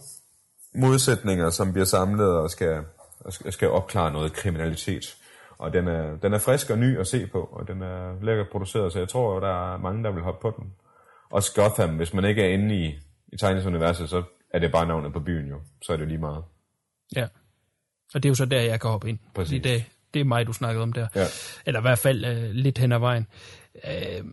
[0.75, 2.83] modsætninger, som bliver samlet og skal,
[3.19, 5.17] og skal, opklare noget kriminalitet.
[5.57, 8.49] Og den er, den er frisk og ny at se på, og den er lækkert
[8.51, 10.73] produceret, så jeg tror, at der er mange, der vil hoppe på den.
[11.29, 12.99] Også Gotham, hvis man ikke er inde i,
[13.33, 15.61] i tegningsuniverset, så er det bare navnet på byen jo.
[15.81, 16.43] Så er det lige meget.
[17.15, 17.27] Ja.
[18.13, 19.19] Og det er jo så der, jeg kan hoppe ind.
[19.35, 19.49] Præcis.
[19.49, 21.07] Fordi det, det er mig, du snakkede om der.
[21.15, 21.25] Ja.
[21.65, 23.27] Eller i hvert fald øh, lidt hen ad vejen.
[23.87, 24.23] Øh,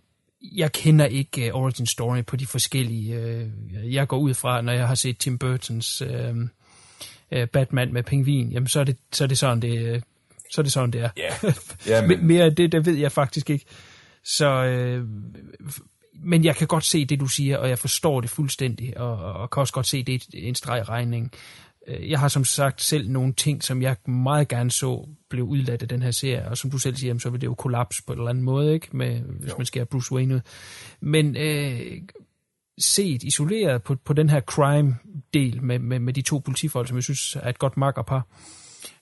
[0.57, 3.15] jeg kender ikke øh, origin story på de forskellige.
[3.15, 3.47] Øh,
[3.95, 6.35] jeg går ud fra, når jeg har set Tim Burtons øh,
[7.33, 10.03] øh, Batman med pingvin, jamen så er det, så er det sådan, det, øh,
[10.51, 11.11] så er det sådan, det er.
[11.17, 11.35] Ja.
[11.87, 13.65] Ja, men- Mere af det, der ved jeg faktisk ikke.
[14.25, 15.05] Så, øh,
[16.25, 19.51] men jeg kan godt se det, du siger, og jeg forstår det fuldstændig, og, og
[19.51, 21.31] kan også godt se, det en streg i regningen.
[21.87, 25.83] Øh, Jeg har som sagt selv nogle ting, som jeg meget gerne så blev udladt
[25.83, 28.13] af den her serie, og som du selv siger, så vil det jo kollaps på
[28.13, 28.97] en eller anden måde, ikke?
[28.97, 29.55] Med, hvis jo.
[29.59, 30.41] man skærer Bruce Wayne ud.
[31.01, 31.81] Men øh,
[32.79, 37.05] set isoleret på, på den her crime-del med, med, med de to politifolk, som jeg
[37.05, 38.27] synes er et godt makkerpar,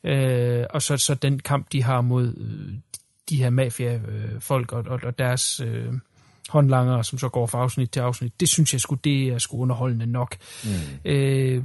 [0.05, 2.75] øh, og så, så den kamp, de har mod øh,
[3.29, 5.93] de her mafia-folk og, og, og deres øh,
[6.49, 8.41] håndlanger, som så går fra afsnit til afsnit.
[8.41, 10.37] Det synes jeg skulle det er sgu underholdende nok.
[10.65, 10.71] Mm.
[11.11, 11.63] Øh,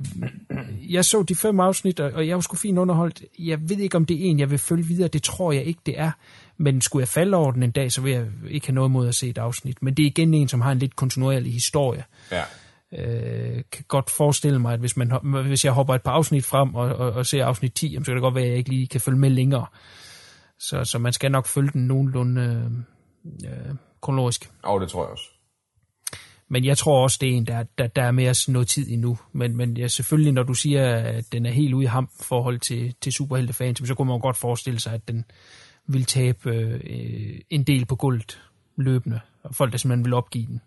[0.90, 3.24] jeg så de fem afsnit, og jeg var sgu fint underholdt.
[3.40, 5.08] Jeg ved ikke, om det er en, jeg vil følge videre.
[5.08, 6.12] Det tror jeg ikke, det er.
[6.58, 9.08] Men skulle jeg falde over den en dag, så vil jeg ikke have noget mod
[9.08, 9.84] at se et afsnit.
[9.84, 12.04] Men det er igen en, som har en lidt kontinuerlig historie.
[12.32, 12.44] Ja.
[12.94, 15.12] Øh, kan godt forestille mig, at hvis, man,
[15.48, 18.14] hvis jeg hopper et par afsnit frem og, og, og ser afsnit 10, så kan
[18.14, 19.66] det godt være, at jeg ikke lige kan følge med længere.
[20.60, 22.42] Så, så man skal nok følge den nogenlunde
[23.46, 23.76] øh, øh,
[24.08, 24.52] kronologisk.
[24.64, 25.24] Oh, det tror jeg også.
[26.50, 29.18] Men jeg tror også, det er en, der, der, der er mere noget tid endnu.
[29.32, 32.60] Men, men ja, selvfølgelig, når du siger, at den er helt ude i ham forhold
[32.60, 35.26] til, til superheltefans, så kunne man godt forestille sig, at den
[35.88, 38.42] vil tabe øh, en del på gulvet
[38.76, 39.20] løbende.
[39.44, 40.62] Og folk, der simpelthen vil opgive den.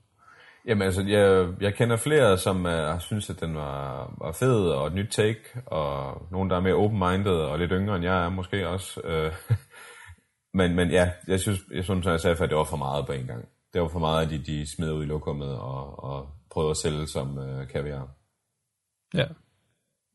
[0.67, 4.57] Jamen altså, jeg, jeg kender flere, som uh, har synes, at den var, var fed
[4.57, 8.25] og et nyt take, og nogen, der er mere open-minded og lidt yngre end jeg
[8.25, 9.01] er måske også.
[9.05, 9.57] Uh,
[10.55, 13.07] men, men ja, jeg synes, jeg synes, som jeg sagde før, det var for meget
[13.07, 13.49] på en gang.
[13.73, 16.77] Det var for meget, at de, de smed ud i lokummet og, og prøvede at
[16.77, 18.09] sælge som øh, kaviar.
[19.15, 19.25] Ja.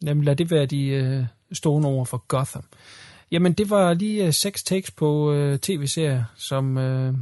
[0.06, 2.64] Jamen lad det være de øh, stående over for Gotham.
[3.32, 6.78] Jamen det var lige øh, seks takes på øh, tv-serier, som...
[6.78, 7.14] Øh,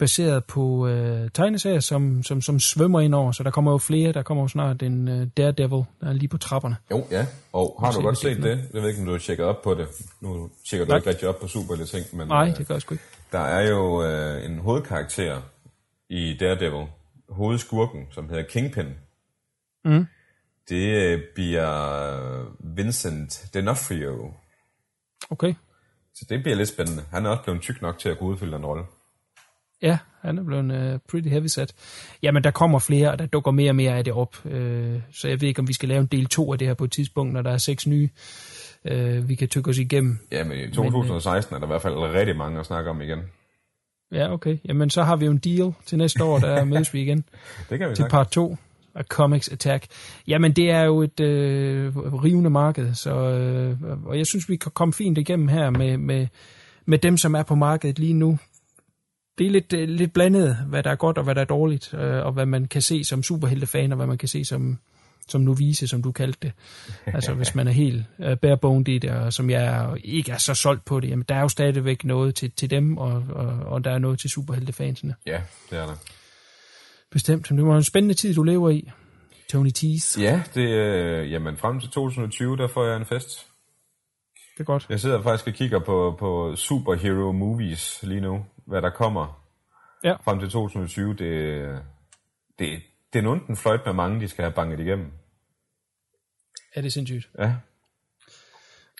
[0.00, 4.12] baseret på øh, tegneserier, som, som, som svømmer ind over, så der kommer jo flere.
[4.12, 6.76] Der kommer jo snart en øh, Daredevil, der er lige på trapperne.
[6.90, 7.26] Jo, ja.
[7.52, 8.68] Og har du godt set det?
[8.74, 9.86] Jeg ved ikke, om du har tjekket op på det.
[10.20, 10.96] Nu tjekker du Nej.
[10.96, 12.04] ikke rigtig op på super eller ting.
[12.12, 13.04] Men, Nej, det gør jeg sgu ikke.
[13.32, 15.40] Der er jo øh, en hovedkarakter
[16.08, 16.86] i Daredevil,
[17.28, 18.86] hovedskurken, som hedder Kingpin.
[19.84, 20.06] Mm.
[20.68, 21.70] Det øh, bliver
[22.76, 24.32] Vincent D'Onofrio.
[25.30, 25.54] Okay.
[26.14, 27.02] Så det bliver lidt spændende.
[27.10, 28.84] Han er også blevet tyk nok til at kunne udfylde en rolle.
[29.82, 31.74] Ja, han er blevet uh, pretty heavy set.
[32.22, 34.36] Jamen, der kommer flere, og der dukker mere og mere af det op.
[34.44, 34.52] Uh,
[35.12, 36.84] så jeg ved ikke, om vi skal lave en del 2 af det her på
[36.84, 38.08] et tidspunkt, når der er seks nye,
[38.90, 40.18] uh, vi kan tykke os igennem.
[40.32, 43.00] Ja, men i 2016 men, er der i hvert fald rigtig mange at snakke om
[43.00, 43.18] igen.
[44.12, 44.58] Ja, okay.
[44.64, 47.24] Jamen, så har vi jo en deal til næste år, der mødes vi igen.
[47.70, 48.56] det kan vi Til part 2
[48.94, 49.86] af Comics Attack.
[50.28, 53.76] Jamen, det er jo et øh, rivende marked, så, øh,
[54.06, 56.26] og jeg synes, vi kan komme fint igennem her med, med,
[56.86, 58.38] med dem, som er på markedet lige nu
[59.40, 62.26] det er lidt, lidt blandet, hvad der er godt og hvad der er dårligt, øh,
[62.26, 64.78] og hvad man kan se som superheltefan, og hvad man kan se som,
[65.28, 66.52] som novice, som du kaldte det.
[67.14, 70.54] Altså hvis man er helt uh, bareboned i det, og som jeg ikke er så
[70.54, 73.84] solgt på det, jamen der er jo stadigvæk noget til, til dem, og, og, og
[73.84, 75.14] der er noget til superheltefansene.
[75.26, 75.40] Ja,
[75.70, 75.96] det er der.
[77.10, 77.48] Bestemt.
[77.48, 78.90] Det var en spændende tid, du lever i,
[79.48, 80.20] Tony Tease.
[80.20, 83.49] Ja, det, øh, jamen frem til 2020, der får jeg en fest.
[84.60, 84.86] Det er godt.
[84.88, 89.42] Jeg sidder faktisk og kigger på, på superhero movies lige nu hvad der kommer
[90.04, 90.12] ja.
[90.12, 91.18] frem til 2020, det,
[92.58, 92.82] det,
[93.12, 95.06] det er nu den fløjt med mange, de skal have banket igennem.
[96.76, 97.28] Ja, det er sindssygt.
[97.38, 97.54] Ja.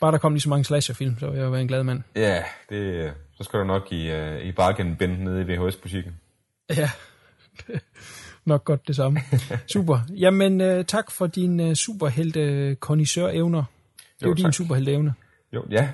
[0.01, 2.03] Bare der kom lige så mange slasherfilm, så vil jeg være en glad mand.
[2.17, 6.21] Ja, det, så skal du nok i, uh, i bargain bin nede i VHS-butikken.
[6.69, 6.91] Ja,
[8.45, 9.21] nok godt det samme.
[9.73, 10.01] Super.
[10.09, 13.63] Jamen, uh, tak for din uh, superhelte kondisør-evner.
[14.19, 15.15] Det er jo, jo din superhelte-evne.
[15.53, 15.91] Jo, ja.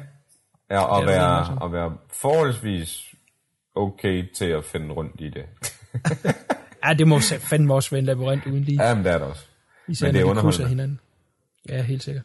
[0.70, 3.15] Ja, at være, at være forholdsvis
[3.74, 5.45] okay til at finde rundt i det.
[6.85, 8.89] ja, det må fandme også være en labyrint uden lige.
[8.89, 9.45] Ja, men det er det også.
[9.89, 10.69] Især men det er underholdende.
[10.69, 11.01] hinanden.
[11.69, 12.24] Ja, helt sikkert.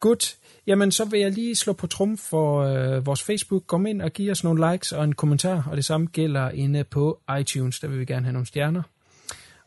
[0.00, 0.36] Godt.
[0.66, 3.62] Jamen, så vil jeg lige slå på trum for øh, vores Facebook.
[3.66, 6.84] Kom ind og giv os nogle likes og en kommentar, og det samme gælder inde
[6.84, 7.80] på iTunes.
[7.80, 8.82] Der vil vi gerne have nogle stjerner.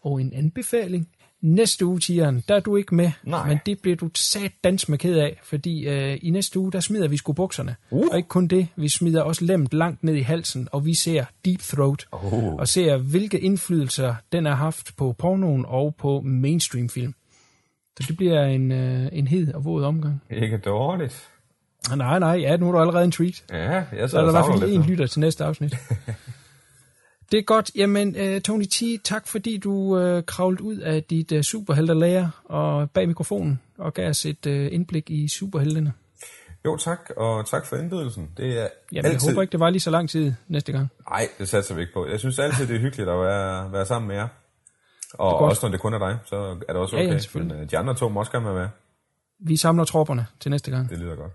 [0.01, 1.09] Og en anbefaling.
[1.41, 3.47] Næste uge, Tieren, der er du ikke med, Nej.
[3.47, 6.79] men det bliver du sat dans med ked af, fordi øh, i næste uge, der
[6.79, 7.75] smider vi sgu bukserne.
[7.91, 8.05] Uh.
[8.11, 11.25] Og ikke kun det, vi smider også lemt langt ned i halsen, og vi ser
[11.45, 12.53] Deep Throat, uh.
[12.53, 17.13] og ser, hvilke indflydelser den har haft på pornoen og på mainstream film.
[17.99, 20.21] Så det bliver en, øh, en hed og våd omgang.
[20.29, 21.27] Ikke dårligt.
[21.95, 23.43] Nej, nej, ja, nu er du allerede en treat.
[23.51, 25.75] Ja, jeg så så er der i hvert fald en lytter til næste afsnit.
[27.31, 27.71] Det er godt.
[27.75, 32.91] Jamen, uh, Tony T, tak fordi du uh, kravlede ud af dit uh, superhelterlærer og
[32.91, 35.93] bag mikrofonen og gav os et uh, indblik i superheltene.
[36.65, 38.29] Jo, tak, og tak for indbydelsen.
[38.37, 39.27] Det er Jamen, altid...
[39.27, 40.87] jeg håber ikke, det var lige så lang tid næste gang.
[41.09, 42.07] Nej, det satser vi ikke på.
[42.07, 44.27] Jeg synes altid, det er hyggeligt at være, være sammen med jer.
[45.13, 47.07] Og også når det kun er dig, så er det også okay.
[47.07, 48.67] Ja, ja, Men uh, de andre to må også gerne være med.
[49.39, 50.89] Vi samler tropperne til næste gang.
[50.89, 51.31] Det lyder godt.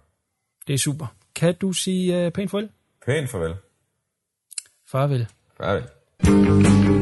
[0.67, 1.07] Det er super.
[1.35, 2.69] Kan du sige uh, pænt farvel?
[3.07, 3.55] Pænt farvel.
[4.87, 5.29] Farvel.
[5.63, 7.02] Farvel.